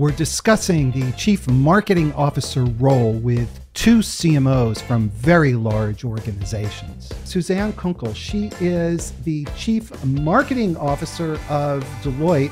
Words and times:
We're 0.00 0.12
discussing 0.12 0.92
the 0.92 1.12
Chief 1.12 1.46
Marketing 1.46 2.10
Officer 2.14 2.64
role 2.64 3.12
with 3.12 3.60
two 3.74 3.98
CMOs 3.98 4.80
from 4.80 5.10
very 5.10 5.52
large 5.52 6.06
organizations. 6.06 7.12
Suzanne 7.24 7.74
Kounkel, 7.74 8.16
she 8.16 8.50
is 8.60 9.10
the 9.24 9.44
Chief 9.58 9.92
Marketing 10.06 10.74
Officer 10.78 11.38
of 11.50 11.84
Deloitte, 12.02 12.50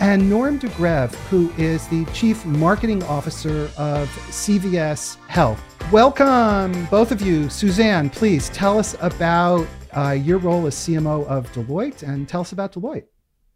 and 0.00 0.28
Norm 0.28 0.58
de 0.58 0.68
Greve, 0.70 1.14
who 1.30 1.52
is 1.56 1.86
the 1.86 2.04
Chief 2.06 2.44
Marketing 2.44 3.00
Officer 3.04 3.70
of 3.76 4.08
CVS 4.30 5.18
Health. 5.28 5.62
Welcome, 5.92 6.86
both 6.86 7.12
of 7.12 7.22
you. 7.22 7.48
Suzanne, 7.48 8.10
please 8.10 8.48
tell 8.48 8.76
us 8.76 8.96
about 9.00 9.68
uh, 9.96 10.18
your 10.20 10.38
role 10.38 10.66
as 10.66 10.74
CMO 10.74 11.24
of 11.28 11.48
Deloitte 11.52 12.02
and 12.02 12.28
tell 12.28 12.40
us 12.40 12.50
about 12.50 12.72
Deloitte 12.72 13.04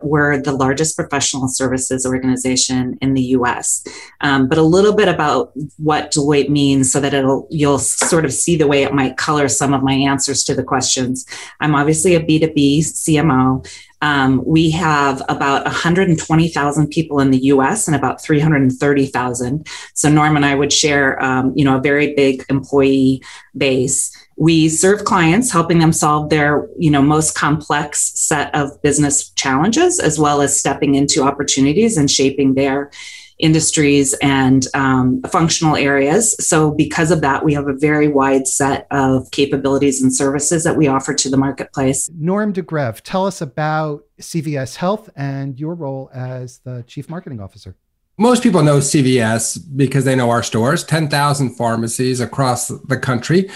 we're 0.05 0.41
the 0.41 0.53
largest 0.53 0.96
professional 0.96 1.48
services 1.48 2.07
organization 2.07 2.98
in 3.00 3.14
the 3.14 3.23
U.S. 3.37 3.85
Um, 4.21 4.48
but 4.48 4.59
a 4.59 4.62
little 4.62 4.95
bit 4.95 5.09
about 5.09 5.53
what 5.79 6.13
Deloitte 6.13 6.49
means, 6.49 6.93
so 6.93 7.00
that 7.00 7.14
it'll 7.14 7.46
you'll 7.50 7.79
sort 7.79 8.25
of 8.25 8.32
see 8.32 8.57
the 8.57 8.67
way 8.67 8.82
it 8.82 8.93
might 8.94 9.17
color 9.17 9.49
some 9.49 9.72
of 9.72 9.82
my 9.82 9.94
answers 9.94 10.44
to 10.44 10.54
the 10.54 10.63
questions. 10.63 11.27
I'm 11.61 11.75
obviously 11.75 12.14
a 12.14 12.21
B2B 12.21 12.80
CMO. 12.80 13.67
Um, 14.03 14.43
we 14.44 14.71
have 14.72 15.22
about 15.29 15.64
120,000 15.64 16.89
people 16.89 17.21
in 17.21 17.30
the 17.30 17.44
U.S. 17.44 17.86
and 17.86 17.96
about 17.96 18.21
330,000. 18.21 19.66
So 19.94 20.11
Norm 20.11 20.35
and 20.35 20.44
I 20.44 20.57
would 20.57 20.72
share, 20.72 21.22
um, 21.22 21.53
you 21.55 21.64
know, 21.64 21.77
a 21.77 21.80
very 21.80 22.13
big 22.14 22.44
employee 22.49 23.22
base 23.57 24.11
we 24.36 24.68
serve 24.68 25.04
clients 25.04 25.53
helping 25.53 25.79
them 25.79 25.93
solve 25.93 26.31
their 26.31 26.68
you 26.79 26.91
know 26.91 27.03
most 27.03 27.35
complex 27.35 28.13
set 28.18 28.55
of 28.55 28.81
business 28.82 29.31
challenges 29.31 29.99
as 29.99 30.18
well 30.18 30.41
as 30.41 30.58
stepping 30.58 30.95
into 30.95 31.22
opportunities 31.22 31.96
and 31.96 32.11
shaping 32.11 32.55
their 32.55 32.91
industries 33.39 34.14
and 34.22 34.67
um, 34.75 35.20
functional 35.22 35.75
areas. 35.75 36.36
So 36.47 36.70
because 36.70 37.11
of 37.11 37.22
that 37.22 37.44
we 37.44 37.55
have 37.55 37.66
a 37.66 37.75
very 37.75 38.08
wide 38.08 38.47
set 38.47 38.86
of 38.91 39.30
capabilities 39.33 40.00
and 40.00 40.14
services 40.14 40.64
that 40.64 40.77
we 40.77 40.86
offer 40.86 41.12
to 41.14 41.28
the 41.28 41.36
marketplace. 41.36 42.08
Norm 42.16 42.53
de 42.53 42.62
greve 42.62 43.03
tell 43.03 43.27
us 43.27 43.41
about 43.41 44.05
cvs 44.20 44.77
health 44.77 45.10
and 45.16 45.58
your 45.58 45.75
role 45.75 46.08
as 46.14 46.58
the 46.60 46.84
chief 46.86 47.10
marketing 47.10 47.41
officer 47.41 47.75
most 48.18 48.42
people 48.42 48.62
know 48.62 48.77
CVS 48.77 49.58
because 49.74 50.05
they 50.05 50.14
know 50.14 50.28
our 50.28 50.42
stores, 50.42 50.84
10,000 50.84 51.56
pharmacies 51.56 52.20
across 52.20 52.69
the 52.69 52.98
country, 52.98 53.48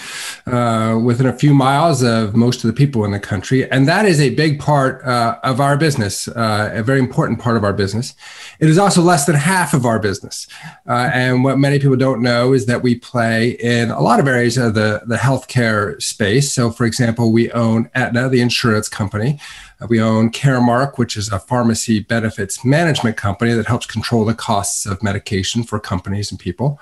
uh, 0.47 0.99
within 1.01 1.27
a 1.27 1.37
few 1.37 1.53
miles 1.53 2.01
of 2.01 2.35
most 2.35 2.63
of 2.63 2.67
the 2.67 2.73
people 2.73 3.05
in 3.05 3.11
the 3.11 3.19
country. 3.19 3.69
And 3.69 3.87
that 3.87 4.05
is 4.05 4.19
a 4.19 4.31
big 4.31 4.59
part 4.59 5.05
uh, 5.05 5.37
of 5.43 5.61
our 5.61 5.77
business, 5.77 6.27
uh, 6.27 6.71
a 6.73 6.81
very 6.81 6.97
important 6.99 7.39
part 7.39 7.55
of 7.55 7.63
our 7.63 7.71
business. 7.71 8.15
It 8.59 8.67
is 8.67 8.79
also 8.79 9.03
less 9.03 9.25
than 9.25 9.35
half 9.35 9.75
of 9.75 9.85
our 9.85 9.99
business. 9.99 10.47
Uh, 10.87 11.11
and 11.13 11.43
what 11.43 11.59
many 11.59 11.77
people 11.77 11.95
don't 11.95 12.23
know 12.23 12.53
is 12.53 12.65
that 12.65 12.81
we 12.81 12.95
play 12.95 13.51
in 13.51 13.91
a 13.91 14.01
lot 14.01 14.19
of 14.19 14.27
areas 14.27 14.57
of 14.57 14.73
the, 14.73 15.03
the 15.05 15.17
healthcare 15.17 16.01
space. 16.01 16.51
So, 16.51 16.71
for 16.71 16.85
example, 16.85 17.31
we 17.31 17.51
own 17.51 17.91
Aetna, 17.93 18.27
the 18.29 18.41
insurance 18.41 18.89
company. 18.89 19.39
Uh, 19.81 19.87
we 19.89 20.01
own 20.01 20.31
Caremark, 20.31 20.97
which 20.97 21.17
is 21.17 21.31
a 21.31 21.39
pharmacy 21.39 21.99
benefits 21.99 22.63
management 22.63 23.17
company 23.17 23.53
that 23.53 23.67
helps 23.67 23.85
control 23.85 24.25
the 24.25 24.33
costs 24.33 24.85
of 24.85 25.03
medication 25.03 25.63
for 25.63 25.79
companies 25.79 26.31
and 26.31 26.39
people. 26.39 26.79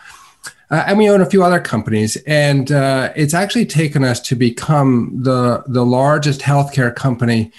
Uh, 0.71 0.83
and 0.87 0.97
we 0.97 1.09
own 1.09 1.21
a 1.21 1.29
few 1.29 1.43
other 1.43 1.59
companies, 1.59 2.15
and 2.25 2.71
uh, 2.71 3.13
it's 3.15 3.35
actually 3.35 3.65
taken 3.65 4.03
us 4.03 4.19
to 4.19 4.35
become 4.35 5.11
the 5.21 5.63
the 5.67 5.85
largest 5.85 6.41
healthcare 6.41 6.95
company 6.95 7.51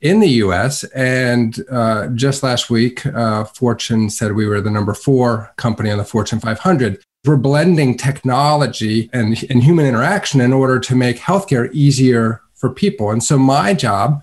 in 0.00 0.20
the 0.20 0.28
U.S. 0.28 0.82
And 0.94 1.58
uh, 1.70 2.08
just 2.08 2.42
last 2.42 2.70
week, 2.70 3.04
uh, 3.06 3.44
Fortune 3.44 4.10
said 4.10 4.32
we 4.32 4.46
were 4.46 4.60
the 4.60 4.70
number 4.70 4.94
four 4.94 5.52
company 5.56 5.90
on 5.90 5.98
the 5.98 6.04
Fortune 6.04 6.40
500. 6.40 7.02
We're 7.26 7.36
blending 7.36 7.96
technology 7.96 9.10
and, 9.12 9.44
and 9.50 9.62
human 9.62 9.86
interaction 9.86 10.40
in 10.40 10.52
order 10.52 10.80
to 10.80 10.96
make 10.96 11.18
healthcare 11.18 11.70
easier 11.72 12.40
for 12.54 12.70
people. 12.70 13.10
And 13.10 13.22
so 13.22 13.38
my 13.38 13.74
job 13.74 14.22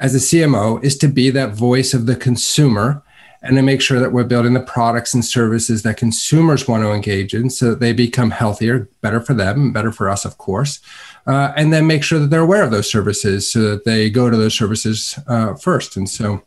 as 0.00 0.14
a 0.14 0.18
CMO 0.18 0.82
is 0.82 0.96
to 0.98 1.08
be 1.08 1.30
that 1.30 1.52
voice 1.52 1.94
of 1.94 2.06
the 2.06 2.16
consumer 2.16 3.02
and 3.42 3.56
to 3.56 3.62
make 3.62 3.80
sure 3.80 4.00
that 4.00 4.12
we're 4.12 4.24
building 4.24 4.52
the 4.52 4.60
products 4.60 5.14
and 5.14 5.24
services 5.24 5.82
that 5.82 5.96
consumers 5.96 6.68
want 6.68 6.82
to 6.82 6.92
engage 6.92 7.32
in 7.32 7.48
so 7.48 7.70
that 7.70 7.80
they 7.80 7.92
become 7.92 8.30
healthier, 8.30 8.88
better 9.00 9.20
for 9.20 9.32
them, 9.32 9.72
better 9.72 9.92
for 9.92 10.10
us, 10.10 10.24
of 10.24 10.36
course. 10.36 10.80
Uh, 11.26 11.52
and 11.56 11.72
then 11.72 11.86
make 11.86 12.02
sure 12.02 12.18
that 12.18 12.28
they're 12.28 12.40
aware 12.40 12.62
of 12.62 12.70
those 12.70 12.90
services 12.90 13.50
so 13.50 13.60
that 13.70 13.84
they 13.84 14.10
go 14.10 14.28
to 14.28 14.36
those 14.36 14.54
services 14.54 15.18
uh, 15.26 15.54
first. 15.54 15.96
And 15.96 16.08
so 16.08 16.42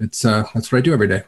it's 0.00 0.24
uh, 0.24 0.44
that's 0.54 0.72
what 0.72 0.78
I 0.78 0.80
do 0.80 0.92
every 0.92 1.08
day. 1.08 1.22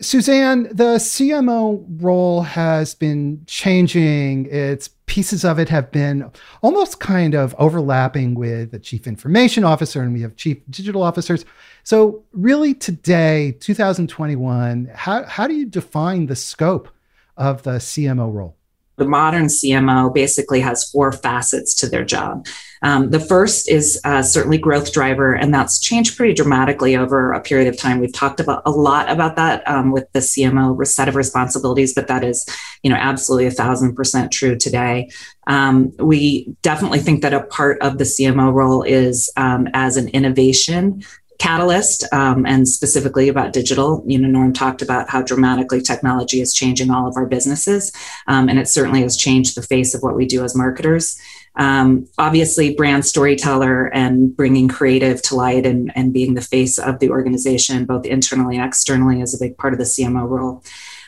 Suzanne, 0.00 0.64
the 0.64 0.96
CMO 0.96 1.84
role 2.02 2.42
has 2.42 2.94
been 2.94 3.42
changing. 3.46 4.46
Its 4.46 4.90
pieces 5.06 5.44
of 5.44 5.58
it 5.58 5.68
have 5.68 5.90
been 5.90 6.30
almost 6.62 7.00
kind 7.00 7.34
of 7.34 7.54
overlapping 7.58 8.34
with 8.34 8.72
the 8.72 8.78
chief 8.78 9.06
information 9.06 9.64
officer, 9.64 10.02
and 10.02 10.12
we 10.12 10.20
have 10.22 10.36
chief 10.36 10.58
digital 10.68 11.02
officers. 11.02 11.44
So, 11.84 12.24
really, 12.32 12.74
today, 12.74 13.56
2021, 13.60 14.90
how, 14.92 15.24
how 15.24 15.46
do 15.46 15.54
you 15.54 15.66
define 15.66 16.26
the 16.26 16.36
scope 16.36 16.88
of 17.36 17.62
the 17.62 17.78
CMO 17.78 18.32
role? 18.32 18.56
The 18.96 19.06
modern 19.06 19.46
CMO 19.46 20.12
basically 20.12 20.60
has 20.60 20.88
four 20.90 21.12
facets 21.12 21.74
to 21.76 21.88
their 21.88 22.04
job. 22.04 22.46
Um, 22.82 23.10
the 23.10 23.20
first 23.20 23.68
is 23.68 24.00
uh, 24.04 24.22
certainly 24.22 24.58
growth 24.58 24.92
driver, 24.92 25.34
and 25.34 25.52
that's 25.52 25.80
changed 25.80 26.16
pretty 26.16 26.34
dramatically 26.34 26.96
over 26.96 27.32
a 27.32 27.40
period 27.40 27.68
of 27.68 27.76
time. 27.76 28.00
We've 28.00 28.12
talked 28.12 28.40
about 28.40 28.62
a 28.66 28.70
lot 28.70 29.10
about 29.10 29.36
that 29.36 29.66
um, 29.68 29.92
with 29.92 30.10
the 30.12 30.20
CMO 30.20 30.86
set 30.86 31.08
of 31.08 31.16
responsibilities, 31.16 31.94
but 31.94 32.06
that 32.08 32.22
is, 32.22 32.46
you 32.82 32.90
know, 32.90 32.96
absolutely 32.96 33.46
a 33.46 33.50
thousand 33.50 33.94
percent 33.94 34.30
true 34.30 34.56
today. 34.56 35.10
Um, 35.46 35.92
we 35.98 36.54
definitely 36.62 37.00
think 37.00 37.22
that 37.22 37.34
a 37.34 37.44
part 37.44 37.80
of 37.80 37.98
the 37.98 38.04
CMO 38.04 38.52
role 38.52 38.82
is 38.82 39.32
um, 39.36 39.68
as 39.74 39.96
an 39.96 40.08
innovation 40.08 41.02
catalyst 41.38 42.04
um, 42.12 42.46
and 42.46 42.68
specifically 42.68 43.28
about 43.28 43.52
digital. 43.52 44.02
You 44.06 44.18
know 44.18 44.28
norm 44.28 44.52
talked 44.52 44.82
about 44.82 45.10
how 45.10 45.22
dramatically 45.22 45.80
technology 45.80 46.40
is 46.40 46.54
changing 46.54 46.90
all 46.90 47.06
of 47.06 47.16
our 47.16 47.26
businesses 47.26 47.92
um, 48.26 48.48
and 48.48 48.58
it 48.58 48.68
certainly 48.68 49.02
has 49.02 49.16
changed 49.16 49.56
the 49.56 49.62
face 49.62 49.94
of 49.94 50.02
what 50.02 50.16
we 50.16 50.26
do 50.26 50.44
as 50.44 50.56
marketers. 50.56 51.18
Um, 51.56 52.06
obviously 52.18 52.74
brand 52.74 53.06
storyteller 53.06 53.86
and 53.86 54.36
bringing 54.36 54.68
creative 54.68 55.22
to 55.22 55.36
light 55.36 55.64
and, 55.64 55.90
and 55.96 56.12
being 56.12 56.34
the 56.34 56.42
face 56.42 56.78
of 56.78 56.98
the 56.98 57.08
organization 57.08 57.86
both 57.86 58.04
internally 58.04 58.56
and 58.56 58.66
externally 58.66 59.22
is 59.22 59.34
a 59.34 59.42
big 59.42 59.56
part 59.56 59.72
of 59.72 59.78
the 59.78 59.86
cmo 59.86 60.28
role 60.28 60.62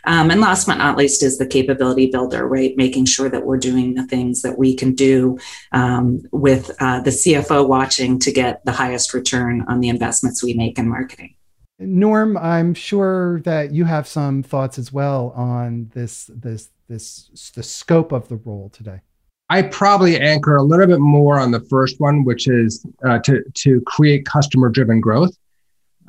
um, 0.09 0.31
and 0.31 0.41
last 0.41 0.67
but 0.67 0.79
not 0.79 0.97
least 0.97 1.23
is 1.23 1.37
the 1.37 1.47
capability 1.47 2.07
builder, 2.07 2.49
right? 2.49 2.75
Making 2.79 3.05
sure 3.05 3.29
that 3.29 3.45
we're 3.45 3.59
doing 3.59 3.93
the 3.93 4.07
things 4.07 4.41
that 4.41 4.57
we 4.57 4.75
can 4.75 4.95
do 4.95 5.39
um, 5.73 6.23
with 6.33 6.71
uh, 6.81 7.01
the 7.01 7.11
CFO 7.11 7.69
watching 7.69 8.19
to 8.21 8.33
get 8.33 8.65
the 8.65 8.73
highest 8.73 9.13
return 9.13 9.67
on 9.69 9.81
the 9.81 9.91
investments 9.91 10.43
we 10.43 10.55
make 10.55 10.79
in 10.79 10.89
marketing. 10.89 11.35
Norm, 11.79 12.39
I'm 12.39 12.73
sure 12.73 13.41
that 13.43 13.73
you 13.73 13.85
have 13.85 14.09
some 14.09 14.43
thoughts 14.43 14.79
as 14.79 14.91
well 14.91 15.35
on 15.37 15.91
this 15.95 16.31
this 16.35 16.71
this 16.89 17.53
the 17.55 17.63
scope 17.63 18.11
of 18.11 18.29
the 18.29 18.37
role 18.37 18.71
today. 18.71 19.03
I 19.51 19.61
probably 19.63 20.19
anchor 20.19 20.57
a 20.57 20.63
little 20.63 20.87
bit 20.87 21.01
more 21.01 21.39
on 21.39 21.51
the 21.51 21.61
first 21.61 22.01
one, 22.01 22.25
which 22.25 22.49
is 22.49 22.85
uh, 23.05 23.19
to 23.21 23.45
to 23.45 23.83
create 23.83 24.25
customer 24.25 24.71
driven 24.71 25.01
growth 25.01 25.37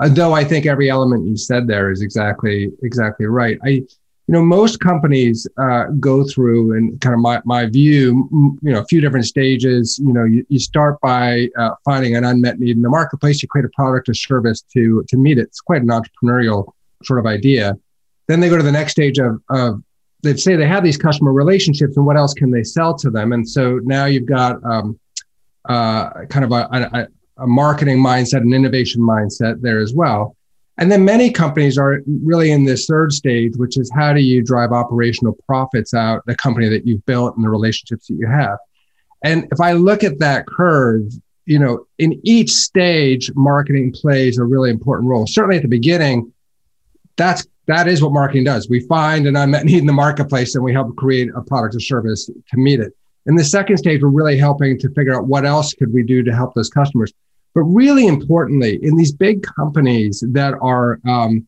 though 0.07 0.33
I 0.33 0.43
think 0.43 0.65
every 0.65 0.89
element 0.89 1.27
you 1.27 1.35
said 1.35 1.67
there 1.67 1.91
is 1.91 2.01
exactly 2.01 2.71
exactly 2.83 3.25
right. 3.25 3.59
I, 3.63 3.69
you 3.69 4.33
know, 4.33 4.43
most 4.43 4.79
companies 4.79 5.47
uh, 5.57 5.85
go 5.99 6.23
through, 6.23 6.77
and 6.77 7.01
kind 7.01 7.15
of 7.15 7.19
my 7.19 7.41
my 7.45 7.65
view, 7.65 8.29
you 8.61 8.71
know, 8.71 8.79
a 8.79 8.85
few 8.85 9.01
different 9.01 9.25
stages. 9.25 9.99
You 9.99 10.13
know, 10.13 10.23
you, 10.23 10.45
you 10.49 10.59
start 10.59 11.01
by 11.01 11.49
uh, 11.57 11.71
finding 11.83 12.15
an 12.15 12.23
unmet 12.23 12.59
need 12.59 12.77
in 12.77 12.83
the 12.83 12.89
marketplace. 12.89 13.41
You 13.41 13.47
create 13.49 13.65
a 13.65 13.71
product 13.75 14.07
or 14.07 14.13
service 14.13 14.61
to 14.73 15.03
to 15.07 15.17
meet 15.17 15.39
it. 15.39 15.47
It's 15.47 15.61
quite 15.61 15.81
an 15.81 15.89
entrepreneurial 15.89 16.71
sort 17.03 17.19
of 17.19 17.25
idea. 17.25 17.75
Then 18.27 18.39
they 18.39 18.49
go 18.49 18.57
to 18.57 18.63
the 18.63 18.71
next 18.71 18.91
stage 18.91 19.17
of 19.17 19.41
of 19.49 19.81
they 20.21 20.35
say 20.35 20.55
they 20.55 20.67
have 20.67 20.83
these 20.83 20.97
customer 20.97 21.33
relationships, 21.33 21.97
and 21.97 22.05
what 22.05 22.15
else 22.15 22.33
can 22.33 22.51
they 22.51 22.63
sell 22.63 22.95
to 22.99 23.09
them? 23.09 23.33
And 23.33 23.49
so 23.49 23.79
now 23.83 24.05
you've 24.05 24.27
got 24.27 24.63
um, 24.63 24.99
uh, 25.67 26.25
kind 26.29 26.45
of 26.45 26.51
a, 26.51 26.67
a, 26.71 27.07
a 27.39 27.47
marketing 27.47 27.99
mindset, 27.99 28.41
an 28.41 28.53
innovation 28.53 29.01
mindset 29.01 29.61
there 29.61 29.79
as 29.79 29.93
well. 29.93 30.35
And 30.77 30.89
then 30.89 31.03
many 31.03 31.29
companies 31.29 31.77
are 31.77 32.01
really 32.23 32.51
in 32.51 32.63
this 32.63 32.85
third 32.85 33.11
stage, 33.11 33.57
which 33.57 33.77
is 33.77 33.91
how 33.93 34.13
do 34.13 34.21
you 34.21 34.41
drive 34.41 34.71
operational 34.71 35.37
profits 35.45 35.93
out 35.93 36.25
the 36.25 36.35
company 36.35 36.69
that 36.69 36.87
you've 36.87 37.05
built 37.05 37.35
and 37.35 37.43
the 37.43 37.49
relationships 37.49 38.07
that 38.07 38.15
you 38.15 38.27
have. 38.27 38.57
And 39.21 39.45
if 39.51 39.59
I 39.59 39.73
look 39.73 40.05
at 40.05 40.19
that 40.19 40.47
curve, 40.47 41.11
you 41.45 41.59
know, 41.59 41.85
in 41.97 42.21
each 42.23 42.51
stage, 42.51 43.29
marketing 43.35 43.91
plays 43.91 44.37
a 44.37 44.43
really 44.45 44.69
important 44.69 45.09
role. 45.09 45.27
Certainly 45.27 45.57
at 45.57 45.63
the 45.63 45.67
beginning, 45.67 46.31
that's 47.17 47.45
that 47.67 47.87
is 47.87 48.01
what 48.01 48.13
marketing 48.13 48.45
does. 48.45 48.69
We 48.69 48.79
find 48.79 49.27
an 49.27 49.35
unmet 49.35 49.65
need 49.65 49.79
in 49.79 49.85
the 49.85 49.93
marketplace 49.93 50.55
and 50.55 50.63
we 50.63 50.73
help 50.73 50.95
create 50.95 51.29
a 51.35 51.41
product 51.41 51.75
or 51.75 51.79
service 51.79 52.25
to 52.25 52.57
meet 52.57 52.79
it. 52.79 52.93
In 53.25 53.35
the 53.35 53.43
second 53.43 53.77
stage, 53.77 54.01
we're 54.01 54.09
really 54.09 54.37
helping 54.37 54.79
to 54.79 54.89
figure 54.91 55.13
out 55.13 55.27
what 55.27 55.45
else 55.45 55.73
could 55.73 55.93
we 55.93 56.03
do 56.03 56.23
to 56.23 56.33
help 56.33 56.55
those 56.55 56.69
customers. 56.69 57.13
But 57.55 57.63
really 57.63 58.07
importantly, 58.07 58.79
in 58.83 58.95
these 58.95 59.11
big 59.11 59.43
companies 59.43 60.23
that 60.27 60.53
are 60.61 60.99
um, 61.07 61.47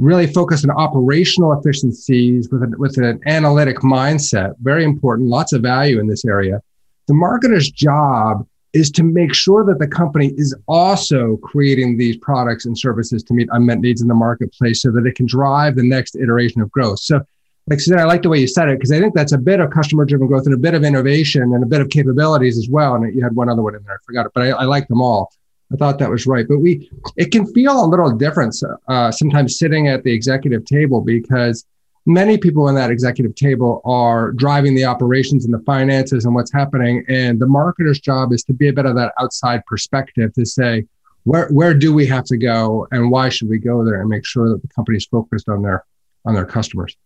really 0.00 0.26
focused 0.26 0.64
on 0.64 0.70
operational 0.70 1.52
efficiencies 1.52 2.48
with 2.50 2.62
an, 2.62 2.74
with 2.78 2.96
an 2.96 3.20
analytic 3.26 3.78
mindset. 3.78 4.54
Very 4.60 4.82
important, 4.82 5.28
lots 5.28 5.52
of 5.52 5.62
value 5.62 6.00
in 6.00 6.08
this 6.08 6.24
area. 6.24 6.62
The 7.06 7.14
marketer's 7.14 7.70
job 7.70 8.46
is 8.72 8.90
to 8.92 9.02
make 9.02 9.34
sure 9.34 9.64
that 9.64 9.78
the 9.78 9.86
company 9.86 10.32
is 10.36 10.54
also 10.68 11.36
creating 11.38 11.98
these 11.98 12.16
products 12.16 12.66
and 12.66 12.78
services 12.78 13.22
to 13.24 13.34
meet 13.34 13.48
unmet 13.52 13.80
needs 13.80 14.00
in 14.00 14.08
the 14.08 14.14
marketplace 14.14 14.80
so 14.80 14.90
that 14.92 15.06
it 15.06 15.16
can 15.16 15.26
drive 15.26 15.76
the 15.76 15.82
next 15.82 16.16
iteration 16.16 16.62
of 16.62 16.70
growth. 16.70 17.00
So, 17.00 17.20
like 17.68 17.80
said, 17.80 17.98
I 17.98 18.04
like 18.04 18.22
the 18.22 18.28
way 18.28 18.38
you 18.38 18.46
said 18.46 18.68
it 18.68 18.78
because 18.78 18.90
I 18.90 19.00
think 19.00 19.14
that's 19.14 19.32
a 19.32 19.38
bit 19.38 19.60
of 19.60 19.70
customer 19.70 20.04
driven 20.04 20.28
growth 20.28 20.46
and 20.46 20.54
a 20.54 20.58
bit 20.58 20.74
of 20.74 20.82
innovation 20.82 21.42
and 21.42 21.62
a 21.62 21.66
bit 21.66 21.80
of 21.80 21.90
capabilities 21.90 22.56
as 22.56 22.68
well. 22.68 22.94
And 22.94 23.14
you 23.14 23.22
had 23.22 23.34
one 23.34 23.48
other 23.48 23.62
one 23.62 23.74
in 23.74 23.82
there, 23.82 23.94
I 23.94 23.98
forgot 24.04 24.26
it, 24.26 24.32
but 24.34 24.44
I, 24.44 24.50
I 24.50 24.64
like 24.64 24.88
them 24.88 25.02
all. 25.02 25.30
I 25.72 25.76
thought 25.76 25.98
that 25.98 26.10
was 26.10 26.26
right. 26.26 26.46
But 26.48 26.58
we, 26.58 26.90
it 27.16 27.30
can 27.32 27.46
feel 27.52 27.84
a 27.84 27.86
little 27.86 28.10
different 28.10 28.56
uh, 28.88 29.10
sometimes 29.12 29.58
sitting 29.58 29.88
at 29.88 30.02
the 30.02 30.12
executive 30.12 30.64
table 30.64 31.00
because 31.00 31.64
many 32.06 32.38
people 32.38 32.68
in 32.68 32.74
that 32.74 32.90
executive 32.90 33.34
table 33.34 33.80
are 33.84 34.32
driving 34.32 34.74
the 34.74 34.84
operations 34.84 35.44
and 35.44 35.54
the 35.54 35.60
finances 35.60 36.24
and 36.24 36.34
what's 36.34 36.52
happening. 36.52 37.04
And 37.08 37.38
the 37.38 37.46
marketer's 37.46 38.00
job 38.00 38.32
is 38.32 38.42
to 38.44 38.52
be 38.52 38.68
a 38.68 38.72
bit 38.72 38.86
of 38.86 38.96
that 38.96 39.12
outside 39.20 39.64
perspective 39.66 40.32
to 40.34 40.44
say, 40.44 40.86
where, 41.24 41.48
where 41.50 41.74
do 41.74 41.92
we 41.92 42.06
have 42.06 42.24
to 42.24 42.36
go 42.36 42.88
and 42.90 43.10
why 43.10 43.28
should 43.28 43.48
we 43.48 43.58
go 43.58 43.84
there 43.84 44.00
and 44.00 44.08
make 44.08 44.24
sure 44.24 44.48
that 44.48 44.62
the 44.62 44.68
company's 44.68 45.04
focused 45.04 45.48
on 45.48 45.62
their 45.62 45.84
on 46.24 46.34
their 46.34 46.44
customers. 46.44 46.96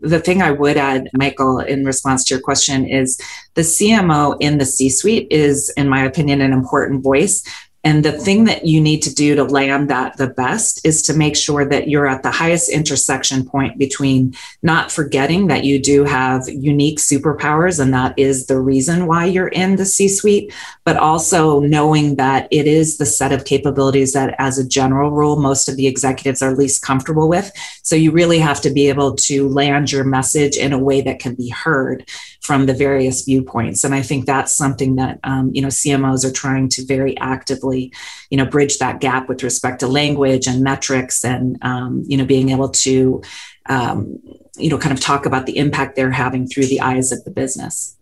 The 0.00 0.20
thing 0.20 0.40
I 0.40 0.50
would 0.50 0.76
add, 0.76 1.10
Michael, 1.12 1.58
in 1.58 1.84
response 1.84 2.24
to 2.24 2.34
your 2.34 2.40
question 2.40 2.86
is 2.86 3.20
the 3.54 3.62
CMO 3.62 4.36
in 4.40 4.58
the 4.58 4.64
C 4.64 4.88
suite 4.88 5.28
is, 5.30 5.70
in 5.76 5.88
my 5.88 6.04
opinion, 6.04 6.40
an 6.40 6.52
important 6.52 7.02
voice 7.02 7.44
and 7.82 8.04
the 8.04 8.12
thing 8.12 8.44
that 8.44 8.66
you 8.66 8.80
need 8.80 9.00
to 9.02 9.14
do 9.14 9.34
to 9.34 9.44
land 9.44 9.88
that 9.88 10.18
the 10.18 10.26
best 10.26 10.84
is 10.84 11.00
to 11.02 11.14
make 11.14 11.34
sure 11.34 11.64
that 11.64 11.88
you're 11.88 12.06
at 12.06 12.22
the 12.22 12.30
highest 12.30 12.68
intersection 12.68 13.44
point 13.44 13.78
between 13.78 14.34
not 14.62 14.92
forgetting 14.92 15.46
that 15.46 15.64
you 15.64 15.80
do 15.80 16.04
have 16.04 16.46
unique 16.48 16.98
superpowers 16.98 17.80
and 17.80 17.94
that 17.94 18.12
is 18.18 18.46
the 18.46 18.60
reason 18.60 19.06
why 19.06 19.24
you're 19.24 19.48
in 19.48 19.76
the 19.76 19.86
C 19.86 20.08
suite, 20.08 20.52
but 20.84 20.96
also 20.96 21.60
knowing 21.60 22.16
that 22.16 22.48
it 22.50 22.66
is 22.66 22.98
the 22.98 23.06
set 23.06 23.32
of 23.32 23.46
capabilities 23.46 24.12
that, 24.12 24.34
as 24.38 24.58
a 24.58 24.68
general 24.68 25.10
rule, 25.10 25.40
most 25.40 25.68
of 25.68 25.76
the 25.76 25.86
executives 25.86 26.42
are 26.42 26.54
least 26.54 26.82
comfortable 26.82 27.28
with. 27.28 27.50
So 27.82 27.96
you 27.96 28.10
really 28.12 28.38
have 28.38 28.60
to 28.62 28.70
be 28.70 28.88
able 28.88 29.16
to 29.16 29.48
land 29.48 29.90
your 29.90 30.04
message 30.04 30.56
in 30.56 30.72
a 30.72 30.78
way 30.78 31.00
that 31.00 31.18
can 31.18 31.34
be 31.34 31.48
heard 31.48 32.06
from 32.40 32.66
the 32.66 32.74
various 32.74 33.22
viewpoints. 33.22 33.84
And 33.84 33.94
I 33.94 34.02
think 34.02 34.26
that's 34.26 34.52
something 34.52 34.96
that 34.96 35.20
um, 35.24 35.50
you 35.52 35.62
know 35.62 35.68
CMOs 35.68 36.24
are 36.24 36.32
trying 36.32 36.68
to 36.70 36.84
very 36.84 37.16
actively, 37.18 37.92
you 38.30 38.36
know, 38.36 38.46
bridge 38.46 38.78
that 38.78 39.00
gap 39.00 39.28
with 39.28 39.42
respect 39.42 39.80
to 39.80 39.86
language 39.86 40.46
and 40.46 40.62
metrics, 40.62 41.24
and 41.24 41.58
um, 41.62 42.02
you 42.06 42.16
know, 42.16 42.24
being 42.24 42.50
able 42.50 42.70
to, 42.70 43.22
um, 43.66 44.18
you 44.56 44.70
know, 44.70 44.78
kind 44.78 44.92
of 44.92 45.00
talk 45.00 45.26
about 45.26 45.46
the 45.46 45.58
impact 45.58 45.96
they're 45.96 46.10
having 46.10 46.46
through 46.46 46.66
the 46.66 46.80
eyes 46.80 47.12
of 47.12 47.22
the 47.24 47.30
business. 47.30 47.96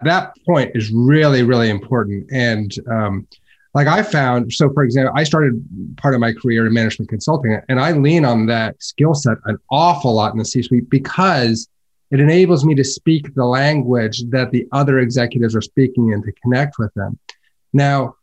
That 0.00 0.34
point 0.46 0.72
is 0.74 0.90
really, 0.90 1.42
really 1.42 1.70
important, 1.70 2.28
and 2.32 2.74
um, 2.90 3.28
like 3.74 3.86
I 3.86 4.02
found, 4.02 4.52
so 4.52 4.70
for 4.72 4.84
example, 4.84 5.14
I 5.16 5.24
started 5.24 5.64
part 5.96 6.14
of 6.14 6.20
my 6.20 6.32
career 6.32 6.66
in 6.66 6.74
management 6.74 7.08
consulting, 7.08 7.58
and 7.68 7.80
I 7.80 7.92
lean 7.92 8.24
on 8.24 8.46
that 8.46 8.82
skill 8.82 9.14
set 9.14 9.38
an 9.44 9.58
awful 9.70 10.14
lot 10.14 10.32
in 10.32 10.38
the 10.38 10.44
C 10.44 10.62
suite 10.62 10.90
because 10.90 11.68
it 12.12 12.20
enables 12.20 12.64
me 12.64 12.74
to 12.74 12.84
speak 12.84 13.34
the 13.34 13.44
language 13.44 14.22
that 14.30 14.50
the 14.50 14.68
other 14.70 14.98
executives 14.98 15.56
are 15.56 15.62
speaking 15.62 16.12
and 16.12 16.22
to 16.22 16.32
connect 16.42 16.78
with 16.78 16.92
them. 16.94 17.18
Now, 17.72 18.16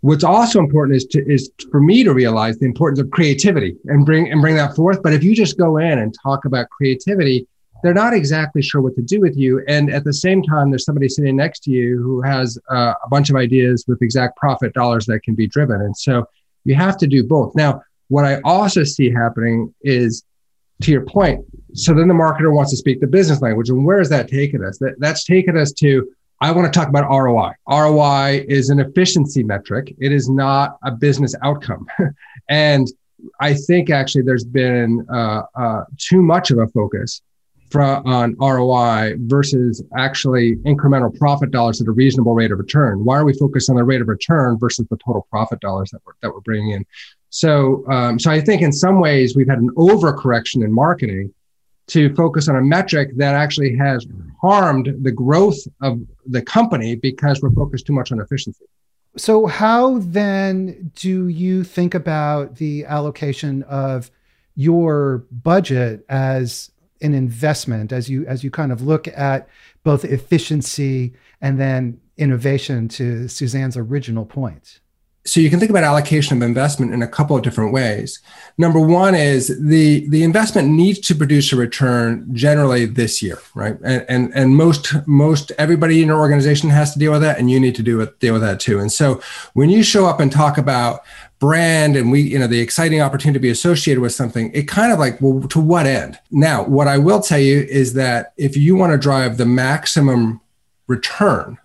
what's 0.00 0.24
also 0.24 0.58
important 0.58 0.96
is 0.96 1.04
to 1.06 1.24
is 1.30 1.50
for 1.70 1.80
me 1.80 2.02
to 2.04 2.14
realize 2.14 2.58
the 2.58 2.64
importance 2.66 3.00
of 3.00 3.10
creativity 3.10 3.76
and 3.84 4.04
bring 4.06 4.32
and 4.32 4.40
bring 4.40 4.56
that 4.56 4.74
forth. 4.74 5.02
But 5.02 5.12
if 5.12 5.22
you 5.22 5.36
just 5.36 5.58
go 5.58 5.76
in 5.76 5.98
and 5.98 6.14
talk 6.22 6.46
about 6.46 6.70
creativity, 6.70 7.46
they're 7.82 7.92
not 7.92 8.14
exactly 8.14 8.62
sure 8.62 8.80
what 8.80 8.96
to 8.96 9.02
do 9.02 9.20
with 9.20 9.36
you. 9.36 9.62
And 9.68 9.90
at 9.90 10.04
the 10.04 10.12
same 10.14 10.42
time, 10.42 10.70
there's 10.70 10.86
somebody 10.86 11.08
sitting 11.10 11.36
next 11.36 11.64
to 11.64 11.70
you 11.70 12.02
who 12.02 12.22
has 12.22 12.58
uh, 12.70 12.94
a 13.04 13.08
bunch 13.10 13.28
of 13.28 13.36
ideas 13.36 13.84
with 13.86 14.00
exact 14.00 14.38
profit 14.38 14.72
dollars 14.72 15.04
that 15.06 15.20
can 15.22 15.34
be 15.34 15.46
driven. 15.46 15.82
And 15.82 15.94
so 15.94 16.26
you 16.64 16.74
have 16.76 16.96
to 16.96 17.06
do 17.06 17.22
both. 17.22 17.54
Now, 17.54 17.82
what 18.08 18.24
I 18.24 18.40
also 18.42 18.84
see 18.84 19.10
happening 19.10 19.74
is 19.82 20.24
to 20.82 20.90
your 20.90 21.04
point, 21.06 21.44
so 21.74 21.92
then 21.92 22.08
the 22.08 22.14
marketer 22.14 22.52
wants 22.52 22.70
to 22.70 22.76
speak 22.76 23.00
the 23.00 23.06
business 23.06 23.42
language. 23.42 23.68
And 23.68 23.84
where 23.84 24.00
is 24.00 24.08
that 24.10 24.28
taking 24.28 24.64
us? 24.64 24.78
That, 24.78 24.94
that's 24.98 25.24
taken 25.24 25.56
us 25.56 25.72
to, 25.72 26.08
I 26.40 26.52
want 26.52 26.72
to 26.72 26.78
talk 26.78 26.88
about 26.88 27.08
ROI. 27.10 27.52
ROI 27.68 28.44
is 28.48 28.70
an 28.70 28.80
efficiency 28.80 29.42
metric, 29.42 29.94
it 29.98 30.12
is 30.12 30.28
not 30.28 30.78
a 30.84 30.92
business 30.92 31.34
outcome. 31.42 31.86
and 32.48 32.88
I 33.40 33.54
think 33.54 33.90
actually 33.90 34.22
there's 34.22 34.44
been 34.44 35.06
uh, 35.12 35.42
uh, 35.54 35.84
too 35.98 36.22
much 36.22 36.50
of 36.50 36.58
a 36.58 36.68
focus 36.68 37.22
on 37.74 38.36
ROI 38.38 39.14
versus 39.18 39.82
actually 39.96 40.56
incremental 40.58 41.16
profit 41.18 41.50
dollars 41.50 41.80
at 41.80 41.88
a 41.88 41.92
reasonable 41.92 42.34
rate 42.34 42.52
of 42.52 42.58
return. 42.58 43.04
Why 43.04 43.18
are 43.18 43.24
we 43.24 43.32
focused 43.34 43.68
on 43.68 43.76
the 43.76 43.84
rate 43.84 44.00
of 44.00 44.06
return 44.06 44.58
versus 44.58 44.86
the 44.90 44.96
total 45.04 45.26
profit 45.28 45.58
dollars 45.60 45.90
that 45.90 46.00
we're, 46.06 46.12
that 46.22 46.32
we're 46.32 46.40
bringing 46.40 46.70
in? 46.70 46.86
So, 47.34 47.84
um, 47.88 48.20
so 48.20 48.30
I 48.30 48.40
think 48.40 48.62
in 48.62 48.70
some 48.70 49.00
ways 49.00 49.34
we've 49.34 49.48
had 49.48 49.58
an 49.58 49.70
overcorrection 49.70 50.64
in 50.64 50.72
marketing 50.72 51.34
to 51.88 52.14
focus 52.14 52.48
on 52.48 52.54
a 52.54 52.60
metric 52.60 53.10
that 53.16 53.34
actually 53.34 53.74
has 53.76 54.06
harmed 54.40 54.94
the 55.02 55.10
growth 55.10 55.58
of 55.82 56.00
the 56.26 56.40
company 56.40 56.94
because 56.94 57.42
we're 57.42 57.50
focused 57.50 57.88
too 57.88 57.92
much 57.92 58.12
on 58.12 58.20
efficiency. 58.20 58.64
So, 59.16 59.46
how 59.46 59.98
then 59.98 60.92
do 60.94 61.26
you 61.26 61.64
think 61.64 61.92
about 61.92 62.54
the 62.54 62.84
allocation 62.84 63.64
of 63.64 64.12
your 64.54 65.24
budget 65.32 66.04
as 66.08 66.70
an 67.02 67.14
investment 67.14 67.90
as 67.90 68.08
you 68.08 68.24
as 68.26 68.44
you 68.44 68.52
kind 68.52 68.70
of 68.70 68.80
look 68.80 69.08
at 69.08 69.48
both 69.82 70.04
efficiency 70.04 71.14
and 71.40 71.58
then 71.58 72.00
innovation 72.16 72.86
to 72.90 73.26
Suzanne's 73.26 73.76
original 73.76 74.24
point? 74.24 74.78
So 75.26 75.40
you 75.40 75.48
can 75.48 75.58
think 75.58 75.70
about 75.70 75.84
allocation 75.84 76.36
of 76.36 76.42
investment 76.42 76.92
in 76.92 77.02
a 77.02 77.08
couple 77.08 77.34
of 77.34 77.42
different 77.42 77.72
ways. 77.72 78.20
Number 78.58 78.78
one 78.78 79.14
is 79.14 79.58
the 79.58 80.06
the 80.10 80.22
investment 80.22 80.68
needs 80.68 81.00
to 81.00 81.14
produce 81.14 81.50
a 81.52 81.56
return 81.56 82.28
generally 82.34 82.84
this 82.84 83.22
year, 83.22 83.38
right? 83.54 83.78
And 83.82 84.04
and, 84.08 84.32
and 84.34 84.56
most 84.56 84.94
most 85.06 85.50
everybody 85.56 86.02
in 86.02 86.08
your 86.08 86.18
organization 86.18 86.68
has 86.70 86.92
to 86.92 86.98
deal 86.98 87.12
with 87.12 87.22
that, 87.22 87.38
and 87.38 87.50
you 87.50 87.58
need 87.58 87.74
to 87.76 87.82
do 87.82 88.00
it, 88.00 88.20
deal 88.20 88.34
with 88.34 88.42
that 88.42 88.60
too. 88.60 88.80
And 88.80 88.92
so 88.92 89.20
when 89.54 89.70
you 89.70 89.82
show 89.82 90.04
up 90.04 90.20
and 90.20 90.30
talk 90.30 90.58
about 90.58 91.00
brand 91.38 91.96
and 91.96 92.12
we 92.12 92.20
you 92.20 92.38
know 92.38 92.46
the 92.46 92.60
exciting 92.60 93.00
opportunity 93.00 93.38
to 93.38 93.42
be 93.42 93.50
associated 93.50 94.00
with 94.00 94.12
something 94.12 94.50
it 94.54 94.68
kind 94.68 94.92
of 94.92 94.98
like 94.98 95.20
well 95.20 95.46
to 95.48 95.60
what 95.60 95.84
end 95.84 96.18
now 96.30 96.64
what 96.64 96.86
i 96.86 96.96
will 96.96 97.20
tell 97.20 97.40
you 97.40 97.60
is 97.68 97.92
that 97.92 98.32
if 98.38 98.56
you 98.56 98.76
want 98.76 98.92
to 98.92 98.96
drive 98.96 99.36
the 99.36 99.44
maximum 99.44 100.40
return 100.86 101.58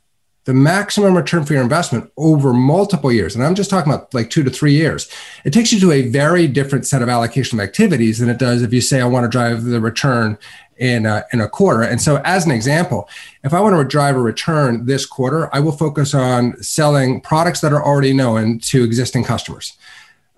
the 0.49 0.53
maximum 0.55 1.15
return 1.15 1.45
for 1.45 1.53
your 1.53 1.61
investment 1.61 2.11
over 2.17 2.53
multiple 2.53 3.11
years, 3.11 3.35
and 3.35 3.43
I'm 3.45 3.53
just 3.53 3.69
talking 3.69 3.93
about 3.93 4.11
like 4.15 4.31
two 4.31 4.41
to 4.41 4.49
three 4.49 4.73
years, 4.73 5.07
it 5.45 5.53
takes 5.53 5.71
you 5.71 5.79
to 5.81 5.91
a 5.91 6.09
very 6.09 6.47
different 6.47 6.87
set 6.87 7.03
of 7.03 7.07
allocation 7.07 7.59
of 7.59 7.63
activities 7.63 8.17
than 8.17 8.29
it 8.29 8.39
does 8.39 8.63
if 8.63 8.73
you 8.73 8.81
say, 8.81 8.99
I 8.99 9.05
want 9.05 9.25
to 9.25 9.29
drive 9.29 9.65
the 9.65 9.79
return 9.79 10.39
in 10.77 11.05
a, 11.05 11.23
in 11.31 11.39
a 11.39 11.47
quarter. 11.47 11.83
And 11.83 12.01
so, 12.01 12.19
as 12.25 12.47
an 12.47 12.51
example, 12.51 13.07
if 13.43 13.53
I 13.53 13.59
want 13.59 13.75
to 13.75 13.83
drive 13.83 14.15
a 14.15 14.21
return 14.21 14.87
this 14.87 15.05
quarter, 15.05 15.53
I 15.53 15.59
will 15.59 15.71
focus 15.71 16.15
on 16.15 16.59
selling 16.63 17.21
products 17.21 17.61
that 17.61 17.71
are 17.71 17.85
already 17.85 18.13
known 18.13 18.57
to 18.59 18.83
existing 18.83 19.25
customers. 19.25 19.77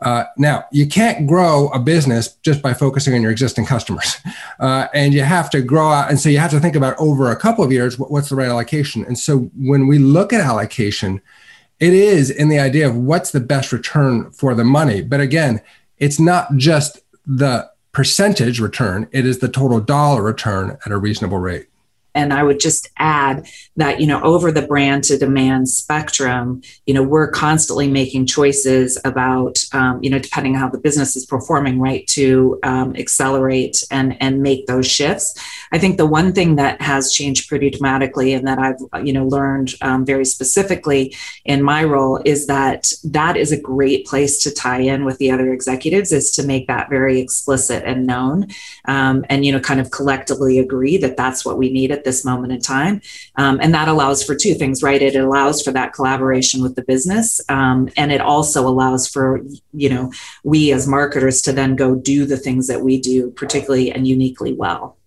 Uh, 0.02 0.24
now, 0.38 0.66
you 0.72 0.88
can't 0.88 1.28
grow 1.28 1.68
a 1.70 1.80
business 1.80 2.34
just 2.42 2.62
by 2.62 2.74
focusing 2.74 3.14
on 3.14 3.22
your 3.22 3.32
existing 3.32 3.66
customers. 3.66 4.18
Uh, 4.60 4.88
and 4.94 5.12
you 5.12 5.24
have 5.24 5.50
to 5.50 5.60
grow 5.60 5.90
out. 5.90 6.12
And 6.12 6.20
so 6.20 6.30
you 6.30 6.38
have 6.38 6.52
to 6.52 6.60
think 6.60 6.76
about 6.76 6.96
over 7.00 7.32
a 7.32 7.36
couple 7.36 7.64
of 7.64 7.72
years, 7.72 7.98
what, 7.98 8.12
what's 8.12 8.30
the 8.30 8.36
right 8.36 8.48
allocation? 8.48 9.04
And 9.06 9.18
so 9.18 9.50
when 9.58 9.88
we 9.88 9.98
look 9.98 10.32
at 10.32 10.40
allocation, 10.40 11.20
it 11.80 11.94
is 11.94 12.30
in 12.30 12.50
the 12.50 12.60
idea 12.60 12.88
of 12.88 12.96
what's 12.96 13.32
the 13.32 13.40
best 13.40 13.72
return 13.72 14.30
for 14.30 14.54
the 14.54 14.64
money. 14.64 15.02
But 15.02 15.20
again, 15.20 15.62
it's 15.98 16.20
not 16.20 16.56
just 16.58 17.00
the 17.26 17.72
percentage 17.92 18.60
return, 18.60 19.08
it 19.12 19.26
is 19.26 19.40
the 19.40 19.50
total 19.50 19.80
dollar 19.80 20.22
return 20.22 20.78
at 20.86 20.92
a 20.92 20.98
reasonable 20.98 21.40
rate. 21.40 21.68
And 22.14 22.34
I 22.34 22.44
would 22.44 22.60
just 22.60 22.90
add 22.98 23.48
that, 23.78 24.02
you 24.02 24.08
know, 24.08 24.22
over 24.22 24.52
the 24.52 24.62
brand 24.62 25.04
to 25.06 25.18
demand 25.18 25.70
spectrum, 25.70 26.62
you 26.86 26.94
know, 26.94 27.04
we're 27.04 27.30
constantly 27.30 27.90
making 27.90 28.26
choices 28.26 29.00
about, 29.06 29.64
um, 29.74 30.04
you 30.04 30.10
know, 30.10 30.20
depending 30.20 30.56
on 30.56 30.62
how 30.62 30.70
the 30.70 30.78
business 30.78 31.16
is 31.16 31.26
performing, 31.26 31.80
right, 31.80 32.06
to 32.08 32.60
um, 32.64 32.96
accelerate 32.96 33.84
and, 33.92 34.22
and 34.22 34.42
make 34.42 34.68
those 34.68 34.88
shifts. 34.88 35.40
I 35.72 35.78
think 35.78 35.98
the 35.98 36.06
one 36.06 36.34
thing 36.34 36.58
that 36.58 36.82
has 36.82 37.14
changed 37.14 37.48
pretty 37.48 37.70
dramatically 37.70 38.34
and 38.34 38.48
that 38.48 38.60
I've, 38.60 39.06
you 39.06 39.14
know, 39.14 39.26
learned 39.26 39.74
um, 39.82 40.06
very 40.06 40.26
specifically 40.26 41.16
in 41.46 41.64
my 41.64 41.84
role 41.84 42.22
is 42.26 42.48
that 42.48 42.92
that 43.04 43.38
is 43.38 43.52
a 43.52 43.62
great 43.62 44.06
place 44.06 44.44
to 44.44 44.54
tie 44.54 44.82
in 44.82 45.06
with 45.06 45.18
the 45.18 45.32
other 45.32 45.54
executives 45.54 46.12
is 46.12 46.32
to 46.32 46.46
make 46.46 46.68
that 46.68 46.90
very 46.90 47.20
explicit 47.20 47.84
and 47.86 48.06
known 48.06 48.48
um, 48.86 49.26
and, 49.30 49.46
you 49.46 49.52
know, 49.52 49.60
kind 49.60 49.80
of 49.80 49.92
collectively 49.92 50.60
agree 50.60 50.98
that 50.98 51.16
that's 51.16 51.46
what 51.46 51.58
we 51.58 51.72
need 51.72 51.92
at 52.02 52.06
this 52.06 52.26
moment 52.26 52.52
in 52.52 52.60
time. 52.60 53.00
Um, 53.36 53.60
and 53.62 53.72
that 53.76 53.88
allows 53.88 54.24
for 54.24 54.36
two 54.36 54.56
things, 54.56 54.82
right? 54.82 55.00
It 55.00 55.16
allows 55.16 55.62
for 55.62 55.72
that 55.72 55.94
collaboration 55.94 56.64
with 56.64 56.76
the 56.76 56.82
business. 56.82 57.40
Um, 57.48 57.90
and 57.96 58.12
it 58.12 58.22
also 58.22 58.68
allows 58.68 59.08
for, 59.08 59.42
you 59.72 59.88
know, 59.88 60.12
we 60.44 60.72
as 60.72 60.88
marketers 60.88 61.44
to 61.44 61.52
then 61.52 61.76
go 61.76 61.94
do 61.94 62.26
the 62.26 62.38
things 62.38 62.68
that 62.68 62.82
we 62.82 63.00
do 63.00 63.30
particularly 63.30 63.92
and 63.92 64.08
uniquely 64.08 64.54
well. 64.54 64.98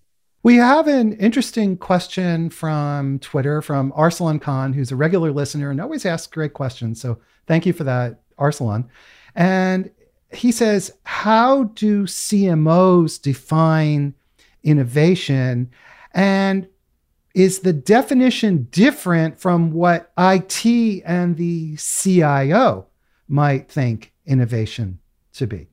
We 0.44 0.56
have 0.56 0.86
an 0.86 1.14
interesting 1.14 1.76
question 1.76 2.48
from 2.48 3.18
Twitter 3.18 3.60
from 3.60 3.90
Arsalan 3.92 4.40
Khan, 4.40 4.72
who's 4.72 4.92
a 4.92 4.96
regular 4.96 5.32
listener 5.32 5.70
and 5.70 5.80
always 5.80 6.06
asks 6.06 6.28
great 6.28 6.52
questions. 6.52 7.00
So 7.00 7.18
thank 7.48 7.66
you 7.66 7.72
for 7.72 7.82
that, 7.84 8.20
Arsalan. 8.38 8.86
And 9.34 9.90
he 10.32 10.52
says, 10.52 10.92
How 11.02 11.64
do 11.64 12.04
CMOs 12.04 13.20
define 13.20 14.14
innovation? 14.62 15.70
And 16.12 16.68
is 17.34 17.60
the 17.60 17.72
definition 17.72 18.68
different 18.70 19.40
from 19.40 19.72
what 19.72 20.12
IT 20.16 21.02
and 21.04 21.36
the 21.36 21.76
CIO 21.76 22.86
might 23.28 23.68
think 23.68 24.12
innovation 24.24 25.00
to 25.34 25.46
be? 25.46 25.68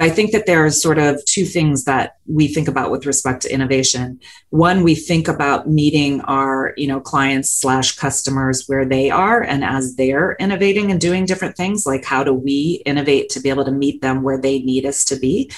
I 0.00 0.10
think 0.10 0.32
that 0.32 0.46
there 0.46 0.64
are 0.64 0.70
sort 0.70 0.98
of 0.98 1.24
two 1.26 1.44
things 1.44 1.84
that 1.84 2.16
we 2.26 2.48
think 2.48 2.66
about 2.66 2.90
with 2.90 3.06
respect 3.06 3.42
to 3.42 3.54
innovation. 3.54 4.18
One, 4.50 4.82
we 4.82 4.96
think 4.96 5.28
about 5.28 5.68
meeting 5.70 6.20
our, 6.22 6.74
you 6.76 6.88
know, 6.88 6.98
clients 6.98 7.50
slash 7.50 7.94
customers 7.94 8.64
where 8.66 8.84
they 8.84 9.10
are 9.10 9.42
and 9.42 9.62
as 9.62 9.94
they're 9.94 10.34
innovating 10.40 10.90
and 10.90 11.00
doing 11.00 11.24
different 11.24 11.56
things, 11.56 11.86
like 11.86 12.04
how 12.04 12.24
do 12.24 12.34
we 12.34 12.82
innovate 12.84 13.28
to 13.30 13.40
be 13.40 13.48
able 13.48 13.64
to 13.64 13.70
meet 13.70 14.02
them 14.02 14.22
where 14.22 14.40
they 14.40 14.58
need 14.58 14.86
us 14.86 15.04
to 15.04 15.16
be. 15.16 15.52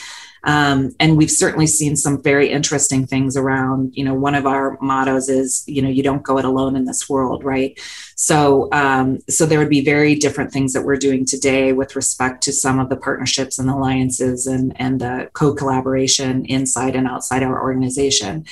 Um, 0.44 0.94
and 1.00 1.16
we've 1.16 1.30
certainly 1.30 1.66
seen 1.66 1.96
some 1.96 2.22
very 2.22 2.50
interesting 2.50 3.06
things 3.06 3.36
around, 3.36 3.96
you 3.96 4.04
know, 4.04 4.14
one 4.14 4.34
of 4.34 4.46
our 4.46 4.78
mottos 4.80 5.28
is, 5.28 5.64
you 5.66 5.80
know, 5.82 5.88
you 5.88 6.02
don't 6.02 6.22
go 6.22 6.38
it 6.38 6.44
alone 6.44 6.76
in 6.76 6.84
this 6.84 7.08
world, 7.08 7.44
right? 7.44 7.78
So, 8.16 8.68
um, 8.72 9.18
so 9.28 9.46
there 9.46 9.58
would 9.58 9.70
be 9.70 9.84
very 9.84 10.14
different 10.14 10.52
things 10.52 10.72
that 10.74 10.84
we're 10.84 10.96
doing 10.96 11.24
today 11.24 11.72
with 11.72 11.96
respect 11.96 12.42
to 12.44 12.52
some 12.52 12.78
of 12.78 12.88
the 12.88 12.96
partnerships 12.96 13.58
and 13.58 13.70
alliances 13.70 14.46
and, 14.46 14.78
and 14.78 15.00
the 15.00 15.30
co-collaboration 15.32 16.44
inside 16.44 16.94
and 16.94 17.08
outside 17.08 17.42
our 17.42 17.62
organization. 17.62 18.44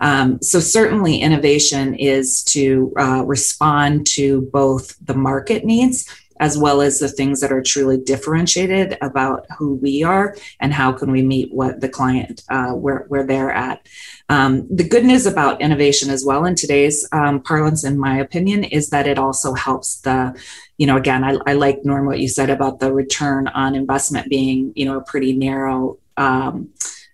Um, 0.00 0.42
so 0.42 0.60
certainly 0.60 1.18
innovation 1.18 1.94
is 1.94 2.42
to 2.44 2.92
uh, 2.98 3.24
respond 3.24 4.06
to 4.08 4.42
both 4.52 4.94
the 5.04 5.14
market 5.14 5.64
needs 5.64 6.06
as 6.40 6.58
well 6.58 6.80
as 6.80 6.98
the 6.98 7.08
things 7.08 7.40
that 7.40 7.52
are 7.52 7.62
truly 7.62 7.98
differentiated 7.98 8.96
about 9.00 9.46
who 9.58 9.74
we 9.76 10.02
are 10.02 10.36
and 10.60 10.72
how 10.72 10.92
can 10.92 11.10
we 11.10 11.22
meet 11.22 11.52
what 11.52 11.80
the 11.80 11.88
client 11.88 12.42
uh, 12.48 12.72
where, 12.72 13.04
where 13.08 13.24
they're 13.24 13.52
at. 13.52 13.86
Um, 14.28 14.66
the 14.74 14.88
good 14.88 15.04
news 15.04 15.26
about 15.26 15.60
innovation 15.60 16.10
as 16.10 16.24
well 16.24 16.44
in 16.44 16.54
today's 16.54 17.08
um, 17.12 17.40
parlance 17.40 17.84
in 17.84 17.98
my 17.98 18.18
opinion 18.18 18.64
is 18.64 18.90
that 18.90 19.06
it 19.06 19.18
also 19.18 19.54
helps 19.54 20.00
the 20.00 20.38
you 20.78 20.86
know 20.86 20.96
again 20.96 21.22
I, 21.22 21.38
I 21.46 21.52
like 21.54 21.84
norm 21.84 22.06
what 22.06 22.18
you 22.18 22.28
said 22.28 22.50
about 22.50 22.80
the 22.80 22.92
return 22.92 23.46
on 23.48 23.74
investment 23.74 24.28
being 24.28 24.72
you 24.74 24.84
know 24.84 24.98
a 24.98 25.04
pretty 25.04 25.32
narrow 25.32 25.98
um, 26.16 26.70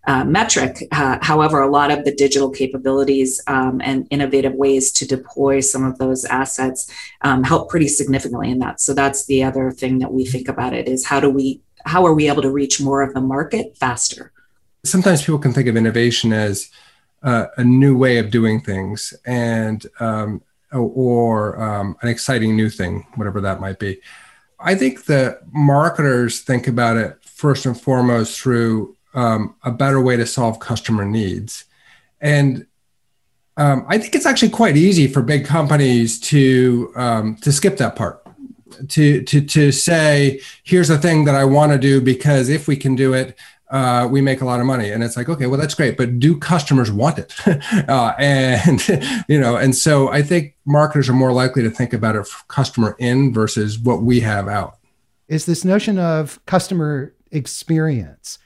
uh, 0.06 0.24
metric. 0.24 0.88
Uh, 0.90 1.18
however, 1.22 1.60
a 1.60 1.70
lot 1.70 1.90
of 1.90 2.04
the 2.04 2.14
digital 2.14 2.50
capabilities 2.50 3.40
um, 3.46 3.80
and 3.84 4.06
innovative 4.10 4.54
ways 4.54 4.90
to 4.92 5.06
deploy 5.06 5.60
some 5.60 5.84
of 5.84 5.98
those 5.98 6.24
assets 6.24 6.90
um, 7.22 7.44
help 7.44 7.70
pretty 7.70 7.88
significantly 7.88 8.50
in 8.50 8.58
that. 8.58 8.80
So 8.80 8.94
that's 8.94 9.26
the 9.26 9.44
other 9.44 9.70
thing 9.70 9.98
that 9.98 10.12
we 10.12 10.24
think 10.24 10.48
about 10.48 10.72
it 10.72 10.88
is 10.88 11.06
how 11.06 11.20
do 11.20 11.30
we 11.30 11.60
how 11.84 12.06
are 12.06 12.14
we 12.14 12.28
able 12.28 12.42
to 12.42 12.50
reach 12.50 12.80
more 12.80 13.02
of 13.02 13.12
the 13.12 13.20
market 13.20 13.76
faster? 13.76 14.32
Sometimes 14.84 15.22
people 15.22 15.38
can 15.38 15.52
think 15.52 15.66
of 15.66 15.76
innovation 15.76 16.32
as 16.32 16.70
uh, 17.24 17.46
a 17.56 17.64
new 17.64 17.96
way 17.96 18.18
of 18.18 18.30
doing 18.30 18.60
things 18.60 19.14
and 19.26 19.84
um, 20.00 20.42
or 20.72 21.60
um, 21.60 21.96
an 22.02 22.08
exciting 22.08 22.56
new 22.56 22.70
thing, 22.70 23.06
whatever 23.16 23.40
that 23.40 23.60
might 23.60 23.78
be. 23.78 24.00
I 24.58 24.74
think 24.74 25.04
the 25.04 25.40
marketers 25.52 26.40
think 26.40 26.66
about 26.66 26.96
it 26.96 27.18
first 27.24 27.66
and 27.66 27.78
foremost 27.78 28.40
through 28.40 28.96
um, 29.14 29.54
a 29.62 29.70
better 29.70 30.00
way 30.00 30.16
to 30.16 30.26
solve 30.26 30.58
customer 30.58 31.04
needs. 31.04 31.64
And 32.20 32.66
um, 33.56 33.84
I 33.88 33.98
think 33.98 34.14
it's 34.14 34.26
actually 34.26 34.50
quite 34.50 34.76
easy 34.76 35.06
for 35.06 35.22
big 35.22 35.44
companies 35.44 36.18
to 36.20 36.92
um, 36.96 37.36
to 37.42 37.52
skip 37.52 37.76
that 37.78 37.96
part. 37.96 38.20
To, 38.88 39.22
to, 39.22 39.40
to 39.42 39.70
say, 39.70 40.40
here's 40.64 40.88
a 40.88 40.96
thing 40.96 41.26
that 41.26 41.34
I 41.34 41.44
want 41.44 41.72
to 41.72 41.78
do 41.78 42.00
because 42.00 42.48
if 42.48 42.66
we 42.66 42.74
can 42.74 42.96
do 42.96 43.12
it, 43.12 43.38
uh, 43.72 44.08
we 44.10 44.20
make 44.20 44.40
a 44.40 44.44
lot 44.44 44.60
of 44.60 44.66
money. 44.66 44.90
And 44.90 45.04
it's 45.04 45.16
like, 45.16 45.28
okay, 45.28 45.46
well, 45.46 45.60
that's 45.60 45.74
great, 45.74 45.96
but 45.96 46.18
do 46.18 46.36
customers 46.38 46.90
want 46.90 47.18
it? 47.18 47.34
uh, 47.88 48.14
and, 48.18 48.86
you 49.28 49.38
know, 49.38 49.56
and 49.56 49.74
so 49.74 50.08
I 50.08 50.22
think 50.22 50.56
marketers 50.66 51.08
are 51.08 51.14
more 51.14 51.32
likely 51.32 51.62
to 51.62 51.70
think 51.70 51.92
about 51.92 52.16
it 52.16 52.26
customer 52.48 52.96
in 52.98 53.32
versus 53.32 53.78
what 53.78 54.02
we 54.02 54.20
have 54.20 54.48
out. 54.48 54.78
Is 55.28 55.46
this 55.46 55.64
notion 55.64 55.98
of 55.98 56.44
customer 56.46 57.14
experience 57.30 58.38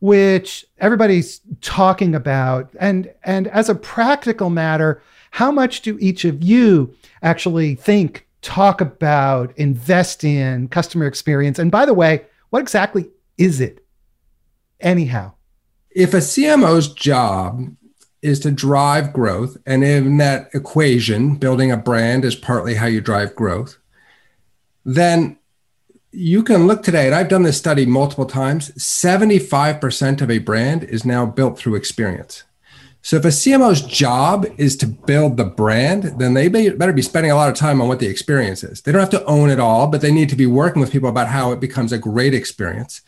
which 0.00 0.64
everybody's 0.78 1.40
talking 1.60 2.14
about. 2.14 2.70
And, 2.78 3.12
and 3.24 3.48
as 3.48 3.68
a 3.68 3.74
practical 3.74 4.50
matter, 4.50 5.02
how 5.30 5.50
much 5.50 5.82
do 5.82 5.98
each 6.00 6.24
of 6.24 6.42
you 6.42 6.94
actually 7.22 7.74
think, 7.74 8.26
talk 8.42 8.80
about, 8.80 9.56
invest 9.56 10.24
in 10.24 10.68
customer 10.68 11.06
experience? 11.06 11.58
And 11.58 11.70
by 11.70 11.86
the 11.86 11.94
way, 11.94 12.24
what 12.50 12.60
exactly 12.60 13.10
is 13.38 13.60
it? 13.60 13.84
Anyhow, 14.80 15.32
if 15.90 16.12
a 16.12 16.18
CMO's 16.18 16.88
job 16.88 17.74
is 18.22 18.40
to 18.40 18.50
drive 18.50 19.12
growth, 19.12 19.56
and 19.66 19.82
in 19.84 20.18
that 20.18 20.48
equation, 20.52 21.36
building 21.36 21.70
a 21.70 21.76
brand 21.76 22.24
is 22.24 22.34
partly 22.34 22.74
how 22.74 22.86
you 22.86 23.00
drive 23.00 23.34
growth, 23.34 23.78
then 24.84 25.38
you 26.16 26.42
can 26.42 26.66
look 26.66 26.82
today, 26.82 27.06
and 27.06 27.14
I've 27.14 27.28
done 27.28 27.42
this 27.42 27.58
study 27.58 27.84
multiple 27.84 28.24
times 28.24 28.70
75% 28.72 30.22
of 30.22 30.30
a 30.30 30.38
brand 30.38 30.84
is 30.84 31.04
now 31.04 31.26
built 31.26 31.58
through 31.58 31.74
experience. 31.74 32.44
So 33.02 33.16
if 33.16 33.24
a 33.24 33.28
CMO's 33.28 33.82
job 33.82 34.46
is 34.56 34.76
to 34.78 34.86
build 34.86 35.36
the 35.36 35.44
brand, 35.44 36.18
then 36.18 36.34
they 36.34 36.48
better 36.48 36.92
be 36.92 37.02
spending 37.02 37.30
a 37.30 37.36
lot 37.36 37.50
of 37.50 37.54
time 37.54 37.80
on 37.80 37.86
what 37.86 38.00
the 38.00 38.08
experience 38.08 38.64
is. 38.64 38.80
They 38.80 38.92
don't 38.92 39.00
have 39.00 39.10
to 39.10 39.24
own 39.26 39.50
it 39.50 39.60
all, 39.60 39.86
but 39.86 40.00
they 40.00 40.10
need 40.10 40.30
to 40.30 40.36
be 40.36 40.46
working 40.46 40.80
with 40.80 40.90
people 40.90 41.08
about 41.08 41.28
how 41.28 41.52
it 41.52 41.60
becomes 41.60 41.92
a 41.92 41.98
great 41.98 42.34
experience. 42.34 43.02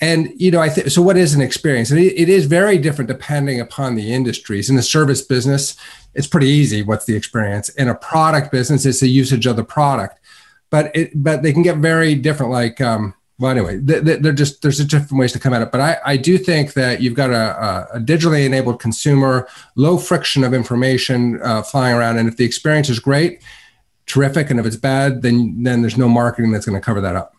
And 0.00 0.32
you 0.36 0.50
know, 0.50 0.60
I 0.60 0.68
think 0.68 0.88
so. 0.90 1.02
What 1.02 1.16
is 1.16 1.34
an 1.34 1.42
experience? 1.42 1.90
And 1.90 2.00
it, 2.00 2.18
it 2.18 2.28
is 2.28 2.46
very 2.46 2.78
different 2.78 3.08
depending 3.08 3.60
upon 3.60 3.96
the 3.96 4.12
industries. 4.12 4.70
In 4.70 4.76
the 4.76 4.82
service 4.82 5.22
business, 5.22 5.76
it's 6.14 6.26
pretty 6.26 6.48
easy. 6.48 6.82
What's 6.82 7.04
the 7.04 7.16
experience? 7.16 7.68
In 7.70 7.88
a 7.88 7.94
product 7.94 8.50
business, 8.50 8.86
it's 8.86 9.00
the 9.00 9.08
usage 9.08 9.46
of 9.46 9.56
the 9.56 9.64
product 9.64 10.20
but 10.74 10.90
it 10.92 11.12
but 11.14 11.44
they 11.44 11.52
can 11.52 11.62
get 11.62 11.76
very 11.76 12.16
different. 12.16 12.50
Like 12.50 12.80
um, 12.80 13.14
well, 13.38 13.52
anyway, 13.52 13.76
they're 13.76 14.32
just 14.32 14.60
there's 14.60 14.84
different 14.84 15.20
ways 15.20 15.30
to 15.32 15.38
come 15.38 15.54
at 15.54 15.62
it. 15.62 15.70
But 15.70 15.80
I, 15.80 15.98
I 16.04 16.16
do 16.16 16.36
think 16.36 16.72
that 16.72 17.00
you've 17.00 17.14
got 17.14 17.30
a, 17.30 17.86
a 17.94 18.00
digitally 18.00 18.44
enabled 18.44 18.80
consumer, 18.80 19.46
low 19.76 19.98
friction 19.98 20.42
of 20.42 20.52
information 20.52 21.40
uh, 21.42 21.62
flying 21.62 21.94
around, 21.94 22.18
and 22.18 22.28
if 22.28 22.38
the 22.38 22.44
experience 22.44 22.88
is 22.88 22.98
great, 22.98 23.40
terrific, 24.06 24.50
and 24.50 24.58
if 24.58 24.66
it's 24.66 24.74
bad, 24.74 25.22
then 25.22 25.62
then 25.62 25.80
there's 25.80 25.96
no 25.96 26.08
marketing 26.08 26.50
that's 26.50 26.66
going 26.66 26.80
to 26.80 26.84
cover 26.84 27.00
that 27.00 27.14
up. 27.14 27.36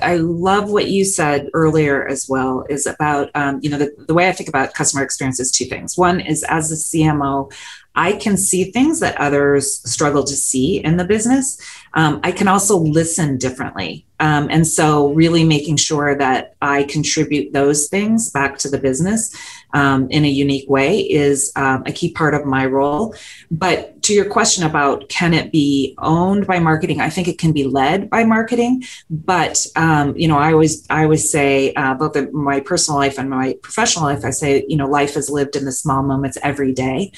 I 0.00 0.14
love 0.18 0.70
what 0.70 0.88
you 0.88 1.04
said 1.04 1.48
earlier 1.54 2.06
as 2.06 2.28
well 2.28 2.64
is 2.68 2.86
about, 2.86 3.32
um, 3.34 3.58
you 3.62 3.68
know, 3.68 3.78
the, 3.78 3.92
the 4.06 4.14
way 4.14 4.28
I 4.28 4.32
think 4.32 4.48
about 4.48 4.72
customer 4.72 5.02
experience 5.02 5.40
is 5.40 5.50
two 5.50 5.64
things. 5.64 5.98
One 5.98 6.20
is 6.20 6.44
as 6.44 6.70
a 6.70 6.76
CMO, 6.76 7.52
I 7.94 8.12
can 8.12 8.36
see 8.36 8.70
things 8.70 9.00
that 9.00 9.20
others 9.20 9.80
struggle 9.90 10.22
to 10.24 10.34
see 10.36 10.78
in 10.84 10.96
the 10.96 11.04
business. 11.04 11.60
Um, 11.94 12.20
I 12.22 12.32
can 12.32 12.46
also 12.46 12.78
listen 12.78 13.38
differently. 13.38 14.06
Um, 14.20 14.48
and 14.50 14.66
so, 14.66 15.12
really 15.12 15.44
making 15.44 15.76
sure 15.76 16.16
that 16.16 16.54
I 16.60 16.84
contribute 16.84 17.52
those 17.52 17.88
things 17.88 18.30
back 18.30 18.58
to 18.58 18.68
the 18.68 18.78
business 18.78 19.34
um, 19.74 20.10
in 20.10 20.24
a 20.24 20.28
unique 20.28 20.68
way 20.68 21.00
is 21.00 21.52
um, 21.54 21.84
a 21.86 21.92
key 21.92 22.12
part 22.12 22.34
of 22.34 22.44
my 22.44 22.66
role. 22.66 23.14
But 23.50 24.02
to 24.02 24.14
your 24.14 24.24
question 24.24 24.64
about 24.64 25.08
can 25.08 25.34
it 25.34 25.52
be 25.52 25.94
owned 25.98 26.46
by 26.46 26.58
marketing, 26.58 27.00
I 27.00 27.10
think 27.10 27.28
it 27.28 27.38
can 27.38 27.52
be 27.52 27.64
led 27.64 28.10
by 28.10 28.24
marketing. 28.24 28.84
But 29.08 29.66
um, 29.76 30.16
you 30.16 30.26
know, 30.26 30.38
I 30.38 30.52
always 30.52 30.84
I 30.90 31.04
always 31.04 31.30
say 31.30 31.72
uh, 31.74 31.94
both 31.94 32.16
in 32.16 32.34
my 32.34 32.60
personal 32.60 32.98
life 32.98 33.18
and 33.18 33.30
my 33.30 33.56
professional 33.62 34.06
life, 34.06 34.24
I 34.24 34.30
say 34.30 34.64
you 34.68 34.76
know, 34.76 34.88
life 34.88 35.16
is 35.16 35.30
lived 35.30 35.54
in 35.54 35.64
the 35.64 35.72
small 35.72 36.02
moments 36.02 36.38
every 36.42 36.72
day. 36.72 37.12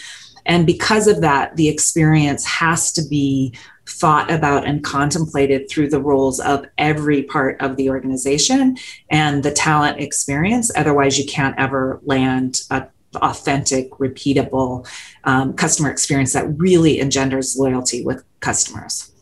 And 0.47 0.67
because 0.67 1.07
of 1.07 1.21
that, 1.21 1.57
the 1.57 1.69
experience 1.69 2.45
has 2.45 2.93
to 2.93 3.03
be 3.09 3.55
thought 3.87 4.31
about 4.31 4.67
and 4.67 4.85
contemplated 4.85 5.69
through 5.69 5.89
the 5.91 6.01
roles 6.01 6.39
of 6.41 6.65
every 6.79 7.25
part 7.25 7.61
of 7.61 7.77
the 7.77 7.91
organization 7.91 8.77
and 9.11 9.43
the 9.43 9.51
talent 9.51 10.01
experience. 10.01 10.71
Otherwise, 10.77 11.19
you 11.19 11.27
can't 11.27 11.59
ever 11.59 12.01
land 12.05 12.61
a 12.71 12.87
authentic, 13.17 13.91
repeatable 13.93 14.87
um, 15.25 15.53
customer 15.55 15.91
experience 15.91 16.33
that 16.33 16.47
really 16.59 17.01
engenders 17.01 17.57
loyalty 17.59 18.05
with 18.05 18.25
customers. 18.41 19.13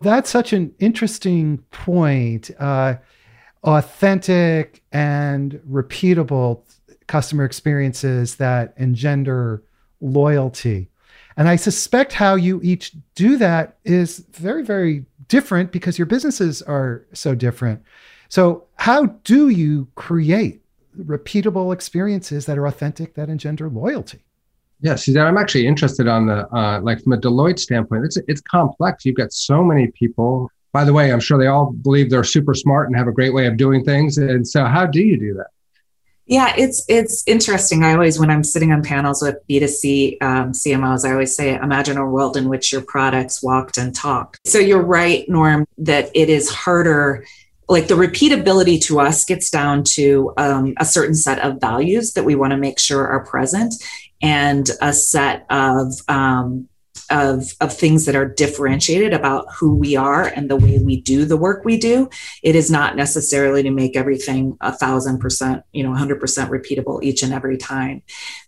That's 0.00 0.30
such 0.30 0.52
an 0.52 0.74
interesting 0.78 1.58
point. 1.70 2.50
Uh, 2.58 2.96
authentic 3.64 4.82
and 4.92 5.60
repeatable 5.68 6.62
customer 7.06 7.44
experiences 7.44 8.36
that 8.36 8.74
engender 8.76 9.62
loyalty. 10.00 10.88
And 11.36 11.48
I 11.48 11.56
suspect 11.56 12.12
how 12.12 12.34
you 12.34 12.60
each 12.62 12.92
do 13.14 13.36
that 13.38 13.78
is 13.84 14.24
very, 14.32 14.64
very 14.64 15.04
different 15.28 15.70
because 15.70 15.98
your 15.98 16.06
businesses 16.06 16.62
are 16.62 17.04
so 17.12 17.34
different. 17.34 17.82
So, 18.28 18.64
how 18.76 19.06
do 19.24 19.48
you 19.48 19.88
create 19.94 20.60
repeatable 20.98 21.72
experiences 21.72 22.46
that 22.46 22.58
are 22.58 22.66
authentic, 22.66 23.14
that 23.14 23.28
engender 23.28 23.70
loyalty? 23.70 24.18
Yes, 24.80 25.08
I'm 25.08 25.36
actually 25.36 25.66
interested 25.66 26.06
on 26.06 26.26
the 26.26 26.48
uh, 26.54 26.80
like 26.80 27.02
from 27.02 27.12
a 27.12 27.16
Deloitte 27.16 27.58
standpoint. 27.58 28.04
It's 28.04 28.16
it's 28.28 28.40
complex. 28.40 29.04
You've 29.04 29.16
got 29.16 29.32
so 29.32 29.64
many 29.64 29.88
people. 29.88 30.50
By 30.72 30.84
the 30.84 30.92
way, 30.92 31.12
I'm 31.12 31.20
sure 31.20 31.38
they 31.38 31.46
all 31.46 31.72
believe 31.72 32.10
they're 32.10 32.22
super 32.22 32.54
smart 32.54 32.88
and 32.88 32.96
have 32.96 33.08
a 33.08 33.12
great 33.12 33.32
way 33.32 33.46
of 33.46 33.56
doing 33.56 33.84
things. 33.84 34.18
And 34.18 34.46
so, 34.46 34.64
how 34.64 34.86
do 34.86 35.00
you 35.00 35.18
do 35.18 35.34
that? 35.34 35.48
Yeah, 36.28 36.52
it's 36.58 36.84
it's 36.88 37.24
interesting. 37.26 37.82
I 37.82 37.94
always, 37.94 38.18
when 38.18 38.30
I'm 38.30 38.44
sitting 38.44 38.70
on 38.70 38.82
panels 38.82 39.22
with 39.22 39.36
B2C 39.48 40.22
um, 40.22 40.52
CMOs, 40.52 41.08
I 41.08 41.12
always 41.12 41.34
say, 41.34 41.54
imagine 41.54 41.96
a 41.96 42.06
world 42.06 42.36
in 42.36 42.50
which 42.50 42.70
your 42.70 42.82
products 42.82 43.42
walked 43.42 43.78
and 43.78 43.94
talked. 43.94 44.38
So 44.46 44.58
you're 44.58 44.82
right, 44.82 45.26
Norm, 45.26 45.66
that 45.78 46.10
it 46.14 46.28
is 46.28 46.50
harder. 46.50 47.24
Like 47.66 47.88
the 47.88 47.94
repeatability 47.94 48.80
to 48.82 49.00
us 49.00 49.24
gets 49.24 49.48
down 49.48 49.84
to 49.84 50.34
um, 50.36 50.74
a 50.78 50.84
certain 50.84 51.14
set 51.14 51.38
of 51.38 51.60
values 51.60 52.12
that 52.12 52.24
we 52.24 52.34
want 52.34 52.50
to 52.50 52.58
make 52.58 52.78
sure 52.78 53.06
are 53.06 53.24
present, 53.24 53.74
and 54.20 54.68
a 54.82 54.92
set 54.92 55.46
of 55.48 55.94
um, 56.08 56.68
of, 57.10 57.44
of 57.60 57.76
things 57.76 58.06
that 58.06 58.16
are 58.16 58.28
differentiated 58.28 59.12
about 59.12 59.46
who 59.54 59.74
we 59.74 59.96
are 59.96 60.24
and 60.24 60.50
the 60.50 60.56
way 60.56 60.78
we 60.78 61.00
do 61.00 61.24
the 61.24 61.36
work 61.36 61.64
we 61.64 61.76
do. 61.76 62.08
It 62.42 62.54
is 62.54 62.70
not 62.70 62.96
necessarily 62.96 63.62
to 63.62 63.70
make 63.70 63.96
everything 63.96 64.56
a 64.60 64.72
thousand 64.72 65.18
percent, 65.18 65.62
you 65.72 65.82
know, 65.82 65.90
100% 65.90 66.18
repeatable 66.20 67.02
each 67.02 67.22
and 67.22 67.32
every 67.32 67.56
time. 67.56 68.02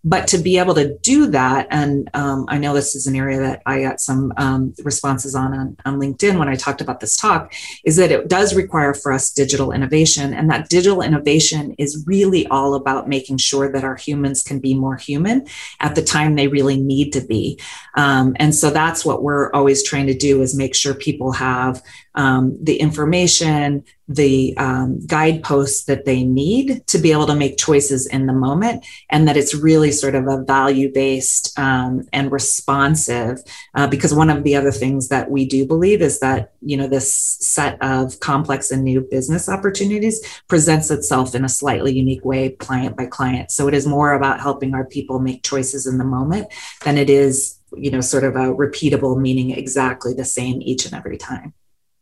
But 0.04 0.28
to 0.28 0.38
be 0.38 0.58
able 0.58 0.74
to 0.74 0.96
do 0.98 1.26
that, 1.28 1.66
and 1.70 2.08
um, 2.14 2.46
I 2.48 2.58
know 2.58 2.74
this 2.74 2.94
is 2.94 3.06
an 3.06 3.16
area 3.16 3.40
that 3.40 3.62
I 3.66 3.82
got 3.82 4.00
some 4.00 4.32
um, 4.36 4.74
responses 4.84 5.34
on, 5.34 5.52
on 5.54 5.76
on 5.84 6.00
LinkedIn 6.00 6.38
when 6.38 6.48
I 6.48 6.56
talked 6.56 6.80
about 6.80 7.00
this 7.00 7.16
talk, 7.16 7.52
is 7.84 7.96
that 7.96 8.10
it 8.10 8.28
does 8.28 8.54
require 8.54 8.94
for 8.94 9.12
us 9.12 9.32
digital 9.32 9.72
innovation. 9.72 10.32
And 10.34 10.50
that 10.50 10.68
digital 10.68 11.02
innovation 11.02 11.74
is 11.78 12.04
really 12.06 12.46
all 12.48 12.74
about 12.74 13.08
making 13.08 13.38
sure 13.38 13.70
that 13.72 13.84
our 13.84 13.96
humans 13.96 14.42
can 14.42 14.58
be 14.58 14.74
more 14.74 14.96
human 14.96 15.46
at 15.80 15.94
the 15.94 16.02
time 16.02 16.34
they 16.34 16.48
really 16.48 16.80
need 16.80 17.12
to 17.12 17.20
be. 17.20 17.58
Um, 17.94 18.36
and 18.38 18.49
so 18.54 18.70
that's 18.70 19.04
what 19.04 19.22
we're 19.22 19.50
always 19.52 19.82
trying 19.82 20.06
to 20.06 20.14
do 20.14 20.42
is 20.42 20.56
make 20.56 20.74
sure 20.74 20.94
people 20.94 21.32
have 21.32 21.82
um, 22.14 22.58
the 22.60 22.76
information, 22.76 23.84
the 24.08 24.56
um, 24.56 24.98
guideposts 25.06 25.84
that 25.84 26.04
they 26.04 26.24
need 26.24 26.84
to 26.88 26.98
be 26.98 27.12
able 27.12 27.26
to 27.26 27.34
make 27.34 27.56
choices 27.56 28.06
in 28.08 28.26
the 28.26 28.32
moment, 28.32 28.84
and 29.10 29.28
that 29.28 29.36
it's 29.36 29.54
really 29.54 29.92
sort 29.92 30.16
of 30.16 30.26
a 30.26 30.42
value 30.42 30.92
based 30.92 31.56
um, 31.58 32.08
and 32.12 32.32
responsive. 32.32 33.38
Uh, 33.74 33.86
because 33.86 34.12
one 34.12 34.28
of 34.28 34.42
the 34.42 34.56
other 34.56 34.72
things 34.72 35.08
that 35.08 35.30
we 35.30 35.44
do 35.44 35.64
believe 35.64 36.02
is 36.02 36.18
that 36.18 36.52
you 36.60 36.76
know 36.76 36.88
this 36.88 37.12
set 37.12 37.80
of 37.80 38.18
complex 38.18 38.72
and 38.72 38.82
new 38.82 39.00
business 39.00 39.48
opportunities 39.48 40.20
presents 40.48 40.90
itself 40.90 41.34
in 41.34 41.44
a 41.44 41.48
slightly 41.48 41.92
unique 41.92 42.24
way, 42.24 42.50
client 42.50 42.96
by 42.96 43.06
client. 43.06 43.52
So 43.52 43.68
it 43.68 43.74
is 43.74 43.86
more 43.86 44.14
about 44.14 44.40
helping 44.40 44.74
our 44.74 44.84
people 44.84 45.20
make 45.20 45.44
choices 45.44 45.86
in 45.86 45.98
the 45.98 46.04
moment 46.04 46.48
than 46.84 46.98
it 46.98 47.08
is 47.08 47.59
you 47.76 47.90
know 47.90 48.00
sort 48.00 48.24
of 48.24 48.36
a 48.36 48.54
repeatable 48.54 49.20
meaning 49.20 49.50
exactly 49.50 50.14
the 50.14 50.24
same 50.24 50.60
each 50.62 50.84
and 50.86 50.94
every 50.94 51.16
time. 51.16 51.52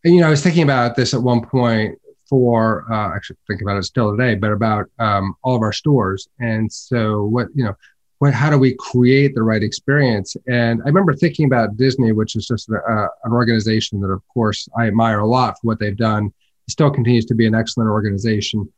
And 0.05 0.15
you 0.15 0.21
know 0.21 0.27
i 0.27 0.31
was 0.31 0.43
thinking 0.43 0.63
about 0.63 0.97
this 0.97 1.15
at 1.15 1.23
one 1.23 1.45
point 1.45 1.99
for 2.29 2.85
uh, 2.93 3.15
actually 3.15 3.37
thinking 3.47 3.67
about 3.67 3.79
it 3.79 3.85
still 3.85 4.15
today 4.15 4.35
but 4.35 4.53
about 4.53 4.87
um, 4.99 5.35
all 5.43 5.57
of 5.57 5.63
our 5.63 5.73
stores. 5.73 6.29
And 6.39 6.71
so 6.71 7.25
what 7.25 7.49
you 7.55 7.65
know 7.65 7.75
what 8.19 8.35
how 8.35 8.51
do 8.51 8.59
we 8.59 8.77
create 8.79 9.35
the 9.35 9.43
right 9.43 9.63
experience? 9.63 10.37
And 10.47 10.81
i 10.83 10.87
remember 10.87 11.15
thinking 11.15 11.47
about 11.47 11.77
disney 11.77 12.13
which 12.13 12.37
is 12.37 12.47
just 12.47 12.69
a, 12.69 12.77
uh, 12.77 13.09
an 13.25 13.33
organization 13.33 14.01
that 14.01 14.09
of 14.09 14.23
course 14.29 14.69
i 14.79 14.87
admire 14.87 15.21
a 15.21 15.27
lot 15.27 15.55
for 15.55 15.69
what 15.69 15.79
they've 15.79 15.97
done. 15.97 16.33
It 16.67 16.73
still 16.73 16.91
continues 16.91 17.25
to 17.27 17.35
be 17.35 17.47
an 17.47 17.55
excellent 17.55 17.89
organization 17.89 18.71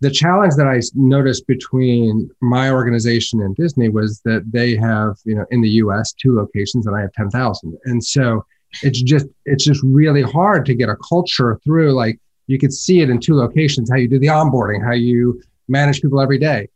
the 0.00 0.10
challenge 0.10 0.54
that 0.54 0.66
I 0.66 0.80
noticed 0.94 1.46
between 1.46 2.30
my 2.40 2.70
organization 2.70 3.40
and 3.40 3.54
Disney 3.56 3.88
was 3.88 4.20
that 4.20 4.44
they 4.50 4.76
have, 4.76 5.16
you 5.24 5.34
know, 5.34 5.44
in 5.50 5.60
the 5.60 5.70
U.S. 5.70 6.12
two 6.12 6.36
locations 6.36 6.86
and 6.86 6.96
I 6.96 7.00
have 7.00 7.12
ten 7.12 7.30
thousand, 7.30 7.76
and 7.84 8.02
so 8.02 8.44
it's 8.82 9.02
just 9.02 9.26
it's 9.44 9.64
just 9.64 9.82
really 9.82 10.22
hard 10.22 10.66
to 10.66 10.74
get 10.74 10.88
a 10.88 10.96
culture 11.08 11.58
through. 11.64 11.92
Like 11.92 12.20
you 12.46 12.58
could 12.58 12.72
see 12.72 13.00
it 13.00 13.10
in 13.10 13.18
two 13.18 13.34
locations, 13.34 13.90
how 13.90 13.96
you 13.96 14.08
do 14.08 14.18
the 14.18 14.28
onboarding, 14.28 14.84
how 14.84 14.94
you 14.94 15.42
manage 15.66 16.00
people 16.00 16.20
every 16.20 16.38
day, 16.38 16.68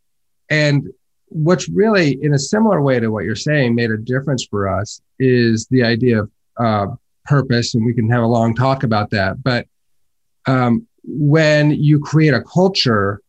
and 0.50 0.88
what's 1.26 1.68
really 1.68 2.18
in 2.22 2.34
a 2.34 2.38
similar 2.38 2.82
way 2.82 3.00
to 3.00 3.08
what 3.08 3.24
you're 3.24 3.34
saying 3.34 3.74
made 3.74 3.90
a 3.90 3.96
difference 3.96 4.44
for 4.44 4.68
us 4.68 5.00
is 5.18 5.66
the 5.70 5.82
idea 5.82 6.22
of 6.22 6.30
uh, 6.58 6.86
purpose, 7.24 7.74
and 7.74 7.84
we 7.84 7.94
can 7.94 8.10
have 8.10 8.22
a 8.22 8.26
long 8.26 8.54
talk 8.54 8.82
about 8.82 9.10
that, 9.10 9.42
but 9.42 9.66
um, 10.46 10.86
when 11.04 11.70
you 11.70 11.98
create 11.98 12.34
a 12.34 12.42
culture 12.42 13.20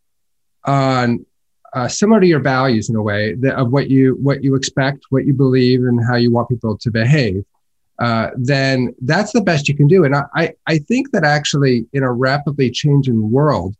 on 0.65 1.25
uh, 1.73 1.87
similar 1.87 2.21
to 2.21 2.27
your 2.27 2.39
values 2.39 2.89
in 2.89 2.95
a 2.95 3.01
way 3.01 3.33
that, 3.35 3.55
of 3.55 3.71
what 3.71 3.89
you 3.89 4.15
what 4.21 4.43
you 4.43 4.55
expect, 4.55 5.05
what 5.09 5.25
you 5.25 5.33
believe, 5.33 5.81
and 5.81 5.99
how 6.05 6.15
you 6.15 6.31
want 6.31 6.47
people 6.49 6.77
to 6.77 6.91
behave, 6.91 7.43
uh, 7.99 8.29
then 8.35 8.93
that's 9.01 9.31
the 9.31 9.41
best 9.41 9.67
you 9.67 9.75
can 9.75 9.87
do. 9.87 10.03
And 10.03 10.15
I 10.15 10.53
I 10.67 10.77
think 10.77 11.11
that 11.11 11.23
actually 11.23 11.87
in 11.93 12.03
a 12.03 12.11
rapidly 12.11 12.69
changing 12.69 13.31
world, 13.31 13.75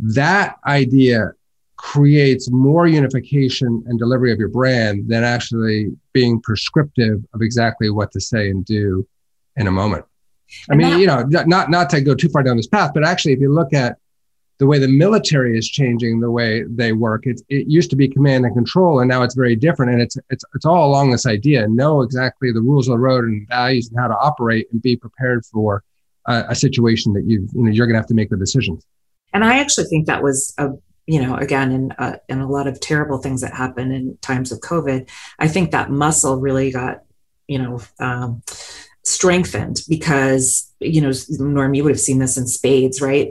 that 0.00 0.56
idea 0.66 1.32
creates 1.76 2.50
more 2.50 2.86
unification 2.86 3.82
and 3.86 3.98
delivery 3.98 4.32
of 4.32 4.38
your 4.38 4.48
brand 4.48 5.08
than 5.08 5.24
actually 5.24 5.88
being 6.12 6.40
prescriptive 6.42 7.24
of 7.32 7.40
exactly 7.40 7.88
what 7.88 8.12
to 8.12 8.20
say 8.20 8.50
and 8.50 8.64
do 8.66 9.06
in 9.56 9.66
a 9.66 9.70
moment. 9.70 10.04
I 10.70 10.74
mean, 10.74 10.90
that, 10.90 11.00
you 11.00 11.06
know, 11.06 11.22
not 11.22 11.70
not 11.70 11.90
to 11.90 12.00
go 12.00 12.14
too 12.14 12.28
far 12.28 12.42
down 12.42 12.56
this 12.56 12.66
path, 12.66 12.92
but 12.94 13.04
actually, 13.04 13.32
if 13.32 13.40
you 13.40 13.52
look 13.52 13.72
at 13.72 13.98
the 14.58 14.66
way 14.66 14.78
the 14.78 14.88
military 14.88 15.56
is 15.56 15.68
changing 15.68 16.20
the 16.20 16.30
way 16.30 16.64
they 16.64 16.92
work, 16.92 17.26
it, 17.26 17.40
it 17.48 17.66
used 17.66 17.88
to 17.90 17.96
be 17.96 18.06
command 18.06 18.44
and 18.44 18.54
control, 18.54 19.00
and 19.00 19.08
now 19.08 19.22
it's 19.22 19.34
very 19.34 19.56
different. 19.56 19.92
And 19.92 20.02
it's 20.02 20.16
it's 20.28 20.44
it's 20.54 20.66
all 20.66 20.88
along 20.88 21.10
this 21.10 21.26
idea: 21.26 21.66
know 21.68 22.02
exactly 22.02 22.52
the 22.52 22.60
rules 22.60 22.88
of 22.88 22.92
the 22.92 22.98
road 22.98 23.24
and 23.24 23.48
values 23.48 23.88
and 23.88 23.98
how 23.98 24.08
to 24.08 24.16
operate, 24.16 24.68
and 24.70 24.82
be 24.82 24.96
prepared 24.96 25.44
for 25.46 25.82
a, 26.26 26.44
a 26.50 26.54
situation 26.54 27.12
that 27.14 27.24
you 27.24 27.48
you 27.54 27.62
know 27.62 27.70
you're 27.70 27.86
going 27.86 27.94
to 27.94 28.00
have 28.00 28.08
to 28.08 28.14
make 28.14 28.30
the 28.30 28.36
decisions. 28.36 28.84
And 29.32 29.44
I 29.44 29.58
actually 29.58 29.86
think 29.86 30.06
that 30.06 30.22
was 30.22 30.52
a 30.58 30.70
you 31.06 31.22
know 31.22 31.36
again 31.36 31.72
in 31.72 31.92
uh, 31.92 32.18
in 32.28 32.40
a 32.40 32.48
lot 32.48 32.66
of 32.66 32.80
terrible 32.80 33.18
things 33.18 33.40
that 33.40 33.54
happen 33.54 33.90
in 33.92 34.18
times 34.18 34.52
of 34.52 34.60
COVID. 34.60 35.08
I 35.38 35.48
think 35.48 35.70
that 35.70 35.90
muscle 35.90 36.36
really 36.36 36.70
got 36.70 37.02
you 37.48 37.58
know. 37.58 37.80
Um, 37.98 38.42
strengthened 39.04 39.80
because 39.88 40.70
you 40.78 41.00
know 41.00 41.10
norm 41.38 41.74
you 41.74 41.82
would 41.82 41.92
have 41.92 42.00
seen 42.00 42.18
this 42.18 42.36
in 42.36 42.46
spades 42.46 43.00
right? 43.00 43.30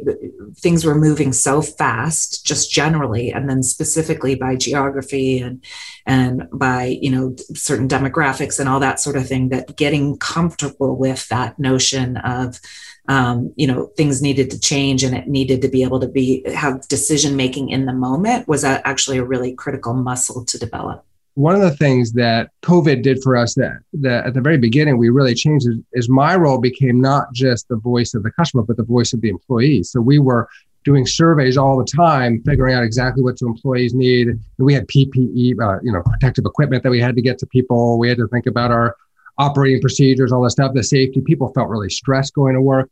Things 0.58 0.84
were 0.84 0.96
moving 0.96 1.32
so 1.32 1.62
fast 1.62 2.46
just 2.46 2.72
generally 2.72 3.32
and 3.32 3.50
then 3.50 3.62
specifically 3.62 4.36
by 4.36 4.56
geography 4.56 5.40
and 5.40 5.64
and 6.06 6.48
by 6.52 6.98
you 7.02 7.12
know 7.12 7.36
certain 7.54 7.88
demographics 7.88 8.60
and 8.60 8.68
all 8.68 8.80
that 8.80 9.00
sort 9.00 9.16
of 9.16 9.28
thing 9.28 9.50
that 9.50 9.76
getting 9.78 10.18
comfortable 10.18 10.98
with 10.98 11.28
that 11.30 11.60
notion 11.60 12.18
of 12.18 12.60
um, 13.08 13.54
you 13.56 13.68
know 13.68 13.88
things 13.98 14.22
needed 14.22 14.50
to 14.52 14.60
change 14.60 15.04
and 15.04 15.16
it 15.16 15.28
needed 15.28 15.62
to 15.62 15.68
be 15.68 15.84
able 15.84 16.00
to 16.00 16.08
be 16.08 16.44
have 16.54 16.88
decision 16.88 17.36
making 17.36 17.70
in 17.70 17.86
the 17.86 17.94
moment 17.94 18.48
was 18.48 18.64
a, 18.64 18.88
actually 18.88 19.18
a 19.18 19.24
really 19.24 19.54
critical 19.54 19.94
muscle 19.94 20.46
to 20.46 20.58
develop 20.58 21.06
one 21.40 21.56
of 21.56 21.62
the 21.62 21.72
things 21.72 22.12
that 22.12 22.52
COVID 22.64 23.02
did 23.02 23.24
for 23.24 23.38
us 23.38 23.56
that, 23.56 23.80
that 23.94 24.26
at 24.26 24.34
the 24.34 24.42
very 24.42 24.58
beginning 24.58 24.98
we 24.98 25.08
really 25.08 25.34
changed 25.34 25.70
is, 25.70 25.78
is, 25.94 26.10
my 26.10 26.36
role 26.36 26.58
became 26.58 27.00
not 27.00 27.32
just 27.32 27.70
the 27.70 27.78
voice 27.78 28.14
of 28.14 28.24
the 28.24 28.32
customer, 28.32 28.62
but 28.62 28.76
the 28.76 28.84
voice 28.84 29.14
of 29.14 29.22
the 29.22 29.30
employees. 29.30 29.90
So 29.90 30.02
we 30.02 30.20
were 30.20 30.50
doing 30.84 31.08
surveys 31.08 31.56
all 31.56 31.78
the 31.78 31.86
time, 31.86 32.42
figuring 32.46 32.76
out 32.76 32.84
exactly 32.84 33.24
what 33.24 33.40
the 33.40 33.46
employees 33.46 33.94
need. 33.94 34.28
And 34.28 34.42
we 34.58 34.74
had 34.74 34.86
PPE, 34.88 35.62
uh, 35.62 35.80
you 35.82 35.94
know, 35.94 36.04
protective 36.04 36.44
equipment 36.46 36.84
that 36.84 36.90
we 36.90 37.00
had 37.00 37.16
to 37.16 37.22
get 37.22 37.38
to 37.38 37.46
people. 37.46 37.98
We 37.98 38.10
had 38.10 38.18
to 38.18 38.28
think 38.28 38.46
about 38.46 38.72
our 38.72 38.98
operating 39.38 39.80
procedures, 39.80 40.34
all 40.34 40.44
that 40.44 40.50
stuff, 40.50 40.74
the 40.74 40.84
safety. 40.84 41.22
People 41.22 41.54
felt 41.54 41.70
really 41.70 41.90
stressed 41.90 42.34
going 42.34 42.56
to 42.56 42.62
work 42.62 42.90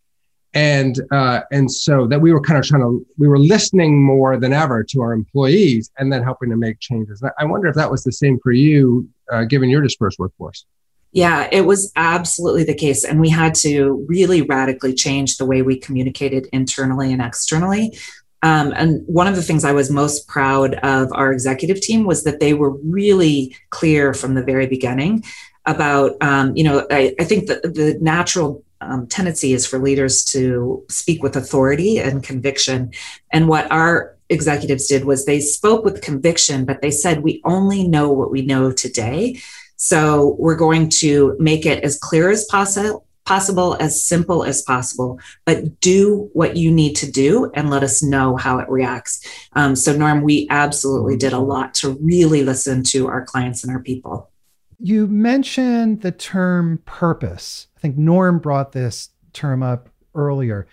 and 0.54 1.02
uh, 1.12 1.42
and 1.52 1.72
so 1.72 2.08
that 2.08 2.22
we 2.22 2.32
were 2.32 2.42
kind 2.42 2.58
of 2.58 2.66
trying 2.66 2.82
to 2.82 3.06
we 3.18 3.28
were 3.28 3.40
listening 3.40 4.02
more 4.02 4.38
than 4.38 4.54
ever 4.54 4.84
to 4.84 5.02
our 5.02 5.14
employees 5.14 5.92
and 5.98 6.12
then 6.12 6.24
helping 6.24 6.50
to 6.50 6.58
make 6.58 6.80
changes. 6.80 7.24
I 7.38 7.46
wonder 7.46 7.68
if 7.68 7.76
that 7.76 7.92
was 7.92 8.04
the 8.04 8.12
same 8.12 8.40
for 8.40 8.52
you 8.52 9.08
uh, 9.32 9.44
given 9.44 9.70
your 9.70 9.82
dispersed 9.82 10.20
workforce. 10.20 10.66
Yeah 11.12 11.48
it 11.52 11.62
was 11.62 11.92
absolutely 11.96 12.64
the 12.64 12.76
case. 12.76 13.04
And 13.04 13.20
we 13.20 13.30
had 13.30 13.56
to 13.56 14.06
really 14.08 14.42
radically 14.42 14.94
change 14.94 15.38
the 15.38 15.46
way 15.46 15.62
we 15.62 15.80
communicated 15.80 16.48
internally 16.52 17.12
and 17.14 17.22
externally. 17.22 17.98
Um, 18.44 18.72
and 18.76 19.02
one 19.08 19.28
of 19.28 19.36
the 19.36 19.42
things 19.42 19.64
I 19.66 19.72
was 19.72 19.90
most 19.90 20.28
proud 20.28 20.76
of 20.76 21.12
our 21.14 21.32
executive 21.32 21.82
team 21.82 22.06
was 22.06 22.24
that 22.24 22.40
they 22.40 22.54
were 22.54 22.78
really 22.84 23.56
clear 23.72 24.14
from 24.14 24.36
the 24.36 24.44
very 24.44 24.68
beginning 24.68 25.24
about, 25.66 26.12
um, 26.22 26.56
you 26.56 26.64
know, 26.64 26.86
I, 26.92 27.16
I 27.20 27.24
think 27.24 27.48
that 27.48 27.64
the 27.64 27.98
natural 28.00 28.64
um, 28.82 29.08
tendency 29.08 29.54
is 29.54 29.66
for 29.66 29.80
leaders 29.80 30.24
to 30.26 30.84
speak 30.90 31.24
with 31.24 31.36
authority 31.36 32.00
and 32.00 32.24
conviction. 32.24 32.92
And 33.32 33.48
what 33.48 33.72
our 33.72 34.16
executives 34.30 34.88
did 34.88 35.06
was 35.06 35.26
they 35.26 35.40
spoke 35.40 35.84
with 35.84 36.02
conviction, 36.02 36.66
but 36.66 36.82
they 36.82 36.92
said, 36.92 37.24
we 37.24 37.42
only 37.46 37.88
know 37.88 38.12
what 38.12 38.32
we 38.32 38.42
know 38.42 38.72
today. 38.72 39.40
So 39.78 40.36
we're 40.40 40.56
going 40.56 40.90
to 40.90 41.36
make 41.40 41.66
it 41.66 41.84
as 41.84 41.98
clear 42.00 42.30
as 42.30 42.46
possible 42.46 43.08
possible, 43.28 43.76
as 43.82 44.08
simple 44.08 44.46
as 44.46 44.62
possible, 44.62 45.20
but 45.46 45.82
do 45.82 46.30
what 46.32 46.56
you 46.56 46.72
need 46.72 46.96
to 46.96 47.12
do 47.12 47.52
and 47.54 47.70
let 47.70 47.84
us 47.84 48.02
know 48.02 48.38
how 48.38 48.58
it 48.58 48.70
reacts. 48.70 49.22
Um, 49.54 49.76
so, 49.76 49.96
Norm, 49.96 50.22
we 50.22 50.48
absolutely 50.50 51.18
did 51.18 51.34
a 51.34 51.40
lot 51.40 51.74
to 51.76 51.98
really 52.02 52.44
listen 52.44 52.84
to 52.84 53.08
our 53.08 53.26
clients 53.26 53.64
and 53.64 53.72
our 53.72 53.84
people. 53.84 54.32
You 54.80 55.08
mentioned 55.08 56.02
the 56.02 56.12
term 56.12 56.80
purpose. 56.86 57.68
I 57.78 57.80
think 57.80 57.98
Norm 57.98 58.40
brought 58.40 58.72
this 58.72 59.10
term 59.34 59.64
up 59.64 59.90
earlier. 60.14 60.68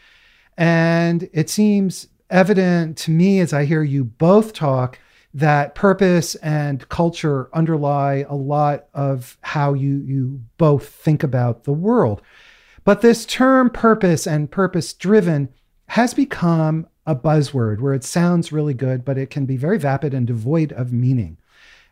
And 0.56 1.28
it 1.32 1.50
seems 1.50 2.08
evident 2.30 2.96
to 2.98 3.10
me 3.10 3.40
as 3.40 3.52
I 3.52 3.64
hear 3.64 3.82
you 3.82 4.04
both 4.04 4.52
talk 4.52 4.98
that 5.32 5.74
purpose 5.74 6.36
and 6.36 6.88
culture 6.88 7.48
underlie 7.52 8.24
a 8.28 8.36
lot 8.36 8.86
of 8.94 9.36
how 9.42 9.74
you 9.74 9.96
you 10.06 10.40
both 10.58 10.88
think 10.88 11.22
about 11.24 11.64
the 11.64 11.72
world. 11.72 12.22
But 12.84 13.00
this 13.00 13.26
term 13.26 13.70
purpose 13.70 14.26
and 14.26 14.50
purpose 14.50 14.92
driven 14.92 15.48
has 15.88 16.14
become 16.14 16.86
a 17.06 17.16
buzzword 17.16 17.80
where 17.80 17.94
it 17.94 18.04
sounds 18.04 18.52
really 18.52 18.74
good, 18.74 19.04
but 19.04 19.18
it 19.18 19.30
can 19.30 19.44
be 19.44 19.56
very 19.56 19.78
vapid 19.78 20.14
and 20.14 20.26
devoid 20.26 20.72
of 20.72 20.92
meaning. 20.92 21.36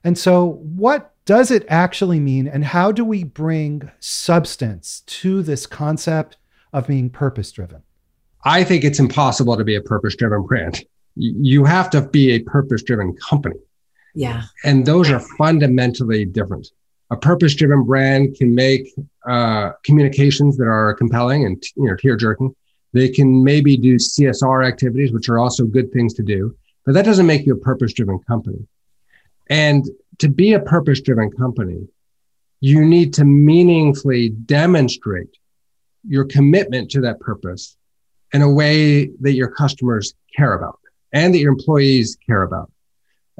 And 0.04 0.16
so, 0.16 0.60
what 0.62 1.11
does 1.24 1.50
it 1.50 1.64
actually 1.68 2.18
mean, 2.18 2.48
and 2.48 2.64
how 2.64 2.90
do 2.90 3.04
we 3.04 3.24
bring 3.24 3.90
substance 4.00 5.02
to 5.06 5.42
this 5.42 5.66
concept 5.66 6.36
of 6.72 6.86
being 6.86 7.10
purpose 7.10 7.52
driven? 7.52 7.82
I 8.44 8.64
think 8.64 8.84
it's 8.84 8.98
impossible 8.98 9.56
to 9.56 9.64
be 9.64 9.76
a 9.76 9.80
purpose 9.80 10.16
driven 10.16 10.42
brand. 10.42 10.84
You 11.14 11.64
have 11.64 11.90
to 11.90 12.02
be 12.02 12.32
a 12.32 12.40
purpose 12.40 12.82
driven 12.82 13.14
company. 13.16 13.56
Yeah. 14.14 14.42
And 14.64 14.84
those 14.84 15.10
are 15.10 15.20
fundamentally 15.38 16.24
different. 16.24 16.68
A 17.10 17.16
purpose 17.16 17.54
driven 17.54 17.84
brand 17.84 18.36
can 18.36 18.54
make 18.54 18.92
uh, 19.26 19.72
communications 19.84 20.56
that 20.56 20.66
are 20.66 20.94
compelling 20.94 21.44
and 21.44 21.62
you 21.76 21.84
know 21.84 21.96
tear 21.96 22.16
jerking. 22.16 22.54
They 22.92 23.08
can 23.08 23.44
maybe 23.44 23.76
do 23.76 23.96
CSR 23.96 24.66
activities, 24.66 25.12
which 25.12 25.28
are 25.28 25.38
also 25.38 25.64
good 25.64 25.92
things 25.92 26.14
to 26.14 26.22
do, 26.22 26.56
but 26.84 26.92
that 26.94 27.04
doesn't 27.04 27.26
make 27.26 27.46
you 27.46 27.54
a 27.54 27.58
purpose 27.58 27.92
driven 27.92 28.18
company. 28.20 28.66
And 29.48 29.86
to 30.18 30.28
be 30.28 30.52
a 30.52 30.60
purpose 30.60 31.00
driven 31.00 31.30
company, 31.30 31.88
you 32.60 32.84
need 32.84 33.14
to 33.14 33.24
meaningfully 33.24 34.30
demonstrate 34.30 35.36
your 36.06 36.24
commitment 36.24 36.90
to 36.90 37.00
that 37.00 37.20
purpose 37.20 37.76
in 38.32 38.42
a 38.42 38.50
way 38.50 39.06
that 39.20 39.32
your 39.32 39.48
customers 39.48 40.14
care 40.36 40.54
about 40.54 40.78
and 41.12 41.34
that 41.34 41.38
your 41.38 41.52
employees 41.52 42.16
care 42.26 42.42
about. 42.42 42.70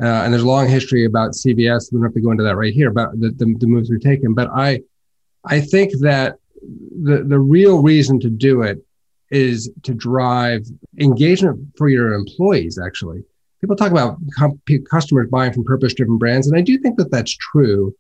Uh, 0.01 0.07
and 0.07 0.33
there's 0.33 0.43
a 0.43 0.49
long 0.49 0.69
history 0.69 1.05
about 1.05 1.33
CVS. 1.33 1.93
We 1.93 1.99
don't 1.99 2.05
have 2.05 2.15
to 2.15 2.21
go 2.21 2.31
into 2.31 2.43
that 2.45 2.57
right 2.57 2.73
here 2.73 2.89
about 2.89 3.19
the, 3.21 3.31
the, 3.31 3.55
the 3.59 3.67
moves 3.67 3.91
we've 3.91 4.01
taken. 4.01 4.35
But 4.35 4.51
I, 4.51 4.81
I 5.45 5.61
think 5.61 5.93
that 6.01 6.37
the, 6.61 7.25
the 7.27 7.39
real 7.39 7.83
reason 7.83 8.19
to 8.21 8.31
do 8.31 8.63
it 8.63 8.79
is 9.31 9.71
to 9.83 9.95
drive 9.95 10.67
engagement 10.99 11.75
for 11.77 11.89
your 11.89 12.13
employees, 12.13 12.79
actually. 12.79 13.25
People 13.63 13.77
talk 13.77 13.93
about 13.93 14.19
customers 14.91 15.29
buying 15.31 15.53
from 15.53 15.65
purpose 15.65 15.95
driven 15.95 16.19
brands. 16.19 16.49
And 16.49 16.59
I 16.59 16.63
do 16.63 16.77
think 16.79 16.99
that 16.99 17.13
that's 17.13 17.35
true, 17.37 17.95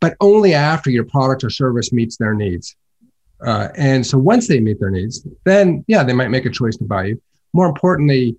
but 0.00 0.16
only 0.20 0.54
after 0.54 0.90
your 0.90 1.04
product 1.04 1.44
or 1.44 1.50
service 1.50 1.92
meets 1.92 2.16
their 2.16 2.34
needs. 2.34 2.74
Uh, 3.44 3.68
and 3.76 4.06
so 4.06 4.16
once 4.16 4.48
they 4.48 4.58
meet 4.58 4.80
their 4.80 4.90
needs, 4.90 5.26
then 5.44 5.84
yeah, 5.86 6.02
they 6.02 6.14
might 6.14 6.28
make 6.28 6.46
a 6.46 6.50
choice 6.50 6.76
to 6.78 6.84
buy 6.84 7.04
you. 7.04 7.22
More 7.52 7.66
importantly, 7.66 8.36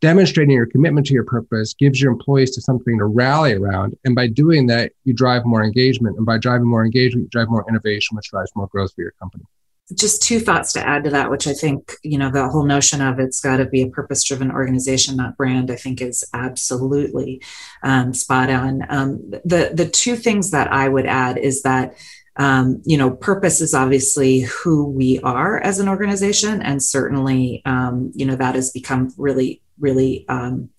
demonstrating 0.00 0.54
your 0.54 0.66
commitment 0.66 1.06
to 1.06 1.14
your 1.14 1.24
purpose 1.24 1.72
gives 1.72 2.02
your 2.02 2.12
employees 2.12 2.50
to 2.50 2.60
something 2.60 2.98
to 2.98 3.06
rally 3.06 3.54
around. 3.54 3.96
And 4.04 4.14
by 4.14 4.26
doing 4.26 4.66
that, 4.66 4.92
you 5.04 5.14
drive 5.14 5.46
more 5.46 5.64
engagement. 5.64 6.18
And 6.18 6.26
by 6.26 6.36
driving 6.36 6.66
more 6.66 6.84
engagement, 6.84 7.24
you 7.24 7.30
drive 7.30 7.48
more 7.48 7.64
innovation, 7.66 8.14
which 8.14 8.28
drives 8.28 8.52
more 8.54 8.66
growth 8.66 8.92
for 8.94 9.00
your 9.00 9.12
company. 9.12 9.44
Just 9.92 10.22
two 10.22 10.40
thoughts 10.40 10.72
to 10.72 10.86
add 10.86 11.04
to 11.04 11.10
that, 11.10 11.30
which 11.30 11.46
I 11.46 11.52
think, 11.52 11.92
you 12.02 12.16
know, 12.16 12.30
the 12.30 12.48
whole 12.48 12.64
notion 12.64 13.02
of 13.02 13.18
it's 13.18 13.40
got 13.40 13.58
to 13.58 13.66
be 13.66 13.82
a 13.82 13.90
purpose 13.90 14.24
driven 14.24 14.50
organization, 14.50 15.16
not 15.16 15.36
brand, 15.36 15.70
I 15.70 15.76
think 15.76 16.00
is 16.00 16.24
absolutely 16.32 17.42
um, 17.82 18.14
spot 18.14 18.48
on. 18.48 18.82
Um, 18.88 19.30
the, 19.44 19.72
the 19.74 19.88
two 19.88 20.16
things 20.16 20.52
that 20.52 20.72
I 20.72 20.88
would 20.88 21.06
add 21.06 21.36
is 21.36 21.62
that 21.62 21.96
um, 22.36 22.82
you 22.84 22.96
know, 22.96 23.10
purpose 23.10 23.60
is 23.60 23.74
obviously 23.74 24.40
who 24.40 24.86
we 24.86 25.20
are 25.20 25.58
as 25.58 25.78
an 25.78 25.88
organization, 25.88 26.62
and 26.62 26.82
certainly, 26.82 27.62
um, 27.64 28.10
you 28.14 28.26
know, 28.26 28.34
that 28.36 28.56
has 28.56 28.72
become 28.72 29.12
really, 29.16 29.62
really 29.78 30.24
um, 30.28 30.70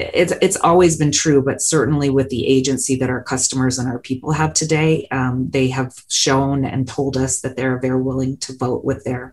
it's 0.00 0.32
it's 0.40 0.56
always 0.56 0.96
been 0.96 1.12
true, 1.12 1.42
but 1.42 1.60
certainly 1.60 2.10
with 2.10 2.28
the 2.28 2.46
agency 2.46 2.96
that 2.96 3.10
our 3.10 3.22
customers 3.22 3.78
and 3.78 3.88
our 3.88 3.98
people 3.98 4.32
have 4.32 4.52
today, 4.52 5.06
um, 5.10 5.50
they 5.50 5.68
have 5.68 5.92
shown 6.08 6.64
and 6.64 6.88
told 6.88 7.16
us 7.16 7.40
that 7.40 7.56
they're 7.56 7.78
very 7.78 8.00
willing 8.00 8.36
to 8.38 8.56
vote 8.56 8.84
with 8.84 9.04
their, 9.04 9.32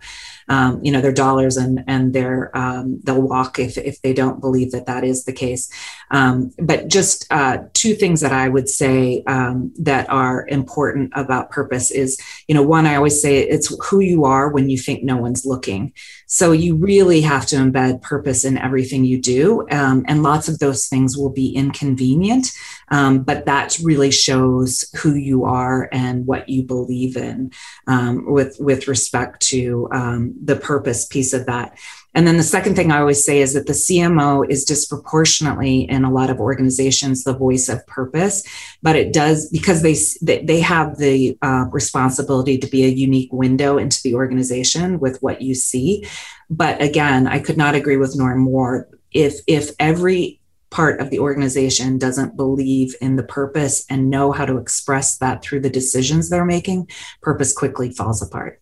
um, 0.49 0.84
you 0.84 0.91
know, 0.91 1.01
their 1.01 1.13
dollars 1.13 1.58
and 1.58 1.84
and 1.88 2.13
their 2.13 2.56
um, 2.56 2.99
they'll 3.03 3.21
walk 3.21 3.60
if 3.60 3.77
if 3.77 4.01
they 4.01 4.13
don't 4.13 4.41
believe 4.41 4.71
that 4.71 4.86
that 4.86 5.03
is 5.03 5.25
the 5.25 5.34
case. 5.34 5.71
Um, 6.12 6.51
but 6.60 6.88
just 6.88 7.25
uh, 7.32 7.60
two 7.73 7.93
things 7.93 8.21
that 8.21 8.34
I 8.34 8.49
would 8.49 8.69
say 8.69 9.23
um, 9.27 9.73
that 9.80 10.10
are 10.10 10.47
important 10.47 11.12
about 11.15 11.49
purpose 11.49 11.91
is, 11.91 12.19
you 12.47 12.56
know, 12.56 12.63
one 12.63 12.86
I 12.86 12.95
always 12.95 13.21
say 13.21 13.39
it's 13.39 13.73
who 13.89 13.99
you 13.99 14.25
are 14.25 14.49
when 14.49 14.69
you 14.69 14.77
think 14.77 15.03
no 15.03 15.17
one's 15.17 15.45
looking. 15.45 15.93
So 16.28 16.52
you 16.52 16.76
really 16.76 17.22
have 17.22 17.46
to 17.48 17.56
embed 17.56 18.02
purpose 18.02 18.44
in 18.44 18.58
everything 18.58 19.06
you 19.06 19.22
do, 19.22 19.66
um, 19.72 20.04
and 20.10 20.24
lots 20.24 20.50
of 20.50 20.60
those 20.60 20.88
things 20.88 21.18
will 21.18 21.30
be 21.30 21.56
inconvenient, 21.56 22.52
um, 22.90 23.24
but 23.24 23.46
that 23.46 23.80
really 23.82 24.12
shows 24.12 24.86
who 24.98 25.16
you 25.16 25.46
are 25.46 25.88
and 25.94 26.26
what 26.26 26.50
you 26.50 26.63
believe 26.63 27.16
in 27.16 27.52
um, 27.88 28.26
with 28.32 28.58
with 28.60 28.90
respect 28.90 29.42
to 29.44 29.88
um, 29.94 30.34
the 30.44 30.58
purpose 30.58 31.06
piece 31.06 31.32
of 31.32 31.46
that. 31.46 31.78
And 32.17 32.25
then 32.25 32.38
the 32.38 32.43
second 32.43 32.75
thing 32.75 32.91
I 32.91 32.99
always 32.99 33.23
say 33.23 33.41
is 33.41 33.53
that 33.53 33.67
the 33.67 33.73
CMO 33.73 34.49
is 34.49 34.65
disproportionately 34.65 35.82
in 35.82 36.03
a 36.03 36.12
lot 36.12 36.32
of 36.32 36.39
organizations 36.39 37.23
the 37.23 37.38
voice 37.38 37.69
of 37.69 37.86
purpose, 37.86 38.43
but 38.82 38.95
it 38.95 39.13
does 39.13 39.47
because 39.51 39.84
they 39.84 39.93
they 40.39 40.60
have 40.60 40.97
the 40.97 41.38
uh, 41.43 41.65
responsibility 41.71 42.58
to 42.58 42.65
be 42.65 42.86
a 42.86 42.88
unique 42.88 43.32
window 43.32 43.77
into 43.77 44.01
the 44.01 44.15
organization 44.15 44.99
with 44.99 45.21
what 45.21 45.43
you 45.43 45.53
see. 45.53 46.08
But 46.49 46.82
again, 46.82 47.27
I 47.27 47.38
could 47.38 47.56
not 47.56 47.75
agree 47.75 47.97
with 47.97 48.17
Norm 48.17 48.39
more. 48.39 48.89
If 49.12 49.36
if 49.45 49.69
every 49.77 50.41
part 50.71 50.99
of 50.99 51.12
the 51.12 51.19
organization 51.19 51.99
doesn't 51.99 52.36
believe 52.36 52.95
in 52.99 53.17
the 53.17 53.23
purpose 53.23 53.86
and 53.91 54.10
know 54.10 54.32
how 54.32 54.45
to 54.47 54.58
express 54.58 55.19
that 55.19 55.43
through 55.43 55.60
the 55.60 55.69
decisions 55.69 56.32
they're 56.32 56.45
making, 56.45 56.89
purpose 57.21 57.53
quickly 57.53 57.91
falls 57.91 58.23
apart. 58.23 58.60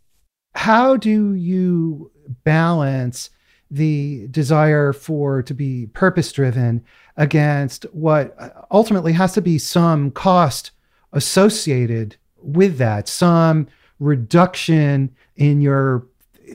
How 0.56 0.98
do 0.98 1.36
you 1.36 2.12
balance 2.44 3.30
the 3.72 4.28
desire 4.28 4.94
for 4.94 5.42
to 5.44 5.54
be 5.54 5.88
purpose 5.88 6.32
driven 6.32 6.84
against 7.18 7.84
what 7.94 8.36
uh, 8.40 8.50
ultimately 8.72 9.14
has 9.14 9.34
to 9.34 9.42
be 9.42 9.58
some 9.58 10.12
cost 10.12 10.72
associated 11.14 12.16
with 12.38 12.78
that, 12.78 13.08
some 13.08 13.68
reduction 14.00 15.14
in 15.36 15.62
your 15.62 16.06
uh, 16.50 16.54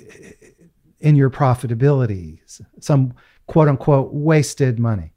in 1.01 1.16
your 1.16 1.31
profitability, 1.31 2.38
some 2.79 3.14
quote 3.46 3.68
unquote 3.68 4.12
wasted 4.12 4.79
money? 4.79 5.12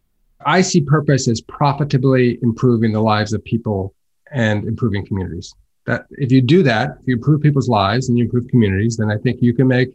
I 0.45 0.61
see 0.61 0.81
purpose 0.81 1.27
as 1.27 1.41
profitably 1.41 2.39
improving 2.41 2.91
the 2.91 3.01
lives 3.01 3.33
of 3.33 3.43
people 3.43 3.93
and 4.31 4.65
improving 4.65 5.05
communities. 5.05 5.53
That 5.85 6.05
if 6.11 6.31
you 6.31 6.41
do 6.41 6.63
that, 6.63 6.97
if 7.01 7.07
you 7.07 7.15
improve 7.15 7.41
people's 7.41 7.69
lives 7.69 8.07
and 8.09 8.17
you 8.17 8.25
improve 8.25 8.47
communities, 8.47 8.97
then 8.97 9.11
I 9.11 9.17
think 9.17 9.41
you 9.41 9.53
can 9.53 9.67
make 9.67 9.89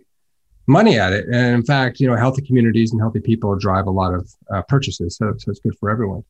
money 0.68 0.98
at 0.98 1.12
it. 1.12 1.26
And 1.26 1.54
in 1.54 1.64
fact, 1.64 2.00
you 2.00 2.06
know, 2.06 2.16
healthy 2.16 2.42
communities 2.42 2.92
and 2.92 3.00
healthy 3.00 3.20
people 3.20 3.56
drive 3.56 3.86
a 3.86 3.90
lot 3.90 4.14
of 4.14 4.30
uh, 4.52 4.62
purchases. 4.62 5.16
So, 5.16 5.34
so 5.38 5.50
it's 5.50 5.60
good 5.60 5.76
for 5.78 5.90
everyone. 5.90 6.24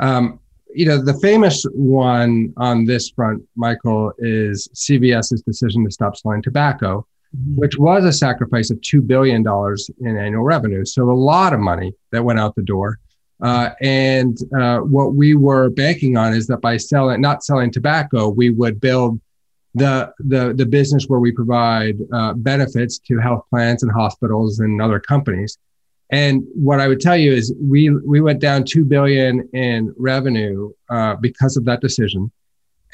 Um, 0.00 0.40
you 0.74 0.86
know, 0.86 1.02
the 1.02 1.14
famous 1.14 1.64
one 1.72 2.52
on 2.56 2.84
this 2.84 3.10
front, 3.10 3.42
Michael, 3.56 4.12
is 4.18 4.68
CVS's 4.74 5.42
decision 5.42 5.84
to 5.84 5.90
stop 5.90 6.16
selling 6.16 6.42
tobacco, 6.42 7.06
mm-hmm. 7.36 7.56
which 7.56 7.78
was 7.78 8.04
a 8.04 8.12
sacrifice 8.12 8.70
of 8.70 8.78
$2 8.78 9.06
billion 9.06 9.44
in 10.00 10.18
annual 10.18 10.44
revenue. 10.44 10.84
So 10.84 11.10
a 11.10 11.12
lot 11.12 11.52
of 11.52 11.60
money 11.60 11.94
that 12.12 12.24
went 12.24 12.38
out 12.38 12.54
the 12.54 12.62
door. 12.62 12.98
Uh, 13.40 13.70
and 13.80 14.36
uh, 14.58 14.80
what 14.80 15.14
we 15.14 15.34
were 15.34 15.70
banking 15.70 16.16
on 16.16 16.34
is 16.34 16.46
that 16.48 16.60
by 16.60 16.76
selling, 16.76 17.20
not 17.20 17.44
selling 17.44 17.70
tobacco, 17.70 18.28
we 18.28 18.50
would 18.50 18.80
build 18.80 19.20
the 19.78 20.12
the 20.18 20.54
the 20.54 20.66
business 20.66 21.06
where 21.06 21.20
we 21.20 21.32
provide 21.32 21.96
uh, 22.12 22.32
benefits 22.34 22.98
to 22.98 23.18
health 23.18 23.44
plans 23.50 23.82
and 23.82 23.92
hospitals 23.92 24.60
and 24.60 24.82
other 24.82 25.00
companies. 25.00 25.58
And 26.10 26.44
what 26.54 26.80
I 26.80 26.88
would 26.88 27.00
tell 27.00 27.16
you 27.16 27.32
is 27.32 27.54
we 27.60 27.90
we 27.90 28.20
went 28.20 28.40
down 28.40 28.64
two 28.64 28.84
billion 28.84 29.48
in 29.52 29.94
revenue 29.96 30.72
uh, 30.88 31.16
because 31.16 31.56
of 31.56 31.64
that 31.66 31.80
decision. 31.80 32.30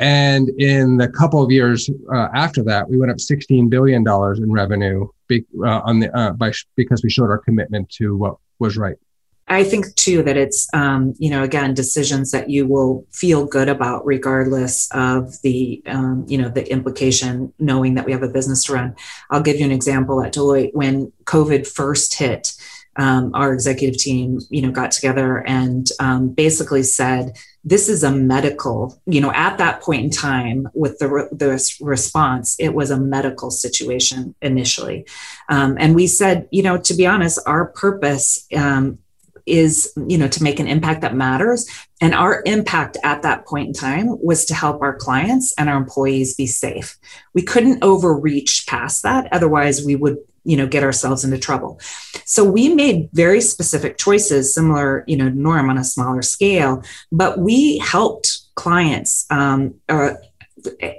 And 0.00 0.48
in 0.58 0.96
the 0.96 1.08
couple 1.08 1.40
of 1.40 1.50
years 1.52 1.88
uh, 2.12 2.28
after 2.34 2.64
that, 2.64 2.88
we 2.88 2.98
went 2.98 3.12
up 3.12 3.20
sixteen 3.20 3.68
billion 3.68 4.02
dollars 4.02 4.40
in 4.40 4.50
revenue 4.50 5.06
be, 5.28 5.44
uh, 5.64 5.80
on 5.84 6.00
the 6.00 6.34
by 6.36 6.52
because 6.76 7.02
we 7.02 7.10
showed 7.10 7.30
our 7.30 7.38
commitment 7.38 7.88
to 7.90 8.16
what 8.16 8.36
was 8.58 8.76
right. 8.76 8.96
I 9.46 9.62
think 9.62 9.94
too 9.96 10.22
that 10.22 10.38
it's, 10.38 10.66
um, 10.72 11.14
you 11.18 11.28
know, 11.28 11.42
again, 11.42 11.74
decisions 11.74 12.30
that 12.30 12.48
you 12.48 12.66
will 12.66 13.06
feel 13.12 13.44
good 13.44 13.68
about 13.68 14.06
regardless 14.06 14.88
of 14.92 15.40
the, 15.42 15.82
um, 15.86 16.24
you 16.26 16.38
know, 16.38 16.48
the 16.48 16.70
implication, 16.70 17.52
knowing 17.58 17.94
that 17.94 18.06
we 18.06 18.12
have 18.12 18.22
a 18.22 18.28
business 18.28 18.64
to 18.64 18.72
run. 18.72 18.96
I'll 19.30 19.42
give 19.42 19.58
you 19.58 19.66
an 19.66 19.72
example 19.72 20.22
at 20.22 20.32
Deloitte 20.32 20.72
when 20.72 21.12
COVID 21.24 21.66
first 21.66 22.14
hit. 22.14 22.54
Um, 22.96 23.32
our 23.34 23.52
executive 23.52 23.98
team, 23.98 24.38
you 24.50 24.62
know, 24.62 24.70
got 24.70 24.92
together 24.92 25.44
and 25.44 25.88
um, 25.98 26.28
basically 26.28 26.84
said, 26.84 27.36
"This 27.64 27.88
is 27.88 28.04
a 28.04 28.12
medical." 28.12 29.02
You 29.04 29.20
know, 29.20 29.32
at 29.32 29.58
that 29.58 29.82
point 29.82 30.04
in 30.04 30.10
time, 30.10 30.68
with 30.74 31.00
the 31.00 31.08
re- 31.08 31.28
the 31.32 31.76
response, 31.80 32.54
it 32.60 32.68
was 32.68 32.92
a 32.92 32.96
medical 32.96 33.50
situation 33.50 34.36
initially, 34.40 35.06
um, 35.48 35.74
and 35.80 35.96
we 35.96 36.06
said, 36.06 36.46
you 36.52 36.62
know, 36.62 36.78
to 36.78 36.94
be 36.94 37.04
honest, 37.04 37.40
our 37.46 37.66
purpose 37.66 38.46
um, 38.56 39.00
is 39.46 39.92
you 40.08 40.16
know 40.16 40.28
to 40.28 40.42
make 40.42 40.58
an 40.60 40.66
impact 40.66 41.02
that 41.02 41.14
matters. 41.14 41.68
And 42.00 42.14
our 42.14 42.42
impact 42.46 42.96
at 43.04 43.22
that 43.22 43.46
point 43.46 43.68
in 43.68 43.74
time 43.74 44.16
was 44.22 44.44
to 44.46 44.54
help 44.54 44.82
our 44.82 44.96
clients 44.96 45.54
and 45.58 45.68
our 45.68 45.76
employees 45.76 46.34
be 46.34 46.46
safe. 46.46 46.96
We 47.34 47.42
couldn't 47.42 47.82
overreach 47.82 48.66
past 48.66 49.02
that. 49.02 49.28
Otherwise 49.32 49.84
we 49.84 49.96
would 49.96 50.18
you 50.44 50.56
know 50.56 50.66
get 50.66 50.82
ourselves 50.82 51.24
into 51.24 51.38
trouble. 51.38 51.80
So 52.24 52.44
we 52.44 52.74
made 52.74 53.08
very 53.12 53.40
specific 53.40 53.98
choices 53.98 54.54
similar 54.54 55.04
you 55.06 55.16
know 55.16 55.28
norm 55.28 55.70
on 55.70 55.78
a 55.78 55.84
smaller 55.84 56.22
scale 56.22 56.82
but 57.12 57.38
we 57.38 57.78
helped 57.78 58.38
clients 58.54 59.26
um, 59.30 59.74
uh, 59.88 60.14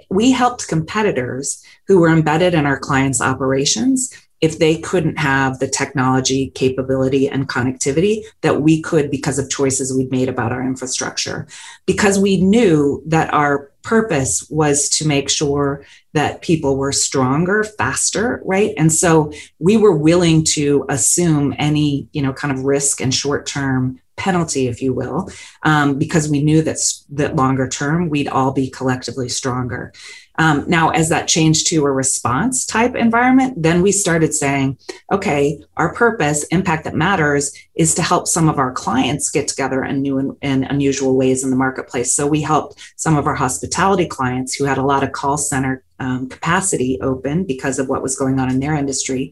we 0.09 0.31
helped 0.31 0.67
competitors 0.67 1.63
who 1.87 1.99
were 1.99 2.09
embedded 2.09 2.53
in 2.53 2.65
our 2.65 2.79
clients 2.79 3.21
operations 3.21 4.11
if 4.45 4.59
they 4.59 4.77
couldn't 4.77 5.17
have 5.17 5.57
the 5.57 5.67
technology 5.67 6.51
capability 6.53 7.27
and 7.27 7.49
connectivity 7.49 8.21
that 8.41 8.61
we 8.61 8.79
could 8.79 9.09
because 9.09 9.39
of 9.39 9.49
choices 9.49 9.91
we'd 9.91 10.11
made 10.11 10.29
about 10.29 10.51
our 10.51 10.61
infrastructure. 10.61 11.47
Because 11.87 12.19
we 12.19 12.39
knew 12.39 13.01
that 13.07 13.33
our 13.33 13.71
purpose 13.81 14.47
was 14.51 14.87
to 14.89 15.07
make 15.07 15.31
sure 15.31 15.83
that 16.13 16.43
people 16.43 16.77
were 16.77 16.91
stronger 16.91 17.63
faster 17.63 18.39
right? 18.45 18.73
And 18.77 18.93
so 18.93 19.31
we 19.57 19.77
were 19.77 19.95
willing 19.95 20.43
to 20.55 20.85
assume 20.89 21.55
any 21.57 22.07
you 22.13 22.21
know 22.21 22.33
kind 22.33 22.53
of 22.53 22.65
risk 22.65 23.01
and 23.01 23.13
short 23.13 23.47
term 23.47 23.99
penalty 24.15 24.67
if 24.67 24.81
you 24.81 24.93
will 24.93 25.29
um, 25.63 25.97
because 25.97 26.29
we 26.29 26.41
knew 26.41 26.61
that 26.61 26.77
that 27.09 27.35
longer 27.35 27.67
term 27.67 28.09
we'd 28.09 28.27
all 28.27 28.53
be 28.53 28.69
collectively 28.69 29.27
stronger 29.27 29.91
um, 30.37 30.65
now, 30.67 30.89
as 30.89 31.09
that 31.09 31.27
changed 31.27 31.67
to 31.67 31.85
a 31.85 31.91
response 31.91 32.65
type 32.65 32.95
environment, 32.95 33.61
then 33.61 33.81
we 33.81 33.91
started 33.91 34.33
saying, 34.33 34.77
okay, 35.11 35.61
our 35.77 35.93
purpose, 35.93 36.43
impact 36.45 36.83
that 36.83 36.95
matters, 36.95 37.53
is 37.75 37.95
to 37.95 38.01
help 38.01 38.27
some 38.27 38.49
of 38.49 38.59
our 38.59 38.71
clients 38.71 39.29
get 39.29 39.47
together 39.47 39.83
in 39.83 40.01
new 40.01 40.19
and, 40.19 40.35
and 40.41 40.63
unusual 40.65 41.15
ways 41.15 41.43
in 41.43 41.49
the 41.51 41.55
marketplace. 41.55 42.13
So 42.13 42.27
we 42.27 42.41
helped 42.41 42.79
some 42.97 43.17
of 43.17 43.27
our 43.27 43.35
hospitality 43.35 44.07
clients 44.07 44.53
who 44.53 44.65
had 44.65 44.77
a 44.77 44.85
lot 44.85 45.03
of 45.03 45.13
call 45.13 45.37
center 45.37 45.83
um, 45.99 46.27
capacity 46.27 46.99
open 47.01 47.45
because 47.45 47.79
of 47.79 47.87
what 47.87 48.01
was 48.01 48.17
going 48.17 48.39
on 48.39 48.49
in 48.49 48.59
their 48.59 48.75
industry 48.75 49.31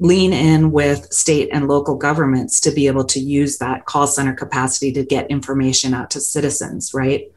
lean 0.00 0.32
in 0.32 0.72
with 0.72 1.12
state 1.12 1.48
and 1.52 1.68
local 1.68 1.94
governments 1.94 2.58
to 2.58 2.72
be 2.72 2.88
able 2.88 3.04
to 3.04 3.20
use 3.20 3.58
that 3.58 3.84
call 3.84 4.06
center 4.08 4.34
capacity 4.34 4.90
to 4.90 5.04
get 5.04 5.30
information 5.30 5.94
out 5.94 6.10
to 6.10 6.20
citizens, 6.20 6.92
right? 6.92 7.30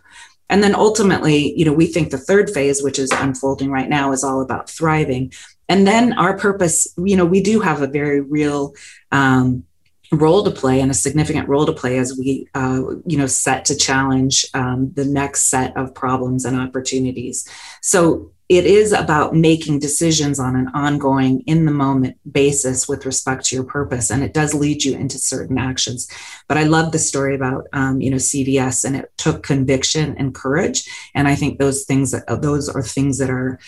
And 0.49 0.63
then 0.63 0.75
ultimately, 0.75 1.57
you 1.57 1.65
know, 1.65 1.73
we 1.73 1.87
think 1.87 2.11
the 2.11 2.17
third 2.17 2.49
phase, 2.49 2.83
which 2.83 2.99
is 2.99 3.11
unfolding 3.11 3.71
right 3.71 3.89
now, 3.89 4.11
is 4.11 4.23
all 4.23 4.41
about 4.41 4.69
thriving. 4.69 5.33
And 5.67 5.87
then 5.87 6.13
our 6.13 6.37
purpose, 6.37 6.93
you 6.97 7.17
know, 7.17 7.25
we 7.25 7.41
do 7.41 7.59
have 7.59 7.81
a 7.81 7.87
very 7.87 8.21
real 8.21 8.73
um, 9.11 9.63
role 10.11 10.43
to 10.43 10.51
play 10.51 10.81
and 10.81 10.91
a 10.91 10.95
significant 10.95 11.49
role 11.49 11.65
to 11.65 11.73
play 11.73 11.97
as 11.97 12.15
we, 12.17 12.47
uh, 12.53 12.81
you 13.05 13.17
know, 13.17 13.25
set 13.25 13.65
to 13.65 13.75
challenge 13.75 14.45
um, 14.53 14.91
the 14.93 15.05
next 15.05 15.43
set 15.43 15.75
of 15.75 15.95
problems 15.95 16.45
and 16.45 16.59
opportunities. 16.59 17.49
So 17.81 18.31
it 18.47 18.65
is 18.65 18.91
about 18.91 19.35
making 19.35 19.79
decisions 19.79 20.39
on 20.39 20.55
an 20.55 20.67
ongoing 20.69 21.41
in 21.41 21.65
the 21.65 21.71
moment 21.71 22.17
basis 22.31 22.87
with 22.87 23.05
respect 23.05 23.45
to 23.45 23.55
your 23.55 23.63
purpose 23.63 24.11
and 24.11 24.23
it 24.23 24.33
does 24.33 24.53
lead 24.53 24.83
you 24.83 24.95
into 24.95 25.17
certain 25.17 25.57
actions. 25.57 26.07
But 26.47 26.57
i 26.57 26.63
love 26.63 26.91
the 26.91 26.99
story 26.99 27.35
about 27.35 27.67
um, 27.73 28.01
you 28.01 28.11
know 28.11 28.17
cvs 28.17 28.85
and 28.85 28.95
it 28.95 29.11
took 29.17 29.43
conviction 29.43 30.15
and 30.17 30.35
courage. 30.35 30.83
And 31.15 31.27
i 31.27 31.35
think 31.35 31.59
those 31.59 31.85
things 31.85 32.13
those 32.27 32.69
are 32.69 32.83
things 32.83 33.17
that 33.17 33.29
are 33.29 33.59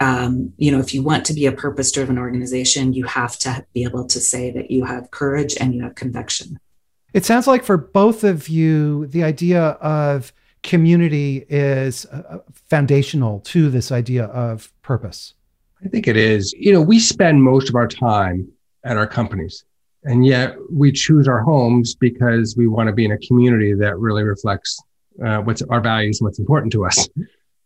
um, 0.00 0.52
you 0.56 0.72
know 0.72 0.80
if 0.80 0.92
you 0.92 1.02
want 1.02 1.24
to 1.26 1.34
be 1.34 1.46
a 1.46 1.52
purpose 1.52 1.92
driven 1.92 2.18
organization 2.18 2.92
you 2.92 3.04
have 3.04 3.38
to 3.38 3.64
be 3.72 3.84
able 3.84 4.06
to 4.06 4.18
say 4.18 4.50
that 4.50 4.70
you 4.70 4.84
have 4.84 5.10
courage 5.12 5.54
and 5.60 5.74
you 5.74 5.82
have 5.82 5.94
conviction. 5.94 6.58
It 7.12 7.24
sounds 7.24 7.46
like 7.46 7.62
for 7.62 7.76
both 7.76 8.24
of 8.24 8.48
you 8.48 9.06
the 9.06 9.22
idea 9.22 9.62
of 9.62 10.32
community 10.64 11.44
is 11.48 12.06
uh, 12.06 12.22
uh, 12.28 12.38
foundational 12.52 13.40
to 13.40 13.70
this 13.70 13.92
idea 13.92 14.24
of 14.24 14.72
purpose? 14.82 15.34
I 15.84 15.88
think 15.88 16.08
it 16.08 16.16
is. 16.16 16.52
You 16.58 16.72
know, 16.72 16.80
we 16.80 16.98
spend 16.98 17.44
most 17.44 17.68
of 17.68 17.76
our 17.76 17.86
time 17.86 18.48
at 18.82 18.96
our 18.96 19.06
companies, 19.06 19.64
and 20.02 20.26
yet 20.26 20.56
we 20.72 20.90
choose 20.90 21.28
our 21.28 21.40
homes 21.40 21.94
because 21.94 22.56
we 22.56 22.66
want 22.66 22.88
to 22.88 22.92
be 22.92 23.04
in 23.04 23.12
a 23.12 23.18
community 23.18 23.74
that 23.74 23.96
really 23.98 24.24
reflects 24.24 24.82
uh, 25.24 25.38
what's 25.38 25.62
our 25.62 25.80
values 25.80 26.20
and 26.20 26.26
what's 26.26 26.38
important 26.38 26.72
to 26.72 26.84
us. 26.84 27.08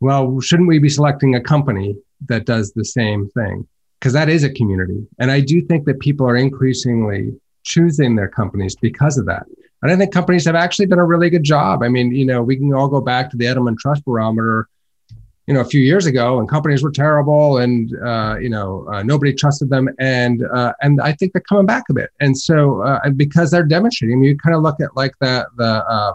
Well, 0.01 0.41
shouldn't 0.41 0.69
we 0.69 0.79
be 0.79 0.89
selecting 0.89 1.35
a 1.35 1.41
company 1.41 1.97
that 2.27 2.45
does 2.45 2.73
the 2.73 2.85
same 2.85 3.29
thing? 3.31 3.67
Because 3.99 4.13
that 4.13 4.29
is 4.29 4.45
a 4.45 4.51
community. 4.51 5.07
And 5.19 5.31
I 5.31 5.41
do 5.41 5.61
think 5.63 5.87
that 5.87 5.99
people 6.01 6.29
are 6.29 6.37
increasingly 6.37 7.33
choosing 7.65 8.15
their 8.15 8.29
companies 8.29 8.77
because 8.77 9.19
of 9.19 9.27
that. 9.27 9.47
And 9.83 9.93
I 9.93 9.97
think 9.97 10.13
companies 10.13 10.45
have 10.47 10.57
actually 10.57 10.87
done 10.87 10.99
a 10.99 11.05
really 11.05 11.31
good 11.31 11.45
job. 11.45 11.83
I 11.83 11.89
mean, 11.89 12.11
you 12.11 12.25
know, 12.25 12.43
we 12.43 12.57
can 12.57 12.73
all 12.75 12.89
go 12.89 13.01
back 13.01 13.31
to 13.31 13.37
the 13.37 13.45
Edelman 13.45 13.79
Trust 13.79 14.05
Barometer, 14.05 14.69
you 15.47 15.55
know, 15.55 15.61
a 15.61 15.65
few 15.65 15.81
years 15.81 16.05
ago, 16.07 16.41
and 16.41 16.49
companies 16.49 16.83
were 16.83 16.91
terrible, 16.91 17.59
and 17.59 17.97
uh, 18.05 18.37
you 18.39 18.51
know, 18.51 18.87
uh, 18.93 19.03
nobody 19.03 19.33
trusted 19.33 19.71
them, 19.71 19.89
and 19.99 20.45
uh, 20.53 20.75
and 20.83 21.01
I 21.01 21.13
think 21.13 21.33
they're 21.33 21.43
coming 21.49 21.65
back 21.65 21.85
a 21.89 21.95
bit. 21.95 22.11
And 22.21 22.37
so, 22.37 22.83
uh, 22.83 23.09
because 23.11 23.51
they're 23.51 23.65
demonstrating, 23.65 24.23
you 24.23 24.37
kind 24.37 24.55
of 24.55 24.63
look 24.63 24.81
at 24.81 24.95
like 24.95 25.15
the 25.21 25.47
the 25.57 25.85
uh, 25.89 26.15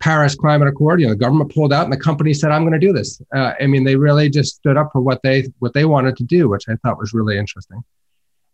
Paris 0.00 0.34
Climate 0.34 0.68
Accord. 0.68 1.00
You 1.00 1.06
know, 1.06 1.12
the 1.14 1.18
government 1.18 1.54
pulled 1.54 1.72
out, 1.72 1.84
and 1.84 1.92
the 1.92 1.96
company 1.96 2.34
said, 2.34 2.50
"I'm 2.50 2.62
going 2.62 2.78
to 2.78 2.86
do 2.86 2.92
this." 2.92 3.22
Uh, 3.34 3.54
I 3.58 3.66
mean, 3.66 3.84
they 3.84 3.96
really 3.96 4.28
just 4.28 4.56
stood 4.56 4.76
up 4.76 4.90
for 4.92 5.00
what 5.00 5.22
they 5.22 5.46
what 5.60 5.72
they 5.72 5.84
wanted 5.84 6.16
to 6.16 6.24
do, 6.24 6.48
which 6.48 6.68
I 6.68 6.74
thought 6.82 6.98
was 6.98 7.14
really 7.14 7.38
interesting. 7.38 7.82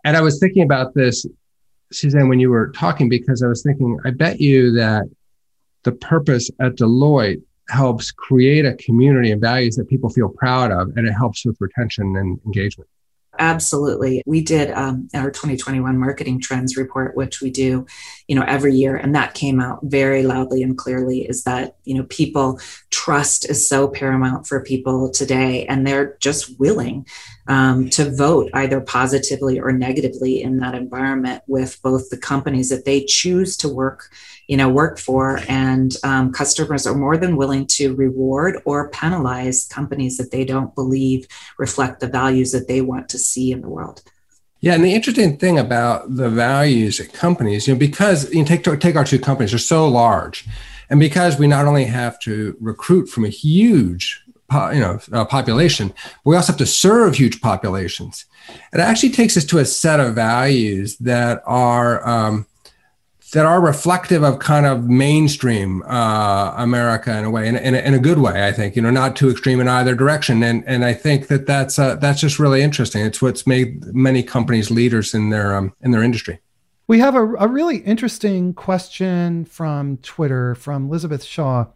And 0.04 0.16
I 0.16 0.20
was 0.20 0.38
thinking 0.38 0.62
about 0.62 0.94
this 0.94 1.26
Suzanne, 1.92 2.28
when 2.28 2.40
you 2.40 2.50
were 2.50 2.70
talking, 2.70 3.08
because 3.08 3.42
I 3.42 3.46
was 3.46 3.62
thinking, 3.62 3.98
I 4.04 4.10
bet 4.10 4.40
you 4.40 4.72
that 4.72 5.04
the 5.84 5.92
purpose 5.92 6.50
at 6.60 6.76
Deloitte 6.76 7.42
helps 7.68 8.10
create 8.10 8.64
a 8.64 8.74
community 8.74 9.30
and 9.30 9.40
values 9.40 9.76
that 9.76 9.88
people 9.88 10.10
feel 10.10 10.28
proud 10.28 10.70
of, 10.70 10.96
and 10.96 11.06
it 11.06 11.12
helps 11.12 11.44
with 11.44 11.56
retention 11.60 12.16
and 12.16 12.40
engagement. 12.46 12.88
Absolutely. 13.38 14.22
We 14.26 14.42
did 14.42 14.70
um, 14.72 15.08
our 15.14 15.30
2021 15.30 15.96
marketing 15.96 16.40
trends 16.40 16.76
report, 16.76 17.16
which 17.16 17.40
we 17.40 17.50
do, 17.50 17.86
you 18.26 18.34
know, 18.34 18.42
every 18.42 18.74
year. 18.74 18.96
And 18.96 19.14
that 19.14 19.34
came 19.34 19.60
out 19.60 19.78
very 19.84 20.24
loudly 20.24 20.62
and 20.62 20.76
clearly 20.76 21.20
is 21.20 21.44
that, 21.44 21.76
you 21.84 21.96
know, 21.96 22.04
people 22.04 22.60
trust 22.90 23.48
is 23.48 23.68
so 23.68 23.86
paramount 23.86 24.46
for 24.46 24.62
people 24.62 25.10
today. 25.10 25.66
And 25.66 25.86
they're 25.86 26.16
just 26.20 26.58
willing 26.58 27.06
um, 27.46 27.88
to 27.90 28.10
vote 28.14 28.50
either 28.54 28.80
positively 28.80 29.60
or 29.60 29.72
negatively 29.72 30.42
in 30.42 30.58
that 30.58 30.74
environment 30.74 31.42
with 31.46 31.80
both 31.82 32.10
the 32.10 32.18
companies 32.18 32.70
that 32.70 32.84
they 32.84 33.04
choose 33.04 33.56
to 33.58 33.68
work 33.68 34.10
you 34.48 34.56
know 34.56 34.68
work 34.68 34.98
for 34.98 35.40
and 35.48 35.94
um, 36.02 36.32
customers 36.32 36.86
are 36.86 36.94
more 36.94 37.16
than 37.16 37.36
willing 37.36 37.66
to 37.66 37.94
reward 37.94 38.60
or 38.64 38.88
penalize 38.90 39.66
companies 39.66 40.16
that 40.16 40.32
they 40.32 40.44
don't 40.44 40.74
believe 40.74 41.28
reflect 41.58 42.00
the 42.00 42.08
values 42.08 42.50
that 42.52 42.66
they 42.66 42.80
want 42.80 43.08
to 43.08 43.18
see 43.18 43.52
in 43.52 43.60
the 43.60 43.68
world 43.68 44.02
yeah, 44.60 44.74
and 44.74 44.84
the 44.84 44.92
interesting 44.92 45.38
thing 45.38 45.58
about 45.58 46.16
the 46.16 46.28
values 46.28 46.98
at 46.98 47.12
companies, 47.12 47.68
you 47.68 47.74
know, 47.74 47.78
because 47.78 48.32
you 48.32 48.40
know, 48.40 48.44
take 48.44 48.64
take 48.80 48.96
our 48.96 49.04
two 49.04 49.20
companies, 49.20 49.52
they're 49.52 49.58
so 49.58 49.88
large, 49.88 50.46
and 50.90 50.98
because 50.98 51.38
we 51.38 51.46
not 51.46 51.66
only 51.66 51.84
have 51.84 52.18
to 52.20 52.56
recruit 52.60 53.06
from 53.06 53.24
a 53.24 53.28
huge, 53.28 54.20
you 54.50 54.80
know, 54.80 54.98
uh, 55.12 55.24
population, 55.24 55.88
but 55.88 56.30
we 56.30 56.36
also 56.36 56.52
have 56.52 56.58
to 56.58 56.66
serve 56.66 57.14
huge 57.14 57.40
populations. 57.40 58.24
It 58.72 58.80
actually 58.80 59.10
takes 59.10 59.36
us 59.36 59.44
to 59.44 59.58
a 59.58 59.64
set 59.64 60.00
of 60.00 60.16
values 60.16 60.96
that 60.98 61.40
are 61.46 62.06
um, 62.08 62.46
that 63.32 63.44
are 63.44 63.60
reflective 63.60 64.22
of 64.22 64.38
kind 64.38 64.64
of 64.64 64.88
mainstream 64.88 65.82
uh, 65.82 66.54
America 66.56 67.16
in 67.16 67.24
a 67.24 67.30
way, 67.30 67.46
in, 67.46 67.56
in, 67.56 67.74
in, 67.74 67.92
a 67.92 67.98
good 67.98 68.18
way, 68.18 68.46
I 68.46 68.52
think. 68.52 68.74
You 68.74 68.82
know, 68.82 68.90
not 68.90 69.16
too 69.16 69.30
extreme 69.30 69.60
in 69.60 69.68
either 69.68 69.94
direction, 69.94 70.42
and 70.42 70.64
and 70.66 70.84
I 70.84 70.94
think 70.94 71.28
that 71.28 71.46
that's 71.46 71.78
uh, 71.78 71.96
that's 71.96 72.20
just 72.20 72.38
really 72.38 72.62
interesting. 72.62 73.04
It's 73.04 73.20
what's 73.20 73.46
made 73.46 73.84
many 73.94 74.22
companies 74.22 74.70
leaders 74.70 75.14
in 75.14 75.30
their 75.30 75.54
um, 75.54 75.74
in 75.82 75.90
their 75.90 76.02
industry. 76.02 76.40
We 76.86 77.00
have 77.00 77.14
a, 77.14 77.34
a 77.34 77.48
really 77.48 77.78
interesting 77.78 78.54
question 78.54 79.44
from 79.44 79.98
Twitter 79.98 80.54
from 80.54 80.86
Elizabeth 80.86 81.22
Shaw, 81.22 81.66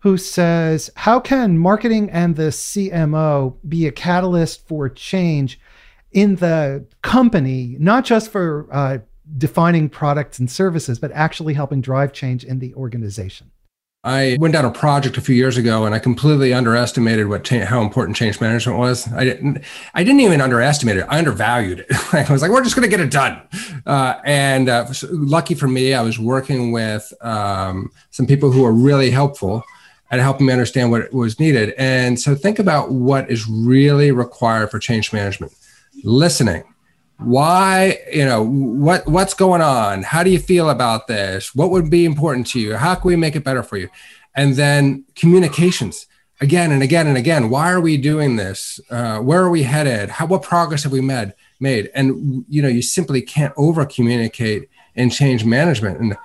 who 0.00 0.16
says, 0.16 0.90
"How 0.94 1.18
can 1.18 1.58
marketing 1.58 2.08
and 2.10 2.36
the 2.36 2.50
CMO 2.50 3.56
be 3.68 3.88
a 3.88 3.92
catalyst 3.92 4.68
for 4.68 4.88
change 4.88 5.58
in 6.12 6.36
the 6.36 6.86
company, 7.02 7.76
not 7.80 8.04
just 8.04 8.30
for 8.30 8.68
uh, 8.70 8.98
defining 9.38 9.88
products 9.88 10.38
and 10.38 10.50
services, 10.50 10.98
but 10.98 11.10
actually 11.12 11.54
helping 11.54 11.80
drive 11.80 12.12
change 12.12 12.44
in 12.44 12.58
the 12.58 12.74
organization. 12.74 13.50
I 14.04 14.36
went 14.38 14.52
down 14.52 14.66
a 14.66 14.70
project 14.70 15.16
a 15.16 15.22
few 15.22 15.34
years 15.34 15.56
ago 15.56 15.86
and 15.86 15.94
I 15.94 15.98
completely 15.98 16.52
underestimated 16.52 17.26
what 17.26 17.42
cha- 17.42 17.64
how 17.64 17.80
important 17.80 18.16
change 18.18 18.38
management 18.38 18.78
was. 18.78 19.10
I 19.14 19.24
didn't 19.24 19.64
I 19.94 20.04
didn't 20.04 20.20
even 20.20 20.42
underestimate 20.42 20.98
it. 20.98 21.06
I 21.08 21.18
undervalued 21.18 21.80
it. 21.80 21.86
I 22.12 22.30
was 22.30 22.42
like, 22.42 22.50
we're 22.50 22.62
just 22.62 22.76
going 22.76 22.88
to 22.88 22.94
get 22.94 23.00
it 23.00 23.10
done. 23.10 23.40
Uh, 23.86 24.20
and 24.26 24.68
uh, 24.68 24.86
lucky 25.10 25.54
for 25.54 25.68
me, 25.68 25.94
I 25.94 26.02
was 26.02 26.18
working 26.18 26.70
with 26.70 27.14
um, 27.22 27.90
some 28.10 28.26
people 28.26 28.50
who 28.50 28.62
were 28.62 28.74
really 28.74 29.10
helpful 29.10 29.64
at 30.10 30.20
helping 30.20 30.46
me 30.46 30.52
understand 30.52 30.90
what 30.90 31.10
was 31.14 31.40
needed. 31.40 31.72
And 31.78 32.20
so 32.20 32.34
think 32.34 32.58
about 32.58 32.92
what 32.92 33.30
is 33.30 33.48
really 33.48 34.12
required 34.12 34.70
for 34.70 34.78
change 34.78 35.14
management. 35.14 35.52
Listening, 36.04 36.62
why 37.18 37.98
you 38.12 38.24
know 38.24 38.42
what 38.42 39.06
what's 39.06 39.34
going 39.34 39.62
on? 39.62 40.02
How 40.02 40.22
do 40.22 40.30
you 40.30 40.38
feel 40.38 40.70
about 40.70 41.06
this? 41.06 41.54
What 41.54 41.70
would 41.70 41.90
be 41.90 42.04
important 42.04 42.46
to 42.48 42.60
you? 42.60 42.76
How 42.76 42.94
can 42.94 43.08
we 43.08 43.16
make 43.16 43.36
it 43.36 43.44
better 43.44 43.62
for 43.62 43.76
you? 43.76 43.88
And 44.34 44.54
then 44.54 45.04
communications 45.14 46.06
again 46.40 46.72
and 46.72 46.82
again 46.82 47.06
and 47.06 47.16
again 47.16 47.48
why 47.48 47.70
are 47.72 47.80
we 47.80 47.96
doing 47.96 48.36
this? 48.36 48.80
Uh, 48.90 49.18
where 49.20 49.42
are 49.42 49.50
we 49.50 49.62
headed? 49.62 50.10
How 50.10 50.26
what 50.26 50.42
progress 50.42 50.82
have 50.82 50.92
we 50.92 51.00
made 51.00 51.34
made? 51.60 51.90
And 51.94 52.44
you 52.48 52.60
know 52.60 52.68
you 52.68 52.82
simply 52.82 53.22
can't 53.22 53.54
over 53.56 53.86
communicate 53.86 54.68
in 54.94 55.10
change 55.10 55.44
management. 55.44 56.00
And 56.00 56.16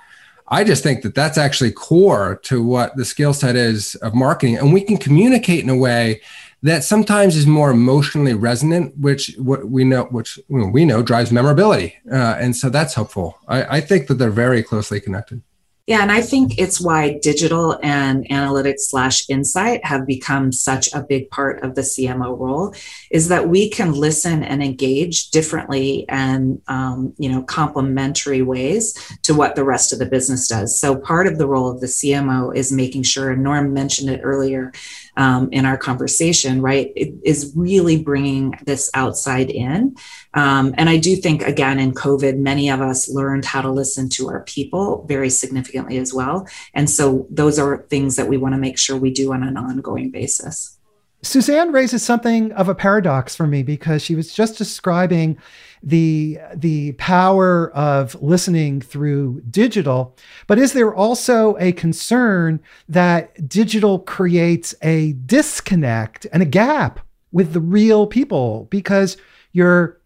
i 0.48 0.64
just 0.64 0.82
think 0.82 1.02
that 1.02 1.14
that's 1.14 1.38
actually 1.38 1.70
core 1.70 2.40
to 2.42 2.60
what 2.60 2.96
the 2.96 3.04
skill 3.04 3.32
set 3.32 3.54
is 3.54 3.94
of 3.96 4.14
marketing. 4.14 4.58
And 4.58 4.72
we 4.72 4.80
can 4.80 4.96
communicate 4.96 5.62
in 5.62 5.70
a 5.70 5.76
way 5.76 6.20
that 6.62 6.84
sometimes 6.84 7.36
is 7.36 7.46
more 7.46 7.70
emotionally 7.70 8.34
resonant, 8.34 8.96
which 8.98 9.34
what 9.38 9.68
we 9.68 9.84
know, 9.84 10.04
which 10.04 10.38
we 10.48 10.84
know 10.84 11.02
drives 11.02 11.32
memorability, 11.32 11.96
uh, 12.10 12.36
and 12.38 12.54
so 12.54 12.68
that's 12.68 12.94
helpful. 12.94 13.38
I, 13.48 13.76
I 13.76 13.80
think 13.80 14.08
that 14.08 14.14
they're 14.14 14.30
very 14.30 14.62
closely 14.62 15.00
connected. 15.00 15.42
Yeah, 15.90 16.02
and 16.02 16.12
I 16.12 16.22
think 16.22 16.56
it's 16.56 16.80
why 16.80 17.18
digital 17.20 17.76
and 17.82 18.24
analytics 18.28 18.82
slash 18.82 19.28
insight 19.28 19.84
have 19.84 20.06
become 20.06 20.52
such 20.52 20.94
a 20.94 21.02
big 21.02 21.28
part 21.30 21.64
of 21.64 21.74
the 21.74 21.80
CMO 21.80 22.38
role 22.38 22.76
is 23.10 23.26
that 23.26 23.48
we 23.48 23.68
can 23.68 23.92
listen 23.92 24.44
and 24.44 24.62
engage 24.62 25.30
differently 25.30 26.04
and 26.08 26.62
um, 26.68 27.12
you 27.18 27.28
know 27.28 27.42
complementary 27.42 28.40
ways 28.40 28.94
to 29.22 29.34
what 29.34 29.56
the 29.56 29.64
rest 29.64 29.92
of 29.92 29.98
the 29.98 30.06
business 30.06 30.46
does. 30.46 30.78
So 30.78 30.94
part 30.94 31.26
of 31.26 31.38
the 31.38 31.48
role 31.48 31.68
of 31.68 31.80
the 31.80 31.88
CMO 31.88 32.54
is 32.54 32.70
making 32.70 33.02
sure, 33.02 33.30
and 33.30 33.42
Norm 33.42 33.74
mentioned 33.74 34.10
it 34.10 34.20
earlier, 34.22 34.72
um, 35.20 35.50
in 35.52 35.66
our 35.66 35.76
conversation, 35.76 36.62
right, 36.62 36.90
it 36.96 37.12
is 37.22 37.52
really 37.54 38.02
bringing 38.02 38.58
this 38.64 38.90
outside 38.94 39.50
in. 39.50 39.94
Um, 40.32 40.74
and 40.78 40.88
I 40.88 40.96
do 40.96 41.14
think, 41.14 41.42
again, 41.42 41.78
in 41.78 41.92
COVID, 41.92 42.38
many 42.38 42.70
of 42.70 42.80
us 42.80 43.06
learned 43.06 43.44
how 43.44 43.60
to 43.60 43.70
listen 43.70 44.08
to 44.16 44.30
our 44.30 44.40
people 44.44 45.04
very 45.06 45.28
significantly 45.28 45.98
as 45.98 46.14
well. 46.14 46.48
And 46.72 46.88
so 46.88 47.26
those 47.28 47.58
are 47.58 47.84
things 47.90 48.16
that 48.16 48.28
we 48.28 48.38
want 48.38 48.54
to 48.54 48.58
make 48.58 48.78
sure 48.78 48.96
we 48.96 49.10
do 49.10 49.34
on 49.34 49.42
an 49.42 49.58
ongoing 49.58 50.10
basis. 50.10 50.78
Suzanne 51.22 51.70
raises 51.70 52.02
something 52.02 52.50
of 52.52 52.68
a 52.68 52.74
paradox 52.74 53.36
for 53.36 53.46
me 53.46 53.62
because 53.62 54.02
she 54.02 54.14
was 54.14 54.32
just 54.32 54.56
describing 54.56 55.36
the 55.82 56.38
the 56.54 56.92
power 56.92 57.70
of 57.72 58.20
listening 58.22 58.80
through 58.80 59.40
digital 59.50 60.14
but 60.46 60.58
is 60.58 60.72
there 60.72 60.94
also 60.94 61.56
a 61.58 61.72
concern 61.72 62.60
that 62.88 63.48
digital 63.48 63.98
creates 63.98 64.74
a 64.82 65.12
disconnect 65.12 66.26
and 66.32 66.42
a 66.42 66.46
gap 66.46 67.00
with 67.32 67.52
the 67.52 67.60
real 67.60 68.06
people? 68.06 68.66
Because 68.70 69.16
you're 69.52 69.98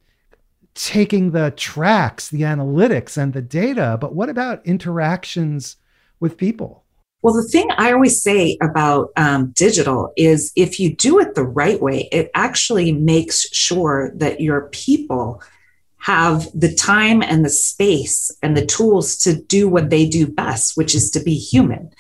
taking 0.75 1.31
the 1.31 1.53
tracks 1.57 2.29
the 2.29 2.43
analytics 2.43 3.17
and 3.17 3.33
the 3.33 3.43
data 3.43 3.97
but 4.01 4.15
what 4.15 4.29
about 4.29 4.65
interactions 4.67 5.77
with 6.19 6.37
people 6.37 6.84
well, 7.25 7.33
the 7.33 7.49
thing 7.49 7.71
I 7.79 7.91
always 7.91 8.21
say 8.23 8.59
about 8.61 9.11
um, 9.17 9.53
digital 9.53 10.13
is 10.15 10.53
if 10.57 10.79
you 10.79 10.95
do 10.95 11.19
it 11.21 11.35
the 11.35 11.43
right 11.43 11.81
way, 11.81 12.07
it 12.13 12.31
actually 12.35 12.93
makes 12.93 13.49
sure 13.49 14.13
that 14.17 14.43
your 14.43 14.69
people 14.73 15.43
have 15.97 16.47
the 16.53 16.75
time 16.75 17.23
and 17.23 17.43
the 17.43 17.49
space 17.49 18.31
and 18.43 18.55
the 18.55 18.67
tools 18.67 19.17
to 19.17 19.41
do 19.41 19.71
what 19.71 19.89
they 19.89 20.07
do 20.07 20.27
best, 20.27 20.77
which 20.77 20.95
is 20.95 21.11
to 21.13 21.21
be 21.21 21.35
human 21.35 21.91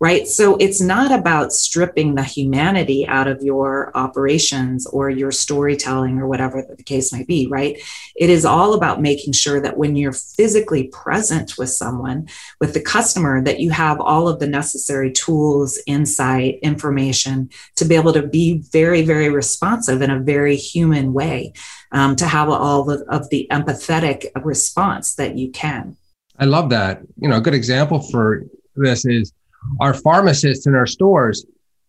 right? 0.00 0.26
So 0.26 0.56
it's 0.56 0.80
not 0.80 1.12
about 1.12 1.52
stripping 1.52 2.14
the 2.14 2.22
humanity 2.22 3.06
out 3.06 3.28
of 3.28 3.42
your 3.42 3.90
operations 3.96 4.86
or 4.86 5.10
your 5.10 5.30
storytelling 5.30 6.18
or 6.18 6.26
whatever 6.26 6.64
the 6.76 6.82
case 6.82 7.12
might 7.12 7.26
be, 7.26 7.46
right? 7.46 7.80
It 8.16 8.30
is 8.30 8.44
all 8.44 8.74
about 8.74 9.00
making 9.00 9.32
sure 9.32 9.60
that 9.60 9.76
when 9.76 9.96
you're 9.96 10.12
physically 10.12 10.88
present 10.88 11.56
with 11.58 11.70
someone, 11.70 12.28
with 12.60 12.74
the 12.74 12.80
customer, 12.80 13.42
that 13.42 13.60
you 13.60 13.70
have 13.70 14.00
all 14.00 14.28
of 14.28 14.40
the 14.40 14.46
necessary 14.46 15.12
tools, 15.12 15.78
insight, 15.86 16.58
information 16.62 17.50
to 17.76 17.84
be 17.84 17.94
able 17.94 18.12
to 18.12 18.26
be 18.26 18.58
very, 18.72 19.02
very 19.02 19.28
responsive 19.28 20.02
in 20.02 20.10
a 20.10 20.20
very 20.20 20.56
human 20.56 21.12
way, 21.12 21.52
um, 21.92 22.16
to 22.16 22.26
have 22.26 22.48
all 22.48 22.90
of, 22.90 23.02
of 23.08 23.30
the 23.30 23.46
empathetic 23.50 24.26
response 24.42 25.14
that 25.14 25.36
you 25.36 25.50
can. 25.50 25.96
I 26.38 26.46
love 26.46 26.70
that. 26.70 27.02
You 27.16 27.28
know, 27.28 27.36
a 27.36 27.40
good 27.40 27.54
example 27.54 28.00
for 28.00 28.44
this 28.76 29.04
is 29.04 29.32
our 29.80 29.94
pharmacists 29.94 30.66
in 30.66 30.74
our 30.74 30.86
stores, 30.86 31.44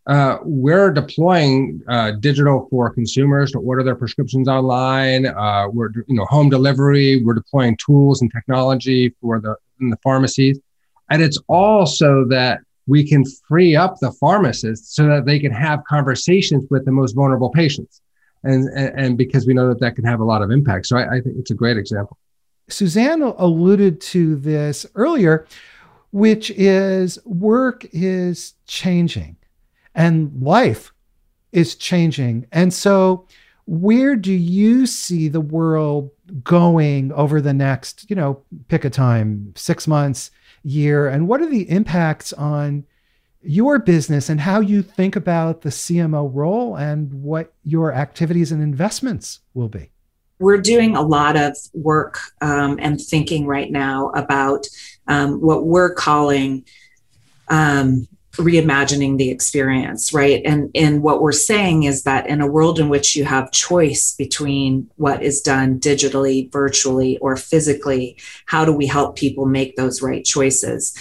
uh, 0.08 0.38
we're 0.44 0.92
deploying 0.92 1.82
uh, 1.90 2.12
digital 2.12 2.68
for 2.70 2.94
consumers 2.94 3.52
to 3.52 3.60
order 3.60 3.84
their 3.84 3.96
prescriptions 3.96 4.48
online. 4.48 5.26
Uh, 5.26 5.68
we're 5.72 5.90
you 6.08 6.16
know 6.16 6.26
home 6.26 6.50
delivery. 6.50 7.24
We're 7.24 7.34
deploying 7.34 7.78
tools 7.84 8.22
and 8.22 8.32
technology 8.32 9.16
for 9.20 9.40
the 9.40 9.56
in 9.82 9.90
the 9.90 9.98
pharmacies, 10.04 10.60
and 11.10 11.24
it's 11.24 11.40
all 11.48 11.88
so 11.88 12.26
that 12.30 12.60
we 12.88 13.08
can 13.08 13.24
free 13.48 13.76
up 13.76 13.96
the 14.00 14.12
pharmacists 14.12 14.96
so 14.96 15.08
that 15.08 15.26
they 15.26 15.40
can 15.40 15.52
have 15.52 15.84
conversations 15.86 16.66
with 16.70 16.86
the 16.86 16.92
most 16.92 17.14
vulnerable 17.14 17.50
patients, 17.50 18.02
and 18.44 18.70
and, 18.70 19.00
and 19.00 19.18
because 19.18 19.48
we 19.48 19.56
know 19.56 19.68
that 19.70 19.80
that 19.80 19.96
can 19.96 20.06
have 20.06 20.20
a 20.20 20.26
lot 20.26 20.44
of 20.44 20.52
impact. 20.52 20.86
So 20.86 20.98
I, 20.98 21.16
I 21.16 21.22
think 21.22 21.38
it's 21.40 21.50
a 21.50 21.56
great 21.56 21.78
example. 21.78 22.20
Suzanne 22.68 23.22
alluded 23.22 24.02
to 24.02 24.36
this 24.36 24.86
earlier 24.96 25.48
which 26.15 26.49
is 26.51 27.19
work 27.25 27.86
is 27.91 28.54
changing 28.67 29.36
and 29.93 30.32
life 30.41 30.93
is 31.51 31.75
changing. 31.75 32.47
And 32.54 32.73
so, 32.73 33.28
where 33.65 34.15
do 34.15 34.32
you 34.32 34.88
see 34.88 35.28
the 35.28 35.41
world 35.41 36.12
going 36.41 37.12
over 37.12 37.41
the 37.41 37.54
next, 37.54 38.10
you 38.10 38.15
know, 38.15 38.41
pick 38.69 38.86
a 38.86 38.89
time, 38.89 39.51
six 39.58 39.88
months, 39.88 40.32
year? 40.63 41.10
And 41.10 41.28
what 41.28 41.41
are 41.41 41.49
the 41.49 41.69
impacts 41.69 42.32
on 42.32 42.86
your 43.41 43.78
business 43.78 44.30
and 44.30 44.39
how 44.39 44.62
you 44.62 44.84
think 44.84 45.17
about 45.17 45.63
the 45.63 45.69
CMO 45.69 46.34
role 46.34 46.78
and 46.78 47.12
what 47.12 47.54
your 47.63 47.91
activities 47.93 48.54
and 48.54 48.63
investments 48.63 49.41
will 49.54 49.67
be? 49.67 49.91
We're 50.39 50.62
doing 50.62 50.95
a 50.95 51.02
lot 51.02 51.38
of 51.38 51.58
work 51.74 52.19
um, 52.41 52.78
and 52.82 53.00
thinking 53.00 53.45
right 53.45 53.71
now 53.71 54.10
about 54.10 54.67
um, 55.08 55.39
what 55.41 55.65
we're 55.65 55.93
calling 55.93 56.65
um, 57.48 58.08
reimagining 58.34 59.17
the 59.17 59.30
experience 59.30 60.13
right? 60.13 60.41
And 60.45 60.69
and 60.76 61.02
what 61.02 61.21
we're 61.21 61.32
saying 61.32 61.84
is 61.84 62.04
that 62.04 62.28
in 62.28 62.41
a 62.41 62.48
world 62.48 62.80
in 62.80 62.89
which 62.89 63.15
you 63.15 63.24
have 63.24 63.52
choice 63.52 64.13
between 64.17 64.89
what 64.98 65.24
is 65.24 65.41
done 65.41 65.80
digitally 65.80 66.52
virtually 66.52 67.17
or 67.19 67.38
physically 67.38 68.17
how 68.45 68.65
do 68.65 68.74
we 68.74 68.88
help 68.88 69.15
people 69.15 69.45
make 69.45 69.76
those 69.76 70.02
right 70.02 70.26
choices 70.26 70.93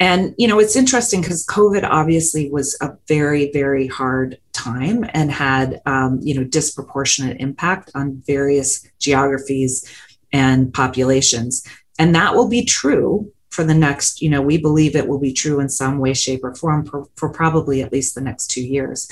and 0.00 0.34
you 0.38 0.46
know 0.46 0.58
it's 0.58 0.76
interesting 0.76 1.20
because 1.20 1.46
covid 1.46 1.82
obviously 1.88 2.50
was 2.50 2.76
a 2.80 2.90
very 3.06 3.50
very 3.52 3.86
hard 3.86 4.38
time 4.58 5.04
and 5.14 5.30
had 5.30 5.80
um, 5.86 6.18
you 6.22 6.34
know 6.34 6.44
disproportionate 6.44 7.40
impact 7.40 7.90
on 7.94 8.22
various 8.26 8.86
geographies 8.98 9.88
and 10.32 10.72
populations. 10.74 11.64
And 11.98 12.14
that 12.14 12.34
will 12.34 12.48
be 12.48 12.64
true 12.64 13.32
for 13.50 13.64
the 13.64 13.74
next 13.74 14.20
you 14.20 14.28
know 14.28 14.42
we 14.42 14.58
believe 14.58 14.94
it 14.94 15.08
will 15.08 15.18
be 15.18 15.32
true 15.32 15.60
in 15.60 15.68
some 15.68 15.98
way 15.98 16.12
shape 16.14 16.44
or 16.44 16.54
form 16.54 16.84
for, 16.84 17.06
for 17.16 17.28
probably 17.30 17.82
at 17.82 17.92
least 17.92 18.14
the 18.14 18.20
next 18.20 18.48
two 18.48 18.64
years. 18.64 19.08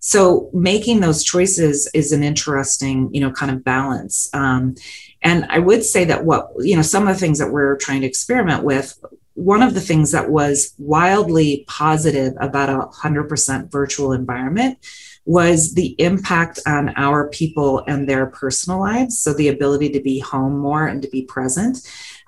So 0.00 0.50
making 0.52 1.00
those 1.00 1.24
choices 1.24 1.90
is 1.94 2.12
an 2.12 2.22
interesting 2.22 3.08
you 3.12 3.20
know 3.20 3.30
kind 3.30 3.52
of 3.52 3.64
balance. 3.64 4.28
Um, 4.32 4.74
and 5.22 5.44
i 5.50 5.58
would 5.58 5.84
say 5.84 6.04
that 6.04 6.24
what 6.24 6.50
you 6.60 6.76
know 6.76 6.82
some 6.82 7.06
of 7.06 7.14
the 7.14 7.20
things 7.20 7.38
that 7.38 7.50
we're 7.50 7.76
trying 7.76 8.00
to 8.00 8.06
experiment 8.06 8.64
with 8.64 8.98
one 9.38 9.62
of 9.62 9.72
the 9.72 9.80
things 9.80 10.10
that 10.10 10.30
was 10.30 10.74
wildly 10.78 11.64
positive 11.68 12.34
about 12.40 12.68
a 12.68 12.88
100% 12.88 13.70
virtual 13.70 14.12
environment 14.12 14.78
was 15.26 15.74
the 15.74 15.94
impact 16.00 16.58
on 16.66 16.88
our 16.96 17.28
people 17.28 17.84
and 17.86 18.08
their 18.08 18.26
personal 18.26 18.80
lives. 18.80 19.16
So, 19.16 19.32
the 19.32 19.46
ability 19.46 19.90
to 19.90 20.00
be 20.00 20.18
home 20.18 20.58
more 20.58 20.86
and 20.86 21.00
to 21.02 21.08
be 21.08 21.22
present. 21.22 21.78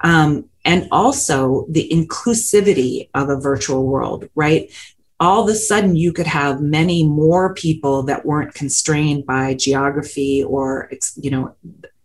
Um, 0.05 0.51
and 0.65 0.87
also 0.93 1.67
the 1.69 1.89
inclusivity 1.91 3.09
of 3.15 3.29
a 3.29 3.41
virtual 3.41 3.87
world, 3.87 4.29
right? 4.37 4.71
All 5.19 5.43
of 5.43 5.49
a 5.49 5.57
sudden, 5.57 5.97
you 5.97 6.13
could 6.13 6.29
have 6.29 6.61
many 6.61 7.05
more 7.05 7.55
people 7.55 8.05
that 8.05 8.25
weren't 8.25 8.55
constrained 8.55 9.27
by 9.27 9.55
geography 9.55 10.45
or, 10.45 10.91
you 11.17 11.31
know, 11.31 11.55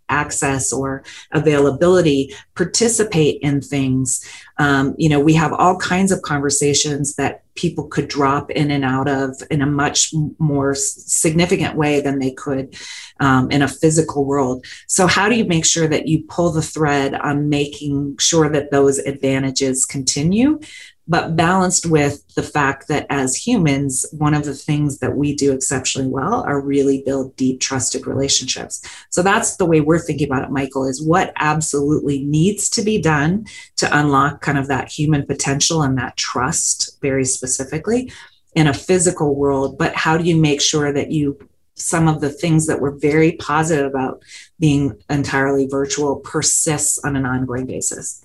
access 0.10 0.72
or 0.72 1.04
availability 1.32 2.34
participate 2.56 3.42
in 3.42 3.62
things. 3.62 4.24
Um, 4.58 4.96
you 4.98 5.10
know 5.10 5.20
we 5.20 5.34
have 5.34 5.54
all 5.54 5.78
kinds 5.78 6.12
of 6.12 6.22
conversations 6.22 7.16
that 7.16 7.44
people 7.56 7.88
could 7.88 8.08
drop 8.08 8.52
in 8.52 8.70
and 8.70 8.84
out 8.84 9.08
of 9.08 9.42
in 9.50 9.62
a 9.62 9.66
much 9.66 10.14
more 10.40 10.76
significant 10.76 11.76
way 11.76 12.02
than 12.02 12.20
they 12.20 12.32
could 12.32 12.76
um, 13.20 13.50
in 13.50 13.62
a 13.62 13.68
physical 13.68 14.26
world. 14.26 14.66
So 14.88 15.08
how 15.08 15.30
do 15.30 15.36
you 15.36 15.46
make 15.46 15.66
sure 15.66 15.88
that 15.88 16.08
you 16.08 16.24
pull 16.24 16.52
the 16.52 16.62
thread 16.62 17.16
on 17.16 17.50
making 17.50 18.18
sure 18.18 18.50
that 18.50 18.72
those 18.72 19.00
advantages 19.00 19.86
continue 19.86 20.60
but 21.08 21.36
balanced 21.36 21.86
with 21.86 22.24
the 22.36 22.44
fact 22.44 22.88
that 22.88 23.06
as 23.10 23.36
humans, 23.36 24.06
one 24.12 24.34
of 24.34 24.46
the 24.46 24.56
things 24.56 25.00
that 25.00 25.16
we 25.16 25.36
do 25.36 25.54
exceptionally 25.54 26.08
well 26.08 26.44
are 26.48 26.60
really 26.60 27.04
build 27.06 27.36
deep, 27.36 27.60
trusted 27.60 28.08
relationships. 28.08 28.82
So 29.12 29.22
that's 29.22 29.58
the 29.58 29.66
way 29.66 29.82
we're 29.82 30.00
thinking 30.00 30.28
about 30.28 30.44
it, 30.44 30.52
Michael, 30.52 30.86
is 30.86 31.06
what 31.06 31.32
absolutely 31.38 32.24
needs 32.24 32.70
to 32.72 32.82
be 32.82 33.00
done 33.00 33.46
to 33.78 33.98
unlock 33.98 34.42
kind 34.42 34.58
of 34.58 34.68
that 34.68 34.92
human 34.92 35.26
potential 35.26 35.84
and 35.84 35.98
that 35.98 36.18
trust 36.18 36.98
very 37.02 37.26
specifically 37.26 38.12
in 38.56 38.68
a 38.68 38.74
physical 38.74 39.36
world. 39.36 39.78
But 39.78 39.96
how 39.96 40.18
do 40.18 40.24
you 40.24 40.40
make 40.40 40.62
sure 40.62 40.92
that 40.92 41.12
you 41.12 41.38
some 41.78 42.08
of 42.08 42.22
the 42.22 42.30
things 42.30 42.68
that 42.68 42.80
we're 42.80 42.98
very 42.98 43.34
positive 43.34 43.86
about 43.86 44.24
being 44.60 44.98
entirely 45.10 45.68
virtual 45.68 46.16
persists 46.16 46.98
on 47.04 47.16
an 47.16 47.26
ongoing 47.26 47.66
basis? 47.66 48.25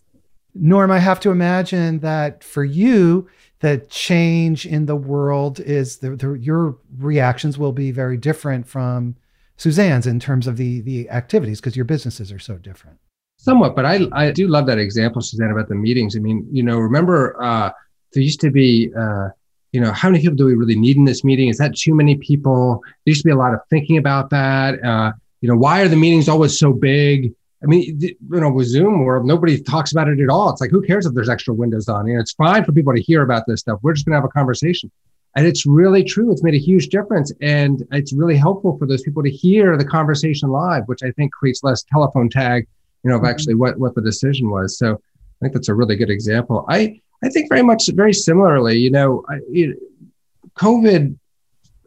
Norm, 0.54 0.90
I 0.90 0.98
have 0.98 1.20
to 1.20 1.30
imagine 1.30 2.00
that 2.00 2.42
for 2.42 2.64
you, 2.64 3.28
the 3.60 3.78
change 3.88 4.66
in 4.66 4.86
the 4.86 4.96
world 4.96 5.60
is 5.60 5.98
the, 5.98 6.16
the, 6.16 6.32
your 6.32 6.78
reactions 6.98 7.58
will 7.58 7.72
be 7.72 7.90
very 7.90 8.16
different 8.16 8.66
from 8.66 9.16
Suzanne's 9.56 10.06
in 10.06 10.18
terms 10.18 10.46
of 10.46 10.56
the 10.56 10.80
the 10.80 11.08
activities 11.10 11.60
because 11.60 11.76
your 11.76 11.84
businesses 11.84 12.32
are 12.32 12.38
so 12.38 12.56
different. 12.56 12.98
Somewhat, 13.36 13.76
but 13.76 13.84
I 13.84 14.06
I 14.12 14.30
do 14.30 14.48
love 14.48 14.66
that 14.66 14.78
example, 14.78 15.20
Suzanne, 15.20 15.50
about 15.50 15.68
the 15.68 15.74
meetings. 15.74 16.16
I 16.16 16.20
mean, 16.20 16.46
you 16.50 16.62
know, 16.62 16.78
remember 16.78 17.40
uh, 17.42 17.70
there 18.12 18.22
used 18.22 18.40
to 18.40 18.50
be. 18.50 18.92
Uh, 18.98 19.28
you 19.72 19.80
know, 19.80 19.92
how 19.92 20.10
many 20.10 20.20
people 20.20 20.34
do 20.34 20.46
we 20.46 20.54
really 20.54 20.74
need 20.74 20.96
in 20.96 21.04
this 21.04 21.22
meeting? 21.22 21.48
Is 21.48 21.58
that 21.58 21.76
too 21.76 21.94
many 21.94 22.16
people? 22.16 22.80
There 23.04 23.12
used 23.12 23.22
to 23.22 23.28
be 23.28 23.32
a 23.32 23.36
lot 23.36 23.54
of 23.54 23.60
thinking 23.70 23.98
about 23.98 24.28
that. 24.30 24.82
Uh, 24.82 25.12
you 25.40 25.48
know, 25.48 25.54
why 25.56 25.80
are 25.80 25.86
the 25.86 25.94
meetings 25.94 26.28
always 26.28 26.58
so 26.58 26.72
big? 26.72 27.32
I 27.62 27.66
mean, 27.66 28.00
you 28.00 28.16
know, 28.30 28.50
with 28.50 28.68
Zoom 28.68 29.04
where 29.04 29.22
nobody 29.22 29.60
talks 29.60 29.92
about 29.92 30.08
it 30.08 30.18
at 30.18 30.30
all. 30.30 30.50
It's 30.50 30.62
like, 30.62 30.70
who 30.70 30.80
cares 30.80 31.04
if 31.04 31.12
there's 31.12 31.28
extra 31.28 31.52
windows 31.52 31.88
on? 31.88 32.06
You 32.06 32.14
know, 32.14 32.20
it's 32.20 32.32
fine 32.32 32.64
for 32.64 32.72
people 32.72 32.94
to 32.94 33.02
hear 33.02 33.22
about 33.22 33.44
this 33.46 33.60
stuff. 33.60 33.80
We're 33.82 33.92
just 33.92 34.06
going 34.06 34.12
to 34.12 34.16
have 34.16 34.24
a 34.24 34.32
conversation. 34.32 34.90
And 35.36 35.46
it's 35.46 35.66
really 35.66 36.02
true. 36.02 36.32
It's 36.32 36.42
made 36.42 36.54
a 36.54 36.58
huge 36.58 36.88
difference. 36.88 37.32
And 37.42 37.86
it's 37.92 38.12
really 38.14 38.36
helpful 38.36 38.78
for 38.78 38.86
those 38.86 39.02
people 39.02 39.22
to 39.22 39.30
hear 39.30 39.76
the 39.76 39.84
conversation 39.84 40.48
live, 40.48 40.84
which 40.86 41.02
I 41.02 41.10
think 41.12 41.32
creates 41.32 41.62
less 41.62 41.82
telephone 41.82 42.30
tag, 42.30 42.66
you 43.04 43.10
know, 43.10 43.16
of 43.16 43.22
mm-hmm. 43.22 43.30
actually 43.30 43.54
what, 43.54 43.78
what 43.78 43.94
the 43.94 44.02
decision 44.02 44.50
was. 44.50 44.78
So 44.78 44.94
I 44.94 45.38
think 45.42 45.52
that's 45.52 45.68
a 45.68 45.74
really 45.74 45.96
good 45.96 46.10
example. 46.10 46.64
I, 46.68 47.00
I 47.22 47.28
think 47.28 47.50
very 47.50 47.62
much, 47.62 47.88
very 47.92 48.14
similarly, 48.14 48.78
you 48.78 48.90
know, 48.90 49.22
I, 49.28 49.38
it, 49.50 49.78
COVID 50.54 51.16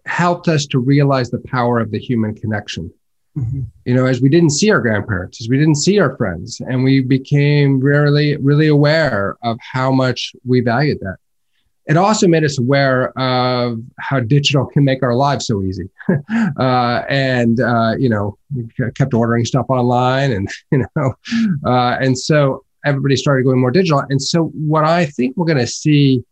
helped 0.05 0.47
us 0.47 0.67
to 0.67 0.80
realize 0.80 1.32
the 1.32 1.39
power 1.39 1.80
of 1.80 1.89
the 1.89 1.99
human 1.99 2.36
connection 2.36 2.93
Mm-hmm. 3.38 3.61
You 3.86 3.93
know, 3.95 4.05
as 4.05 4.21
we 4.21 4.29
didn't 4.29 4.51
see 4.51 4.69
our 4.69 4.79
grandparents, 4.79 5.41
as 5.41 5.49
we 5.49 5.57
didn't 5.57 5.75
see 5.75 5.99
our 5.99 6.15
friends, 6.17 6.61
and 6.67 6.84
we 6.84 7.01
became 7.01 7.79
really, 7.79 8.38
really 8.38 8.67
aware 8.67 9.38
of 9.41 9.57
how 9.59 9.91
much 9.91 10.36
we 10.45 10.61
valued 10.61 10.99
that. 11.01 11.17
It 11.86 11.97
also 11.97 12.27
made 12.27 12.45
us 12.45 12.59
aware 12.59 13.17
of 13.19 13.79
how 13.99 14.21
digital 14.21 14.65
can 14.65 14.86
make 14.86 15.03
our 15.03 15.15
lives 15.15 15.47
so 15.47 15.61
easy. 15.63 15.89
uh, 16.59 17.03
and, 17.09 17.59
uh, 17.59 17.95
you 17.97 18.07
know, 18.07 18.38
we 18.55 18.65
kept 18.95 19.13
ordering 19.13 19.43
stuff 19.45 19.65
online 19.67 20.31
and, 20.31 20.49
you 20.71 20.86
know, 20.95 21.13
uh, 21.65 21.97
and 21.99 22.17
so 22.17 22.63
everybody 22.86 23.15
started 23.15 23.43
going 23.43 23.59
more 23.59 23.71
digital. 23.71 24.03
And 24.09 24.21
so 24.21 24.45
what 24.49 24.86
I 24.86 25.07
think 25.07 25.36
we're 25.36 25.45
going 25.45 25.57
to 25.57 25.67
see 25.67 26.23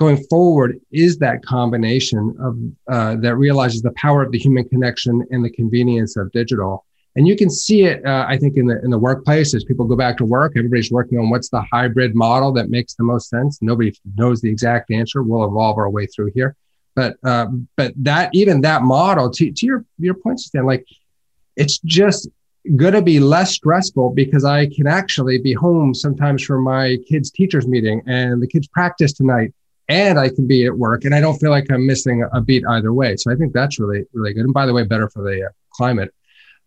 going 0.00 0.16
forward 0.28 0.80
is 0.90 1.18
that 1.18 1.44
combination 1.44 2.34
of 2.40 2.58
uh, 2.92 3.16
that 3.16 3.36
realizes 3.36 3.82
the 3.82 3.92
power 3.92 4.22
of 4.22 4.32
the 4.32 4.38
human 4.38 4.66
connection 4.66 5.22
and 5.30 5.44
the 5.44 5.50
convenience 5.50 6.16
of 6.16 6.32
digital. 6.32 6.86
And 7.16 7.28
you 7.28 7.36
can 7.36 7.50
see 7.50 7.82
it, 7.82 8.04
uh, 8.06 8.24
I 8.26 8.38
think, 8.38 8.56
in 8.56 8.66
the 8.66 8.82
in 8.82 8.90
the 8.90 8.98
workplace 8.98 9.54
as 9.54 9.62
people 9.62 9.84
go 9.84 9.96
back 9.96 10.16
to 10.16 10.24
work. 10.24 10.52
Everybody's 10.56 10.90
working 10.90 11.18
on 11.18 11.28
what's 11.28 11.50
the 11.50 11.62
hybrid 11.70 12.14
model 12.14 12.50
that 12.52 12.70
makes 12.70 12.94
the 12.94 13.04
most 13.04 13.28
sense. 13.28 13.58
Nobody 13.60 13.94
knows 14.16 14.40
the 14.40 14.48
exact 14.48 14.90
answer. 14.90 15.22
We'll 15.22 15.44
evolve 15.44 15.76
our 15.76 15.90
way 15.90 16.06
through 16.06 16.32
here, 16.34 16.56
but 16.96 17.16
uh, 17.22 17.48
but 17.76 17.92
that 17.96 18.30
even 18.32 18.62
that 18.62 18.82
model 18.82 19.30
to, 19.30 19.52
to 19.52 19.66
your 19.66 19.84
your 19.98 20.14
point, 20.14 20.40
Stan, 20.40 20.64
like 20.64 20.86
it's 21.56 21.78
just 21.80 22.28
going 22.76 22.94
to 22.94 23.02
be 23.02 23.20
less 23.20 23.52
stressful 23.52 24.10
because 24.10 24.44
I 24.44 24.66
can 24.66 24.86
actually 24.86 25.38
be 25.38 25.52
home 25.52 25.94
sometimes 25.94 26.42
for 26.42 26.58
my 26.58 26.96
kids' 27.08 27.30
teachers 27.30 27.66
meeting 27.66 28.02
and 28.06 28.40
the 28.40 28.46
kids 28.46 28.68
practice 28.68 29.12
tonight 29.12 29.52
and 29.90 30.20
I 30.20 30.28
can 30.28 30.46
be 30.46 30.66
at 30.66 30.78
work 30.78 31.04
and 31.04 31.14
I 31.14 31.20
don't 31.20 31.36
feel 31.36 31.50
like 31.50 31.70
I'm 31.70 31.84
missing 31.84 32.24
a 32.32 32.40
beat 32.40 32.64
either 32.64 32.92
way. 32.92 33.16
So 33.16 33.32
I 33.32 33.34
think 33.34 33.52
that's 33.52 33.80
really, 33.80 34.04
really 34.12 34.32
good. 34.32 34.44
And 34.44 34.54
by 34.54 34.64
the 34.64 34.72
way, 34.72 34.84
better 34.84 35.10
for 35.10 35.24
the 35.24 35.46
uh, 35.46 35.48
climate. 35.72 36.14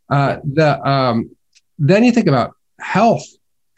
Uh, 0.10 0.38
the 0.44 0.86
um, 0.88 1.34
then 1.80 2.04
you 2.04 2.12
think 2.12 2.28
about 2.28 2.56
health 2.82 3.26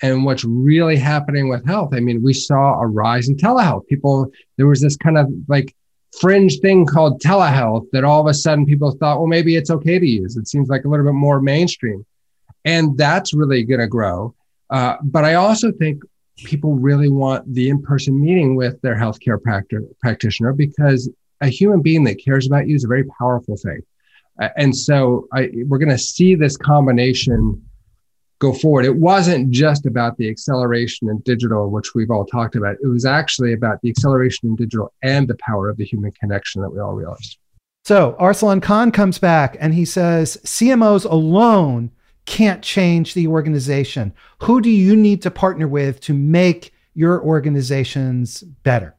and 0.02 0.26
what's 0.26 0.44
really 0.44 0.98
happening 0.98 1.48
with 1.48 1.64
health. 1.66 1.94
I 1.94 2.00
mean, 2.00 2.24
we 2.24 2.34
saw 2.34 2.80
a 2.80 2.88
rise 2.88 3.30
in 3.30 3.38
telehealth. 3.38 3.86
People, 3.86 4.32
there 4.58 4.66
was 4.66 4.82
this 4.82 4.98
kind 4.98 5.18
of 5.18 5.32
like 5.48 5.76
fringe 6.20 6.60
thing 6.60 6.88
called 6.88 7.22
telehealth 7.22 7.86
that 7.92 8.04
all 8.04 8.22
of 8.22 8.28
a 8.28 8.34
sudden 8.34 8.66
people 8.66 8.92
thought, 8.92 9.20
well, 9.20 9.28
maybe 9.28 9.56
it's 9.56 9.70
okay 9.70 10.00
to 10.00 10.08
use. 10.08 10.38
It 10.38 10.48
seems 10.48 10.70
like 10.70 10.86
a 10.86 10.90
little 10.90 11.06
bit 11.06 11.14
more 11.14 11.40
mainstream, 11.40 12.04
and 12.66 12.98
that's 12.98 13.34
really 13.36 13.64
going 13.64 13.80
to 13.80 13.88
grow. 13.88 14.34
Uh, 14.72 14.96
but 15.04 15.24
I 15.24 15.36
also 15.36 15.72
think 15.72 16.02
people 16.38 16.76
really 16.76 17.10
want 17.10 17.52
the 17.54 17.70
in-person 17.70 18.20
meeting 18.20 18.56
with 18.56 18.82
their 18.82 18.96
healthcare 18.96 19.38
practi- 19.38 19.88
practitioner 20.02 20.54
because 20.54 21.10
a 21.42 21.48
human 21.48 21.82
being 21.82 22.04
that 22.04 22.16
cares 22.24 22.48
about 22.48 22.68
you 22.68 22.76
is 22.76 22.84
a 22.84 22.88
very 22.88 23.06
powerful 23.20 23.58
thing. 23.58 23.82
And 24.58 24.76
so 24.76 25.28
I, 25.34 25.50
we're 25.68 25.78
going 25.78 25.90
to 25.90 25.98
see 25.98 26.36
this 26.36 26.58
combination 26.58 27.62
go 28.40 28.52
forward. 28.52 28.86
It 28.86 28.96
wasn't 28.96 29.52
just 29.52 29.86
about 29.86 30.18
the 30.18 30.30
acceleration 30.30 31.10
in 31.10 31.20
digital, 31.20 31.70
which 31.70 31.96
we've 31.96 32.12
all 32.12 32.26
talked 32.26 32.56
about. 32.56 32.76
It 32.84 32.88
was 32.88 33.06
actually 33.06 33.54
about 33.54 33.82
the 33.82 33.90
acceleration 33.90 34.50
in 34.50 34.56
digital 34.56 34.94
and 35.02 35.28
the 35.28 35.38
power 35.40 35.70
of 35.70 35.78
the 35.78 35.86
human 35.86 36.12
connection 36.12 36.62
that 36.62 36.70
we 36.70 36.80
all 36.80 36.94
realized. 36.94 37.38
So 37.86 38.18
Arsalan 38.20 38.62
Khan 38.62 38.92
comes 38.92 39.20
back 39.20 39.56
and 39.60 39.74
he 39.74 39.86
says 39.86 40.38
CMOs 40.44 41.06
alone 41.10 41.92
can't 42.26 42.62
change 42.62 43.14
the 43.14 43.28
organization. 43.28 44.14
Who 44.44 44.62
do 44.62 44.70
you 44.70 44.96
need 44.96 45.22
to 45.24 45.32
partner 45.32 45.68
with 45.68 46.00
to 46.02 46.14
make 46.14 46.74
your 46.94 47.22
organizations 47.22 48.42
better? 48.42 48.96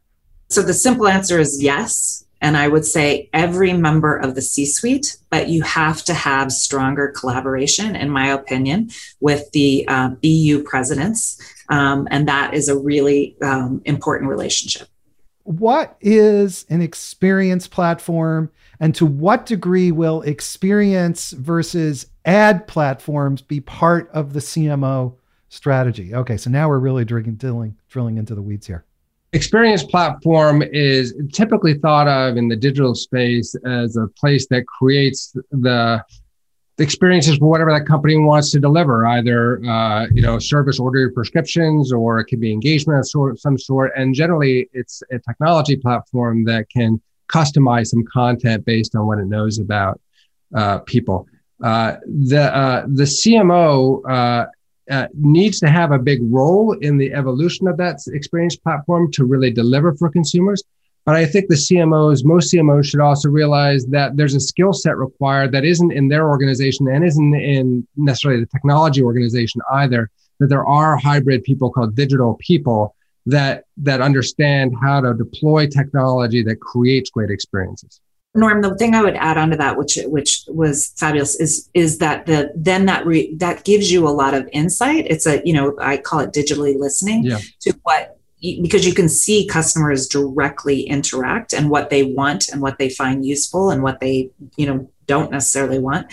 So 0.49 0.63
the 0.63 0.75
simple 0.75 1.09
answer 1.09 1.39
is 1.41 1.63
yes. 1.63 2.25
And 2.41 2.57
I 2.57 2.69
would 2.69 2.85
say 2.85 3.31
every 3.33 3.73
member 3.73 4.17
of 4.17 4.35
the 4.35 4.43
C 4.43 4.67
suite, 4.67 5.17
but 5.31 5.49
you 5.49 5.63
have 5.63 6.05
to 6.05 6.15
have 6.15 6.53
stronger 6.53 7.09
collaboration, 7.09 7.97
in 7.97 8.11
my 8.11 8.29
opinion, 8.29 8.91
with 9.21 9.51
the 9.53 9.87
uh, 9.89 10.11
BU 10.23 10.63
presidents. 10.65 11.41
Um, 11.71 12.07
and 12.11 12.29
that 12.29 12.53
is 12.55 12.69
a 12.69 12.79
really 12.79 13.37
um, 13.43 13.81
important 13.87 14.31
relationship. 14.31 14.89
What 15.45 15.97
is 16.01 16.67
an 16.69 16.83
experience 16.83 17.67
platform? 17.67 18.51
And 18.81 18.95
to 18.97 19.07
what 19.07 19.47
degree 19.47 19.91
will 19.91 20.21
experience 20.23 21.31
versus 21.31 22.07
ad 22.27 22.67
platforms 22.67 23.41
be 23.41 23.61
part 23.61 24.11
of 24.11 24.33
the 24.33 24.41
CMO 24.41 25.15
strategy? 25.49 26.15
Okay, 26.15 26.37
so 26.37 26.51
now 26.51 26.69
we're 26.69 26.79
really 26.79 27.05
drilling, 27.05 27.37
drilling, 27.37 27.77
drilling 27.89 28.19
into 28.19 28.35
the 28.35 28.43
weeds 28.43 28.67
here. 28.67 28.85
Experience 29.33 29.83
platform 29.83 30.63
is 30.63 31.15
typically 31.33 31.75
thought 31.75 32.09
of 32.09 32.37
in 32.37 32.49
the 32.49 32.57
digital 32.57 32.95
space 32.95 33.55
as 33.65 33.97
a 33.97 34.07
place 34.09 34.47
that 34.49 34.67
creates 34.67 35.35
the 35.51 36.03
experiences 36.79 37.39
for 37.39 37.49
whatever 37.49 37.73
that 37.73 37.87
company 37.87 38.17
wants 38.17 38.51
to 38.53 38.61
deliver, 38.61 39.07
either 39.07 39.65
uh, 39.65 40.07
you 40.13 40.23
know 40.23 40.39
service 40.39 40.79
order 40.79 41.11
prescriptions 41.11 41.93
or 41.93 42.21
it 42.21 42.27
can 42.27 42.41
be 42.41 42.53
engagement 42.53 42.99
of 42.99 43.09
sort, 43.09 43.39
some 43.39 43.59
sort. 43.59 43.93
And 43.97 44.15
generally, 44.15 44.69
it's 44.73 45.03
a 45.11 45.19
technology 45.19 45.77
platform 45.77 46.45
that 46.45 46.69
can 46.71 47.01
customize 47.29 47.89
some 47.89 48.05
content 48.05 48.65
based 48.65 48.95
on 48.95 49.07
what 49.07 49.19
it 49.19 49.27
knows 49.27 49.59
about 49.59 50.01
uh, 50.55 50.79
people. 50.81 51.27
Uh, 51.63 51.97
the 52.07 52.55
uh, 52.55 52.85
the 52.87 53.05
CMO 53.05 54.03
uh, 54.09 54.47
uh, 54.91 55.07
needs 55.15 55.59
to 55.61 55.69
have 55.69 55.91
a 55.91 55.99
big 55.99 56.21
role 56.23 56.73
in 56.73 56.99
the 56.99 57.13
evolution 57.13 57.67
of 57.67 57.77
that 57.79 57.99
experience 58.09 58.57
platform 58.57 59.11
to 59.13 59.25
really 59.25 59.51
deliver 59.51 59.95
for 59.95 60.11
consumers. 60.11 60.63
But 61.07 61.15
I 61.15 61.25
think 61.25 61.49
the 61.49 61.55
CMOs, 61.55 62.25
most 62.25 62.53
CMOs 62.53 62.87
should 62.87 63.01
also 63.01 63.29
realize 63.29 63.87
that 63.87 64.17
there's 64.17 64.35
a 64.35 64.41
skill 64.41 64.73
set 64.73 64.97
required 64.97 65.53
that 65.53 65.65
isn't 65.65 65.93
in 65.93 66.09
their 66.09 66.29
organization 66.29 66.89
and 66.89 67.05
isn't 67.05 67.35
in 67.35 67.87
necessarily 67.97 68.41
the 68.41 68.47
technology 68.47 69.03
organization 69.03 69.61
either. 69.73 70.11
That 70.41 70.49
there 70.49 70.67
are 70.67 70.97
hybrid 70.99 71.45
people 71.45 71.71
called 71.71 71.97
digital 71.97 72.37
people 72.41 72.95
that 73.25 73.65
that 73.79 74.01
understand 74.01 74.75
how 74.81 75.01
to 75.01 75.15
deploy 75.15 75.67
technology 75.67 76.43
that 76.43 76.61
creates 76.61 77.09
great 77.11 77.31
experiences. 77.31 78.01
Norm, 78.37 78.63
the 78.63 78.77
thing 78.77 78.95
I 78.95 79.03
would 79.03 79.17
add 79.17 79.39
onto 79.39 79.57
that, 79.57 79.77
which 79.77 79.99
which 80.07 80.45
was 80.49 80.93
fabulous, 80.97 81.39
is 81.41 81.69
is 81.75 81.99
that 81.99 82.27
the 82.27 82.53
then 82.55 82.87
that 82.87 83.07
re, 83.07 83.35
that 83.37 83.65
gives 83.65 83.91
you 83.91 84.07
a 84.07 84.11
lot 84.11 84.35
of 84.35 84.49
insight. 84.53 85.07
It's 85.09 85.27
a 85.27 85.43
you 85.45 85.53
know 85.53 85.77
I 85.81 85.97
call 85.97 86.21
it 86.21 86.33
digitally 86.33 86.79
listening 86.79 87.25
Yeah. 87.25 87.39
to 87.61 87.79
what 87.83 88.19
because 88.43 88.87
you 88.87 88.95
can 88.95 89.09
see 89.09 89.47
customers 89.47 90.07
directly 90.07 90.83
interact 90.83 91.53
and 91.53 91.71
what 91.71 91.91
they 91.91 92.03
want 92.03 92.49
and 92.49 92.61
what 92.61 92.79
they 92.79 92.89
find 92.91 93.25
useful 93.25 93.71
and 93.71 93.83
what 93.83 93.99
they 94.01 94.31
you 94.57 94.67
know 94.67 94.91
don't 95.07 95.31
necessarily 95.31 95.79
want. 95.79 96.07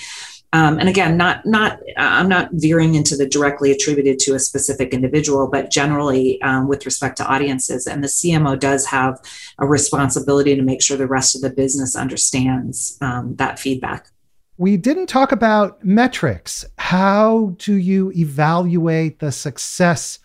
Um, 0.54 0.78
and 0.78 0.88
again, 0.88 1.18
not 1.18 1.43
not 1.47 1.80
I'm 1.97 2.30
not 2.30 2.49
veering 2.54 2.93
into 2.93 3.18
the 3.18 3.26
directly 3.26 3.72
attributed 3.72 4.20
to 4.20 4.36
a 4.36 4.39
specific 4.39 4.93
individual, 4.93 5.47
but 5.47 5.72
generally 5.72 6.39
um, 6.43 6.68
with 6.68 6.86
respect 6.86 7.18
to 7.18 7.28
audiences. 7.28 7.88
And 7.88 8.04
the 8.04 8.08
CMO 8.08 8.60
does 8.60 8.86
have 8.86 9.20
a 9.58 9.66
responsibility 9.66 10.56
to 10.56 10.62
make 10.62 10.84
sure 10.84 10.95
the 10.95 11.08
rest 11.08 11.36
of 11.36 11.41
the 11.41 11.49
business 11.49 11.95
understands 11.95 12.99
um, 13.01 13.36
that 13.38 13.58
feedback. 13.58 14.10
We 14.58 14.78
didn't 14.78 15.08
talk 15.08 15.32
about 15.32 15.84
metrics. 15.84 16.64
How 16.78 17.56
do 17.58 17.74
you 17.74 18.12
evaluate 18.12 19.18
the 19.18 19.32
success 19.32 20.20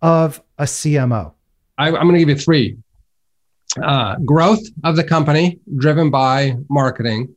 of 0.00 0.40
a 0.58 0.64
CMO? 0.64 1.32
I, 1.76 1.88
I'm 1.88 1.94
going 1.94 2.12
to 2.12 2.18
give 2.20 2.28
you 2.28 2.36
three. 2.36 2.78
Uh, 3.82 4.16
growth 4.24 4.62
of 4.84 4.94
the 4.94 5.02
company 5.02 5.58
driven 5.76 6.10
by 6.10 6.54
marketing, 6.68 7.34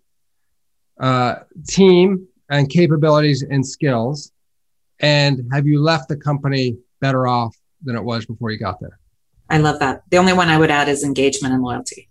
uh, 1.00 1.38
team 1.68 2.28
and 2.50 2.70
capabilities 2.70 3.44
and 3.44 3.66
skills, 3.66 4.32
and 5.00 5.42
have 5.52 5.68
you 5.68 5.82
left 5.82 6.10
the 6.10 6.18
company 6.18 6.78
better 7.02 7.28
off 7.28 7.56
than 7.84 7.96
it 7.96 8.04
was 8.04 8.26
before 8.26 8.52
you 8.52 8.58
got 8.58 8.80
there? 8.80 9.00
I 9.50 9.58
love 9.58 9.80
that. 9.80 10.04
The 10.10 10.18
only 10.18 10.34
one 10.34 10.50
I 10.50 10.58
would 10.58 10.72
add 10.72 10.90
is 10.90 11.04
engagement 11.04 11.54
and 11.54 11.64
loyalty. 11.64 12.10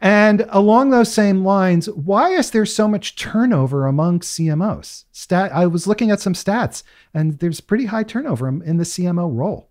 And 0.00 0.46
along 0.48 0.90
those 0.90 1.12
same 1.12 1.44
lines, 1.44 1.88
why 1.88 2.30
is 2.30 2.50
there 2.50 2.66
so 2.66 2.88
much 2.88 3.14
turnover 3.14 3.86
among 3.86 4.20
CMOs? 4.20 5.04
Stat, 5.12 5.52
I 5.54 5.66
was 5.66 5.86
looking 5.86 6.10
at 6.10 6.20
some 6.20 6.34
stats, 6.34 6.82
and 7.14 7.38
there's 7.38 7.60
pretty 7.60 7.84
high 7.86 8.02
turnover 8.02 8.48
in 8.48 8.78
the 8.78 8.84
CMO 8.84 9.32
role. 9.32 9.68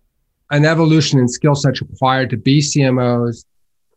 An 0.50 0.64
evolution 0.64 1.18
in 1.18 1.28
skill 1.28 1.54
sets 1.54 1.82
required 1.82 2.30
to 2.30 2.38
be 2.38 2.60
CMOs 2.60 3.44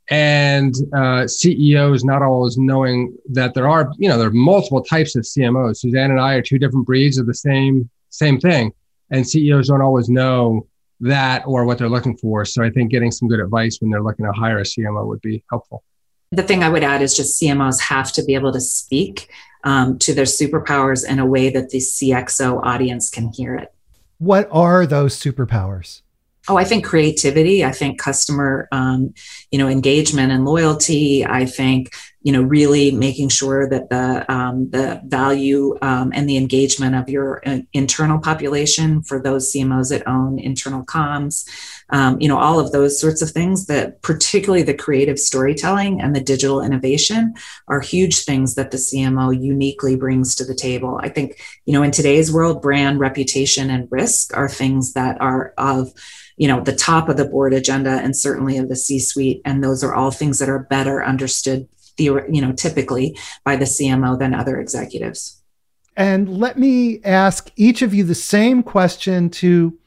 and 0.09 0.75
uh, 0.95 1.27
CEOs 1.27 2.03
not 2.03 2.21
always 2.21 2.57
knowing 2.57 3.17
that 3.29 3.53
there 3.53 3.67
are, 3.67 3.91
you 3.97 4.07
know, 4.07 4.17
there 4.17 4.27
are 4.27 4.31
multiple 4.31 4.83
types 4.83 5.15
of 5.15 5.23
CMOs. 5.23 5.77
Suzanne 5.77 6.11
and 6.11 6.19
I 6.19 6.35
are 6.35 6.41
two 6.41 6.59
different 6.59 6.85
breeds 6.85 7.17
of 7.17 7.25
the 7.25 7.33
same 7.33 7.89
same 8.09 8.39
thing, 8.39 8.71
and 9.11 9.27
CEOs 9.27 9.67
don't 9.67 9.81
always 9.81 10.07
know 10.07 10.67
that 11.01 11.43
or 11.45 11.65
what 11.65 11.77
they're 11.77 11.89
looking 11.89 12.15
for. 12.17 12.45
So 12.45 12.63
I 12.63 12.69
think 12.69 12.91
getting 12.91 13.11
some 13.11 13.27
good 13.27 13.39
advice 13.39 13.77
when 13.81 13.91
they're 13.91 14.03
looking 14.03 14.25
to 14.25 14.31
hire 14.31 14.59
a 14.59 14.63
CMO 14.63 15.05
would 15.07 15.21
be 15.21 15.43
helpful. 15.49 15.83
The 16.31 16.43
thing 16.43 16.63
I 16.63 16.69
would 16.69 16.83
add 16.83 17.01
is 17.01 17.15
just 17.15 17.41
CMOs 17.41 17.81
have 17.81 18.11
to 18.13 18.23
be 18.23 18.33
able 18.35 18.53
to 18.53 18.61
speak 18.61 19.29
um, 19.63 19.97
to 19.99 20.13
their 20.13 20.25
superpowers 20.25 21.07
in 21.07 21.19
a 21.19 21.25
way 21.25 21.49
that 21.49 21.69
the 21.69 21.79
CXO 21.79 22.63
audience 22.63 23.09
can 23.09 23.31
hear 23.31 23.55
it. 23.55 23.73
What 24.17 24.47
are 24.51 24.85
those 24.85 25.19
superpowers? 25.19 26.01
Oh, 26.47 26.57
I 26.57 26.63
think 26.63 26.85
creativity. 26.85 27.65
I 27.65 27.71
think 27.71 27.99
customer, 27.99 28.67
um, 28.71 29.13
you 29.51 29.57
know, 29.57 29.67
engagement 29.67 30.31
and 30.31 30.45
loyalty. 30.45 31.25
I 31.25 31.45
think 31.45 31.91
you 32.21 32.31
know 32.31 32.41
really 32.41 32.89
making 32.89 33.29
sure 33.29 33.69
that 33.69 33.89
the 33.89 34.31
um, 34.31 34.69
the 34.71 34.99
value 35.05 35.77
um, 35.81 36.11
and 36.13 36.27
the 36.27 36.37
engagement 36.37 36.95
of 36.95 37.07
your 37.07 37.41
uh, 37.47 37.59
internal 37.73 38.19
population 38.19 39.01
for 39.03 39.21
those 39.21 39.51
CMOs 39.51 39.89
that 39.89 40.07
own 40.07 40.39
internal 40.39 40.83
comms. 40.83 41.47
Um, 41.91 42.19
you 42.19 42.27
know, 42.27 42.37
all 42.37 42.59
of 42.59 42.71
those 42.71 42.99
sorts 42.99 43.21
of 43.21 43.31
things. 43.31 43.65
That 43.65 44.01
particularly 44.03 44.63
the 44.63 44.73
creative 44.73 45.17
storytelling 45.17 46.01
and 46.01 46.15
the 46.15 46.21
digital 46.21 46.61
innovation 46.61 47.33
are 47.67 47.79
huge 47.79 48.23
things 48.23 48.55
that 48.55 48.69
the 48.69 48.77
CMO 48.77 49.39
uniquely 49.39 49.95
brings 49.95 50.35
to 50.35 50.45
the 50.45 50.55
table. 50.55 50.99
I 51.01 51.09
think 51.09 51.39
you 51.65 51.73
know 51.73 51.81
in 51.81 51.91
today's 51.91 52.31
world, 52.31 52.61
brand 52.61 52.99
reputation 52.99 53.71
and 53.71 53.87
risk 53.91 54.35
are 54.35 54.49
things 54.49 54.93
that 54.93 55.19
are 55.21 55.53
of 55.57 55.91
you 56.37 56.47
know 56.47 56.61
the 56.61 56.75
top 56.75 57.09
of 57.09 57.17
the 57.17 57.25
board 57.25 57.53
agenda 57.53 57.91
and 58.01 58.15
certainly 58.15 58.57
of 58.57 58.69
the 58.69 58.75
c 58.75 58.99
suite 58.99 59.41
and 59.45 59.63
those 59.63 59.83
are 59.83 59.93
all 59.93 60.11
things 60.11 60.39
that 60.39 60.49
are 60.49 60.59
better 60.59 61.03
understood 61.03 61.67
you 61.97 62.41
know 62.41 62.51
typically 62.51 63.17
by 63.43 63.55
the 63.55 63.65
cmo 63.65 64.17
than 64.17 64.33
other 64.33 64.59
executives. 64.59 65.41
And 65.97 66.37
let 66.39 66.59
me 66.59 67.01
ask 67.03 67.51
each 67.55 67.81
of 67.81 67.93
you 67.93 68.03
the 68.03 68.15
same 68.15 68.63
question 68.63 69.29
to 69.29 69.77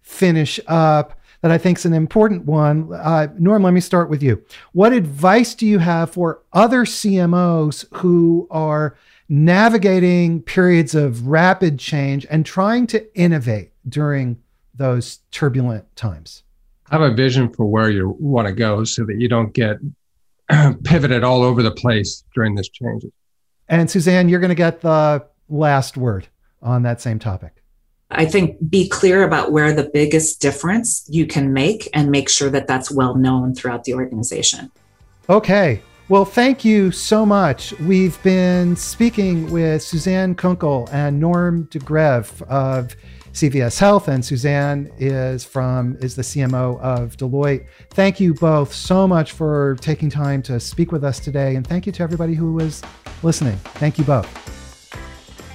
finish 0.00 0.58
up 0.66 1.20
that 1.42 1.50
i 1.50 1.58
think 1.58 1.78
is 1.78 1.84
an 1.84 1.92
important 1.92 2.46
one. 2.46 2.92
Uh, 2.92 3.28
norm 3.38 3.62
let 3.62 3.74
me 3.74 3.80
start 3.80 4.08
with 4.08 4.22
you. 4.22 4.42
What 4.72 4.92
advice 4.92 5.54
do 5.54 5.66
you 5.66 5.78
have 5.78 6.10
for 6.10 6.42
other 6.52 6.84
cmos 6.84 7.84
who 7.96 8.48
are 8.50 8.96
navigating 9.28 10.40
periods 10.40 10.94
of 10.94 11.26
rapid 11.26 11.78
change 11.78 12.26
and 12.30 12.46
trying 12.46 12.86
to 12.86 13.14
innovate 13.14 13.72
during 13.86 14.38
those 14.78 15.20
turbulent 15.30 15.94
times? 15.96 16.44
Have 16.90 17.02
a 17.02 17.12
vision 17.12 17.52
for 17.52 17.66
where 17.66 17.90
you 17.90 18.16
want 18.18 18.48
to 18.48 18.54
go 18.54 18.84
so 18.84 19.04
that 19.04 19.20
you 19.20 19.28
don't 19.28 19.52
get 19.52 19.76
pivoted 20.84 21.22
all 21.22 21.42
over 21.42 21.62
the 21.62 21.70
place 21.70 22.24
during 22.34 22.54
this 22.54 22.68
change. 22.68 23.04
And 23.68 23.90
Suzanne, 23.90 24.28
you're 24.28 24.40
going 24.40 24.48
to 24.48 24.54
get 24.54 24.80
the 24.80 25.26
last 25.48 25.96
word 25.96 26.28
on 26.62 26.82
that 26.82 27.00
same 27.00 27.18
topic. 27.18 27.62
I 28.10 28.24
think 28.24 28.56
be 28.70 28.88
clear 28.88 29.22
about 29.22 29.52
where 29.52 29.72
the 29.72 29.90
biggest 29.92 30.40
difference 30.40 31.04
you 31.10 31.26
can 31.26 31.52
make 31.52 31.90
and 31.92 32.10
make 32.10 32.30
sure 32.30 32.48
that 32.48 32.66
that's 32.66 32.90
well 32.90 33.14
known 33.14 33.54
throughout 33.54 33.84
the 33.84 33.92
organization. 33.94 34.70
Okay. 35.28 35.82
Well, 36.08 36.24
thank 36.24 36.64
you 36.64 36.90
so 36.90 37.26
much. 37.26 37.78
We've 37.80 38.20
been 38.22 38.76
speaking 38.76 39.50
with 39.50 39.82
Suzanne 39.82 40.34
Kounkel 40.34 40.88
and 40.90 41.20
Norm 41.20 41.64
de 41.64 41.78
Greve 41.80 42.42
of 42.44 42.96
CVS 43.32 43.78
Health, 43.78 44.08
and 44.08 44.24
Suzanne 44.24 44.90
is 44.98 45.44
from 45.44 45.96
is 46.00 46.14
the 46.16 46.22
CMO 46.22 46.80
of 46.80 47.16
Deloitte. 47.16 47.66
Thank 47.90 48.20
you 48.20 48.34
both 48.34 48.72
so 48.72 49.06
much 49.06 49.32
for 49.32 49.76
taking 49.80 50.10
time 50.10 50.42
to 50.42 50.58
speak 50.58 50.92
with 50.92 51.04
us 51.04 51.20
today, 51.20 51.56
and 51.56 51.66
thank 51.66 51.86
you 51.86 51.92
to 51.92 52.02
everybody 52.02 52.34
who 52.34 52.54
was 52.54 52.82
listening. 53.22 53.56
Thank 53.56 53.98
you 53.98 54.04
both. 54.04 54.26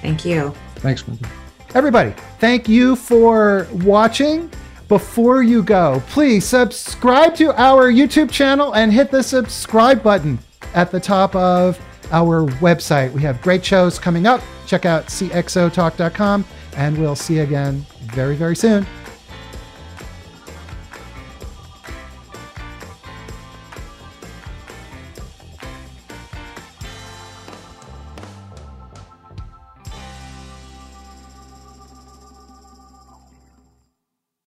Thank 0.02 0.26
you. 0.26 0.54
Thanks, 0.76 1.08
Wendy. 1.08 1.26
Everybody, 1.74 2.14
thank 2.40 2.70
you 2.70 2.96
for 2.96 3.68
watching. 3.84 4.52
Before 4.88 5.42
you 5.42 5.64
go, 5.64 6.04
please 6.10 6.46
subscribe 6.46 7.36
to 7.36 7.60
our 7.60 7.92
YouTube 7.92 8.30
channel 8.30 8.76
and 8.76 8.94
hit 8.94 9.10
the 9.10 9.24
subscribe 9.24 10.04
button 10.04 10.38
at 10.76 10.92
the 10.92 11.00
top 11.00 11.36
of 11.36 11.80
our 12.12 12.46
website. 12.58 13.12
We 13.12 13.22
have 13.24 13.42
great 13.42 13.66
shows 13.66 13.98
coming 13.98 14.28
up. 14.28 14.42
Check 14.68 14.86
out 14.86 15.08
cxotalk.com 15.08 16.46
and 16.76 16.98
we'll 16.98 17.16
see 17.16 17.36
you 17.36 17.44
again 17.44 17.86
very, 18.02 18.36
very 18.36 18.56
soon. 18.56 18.86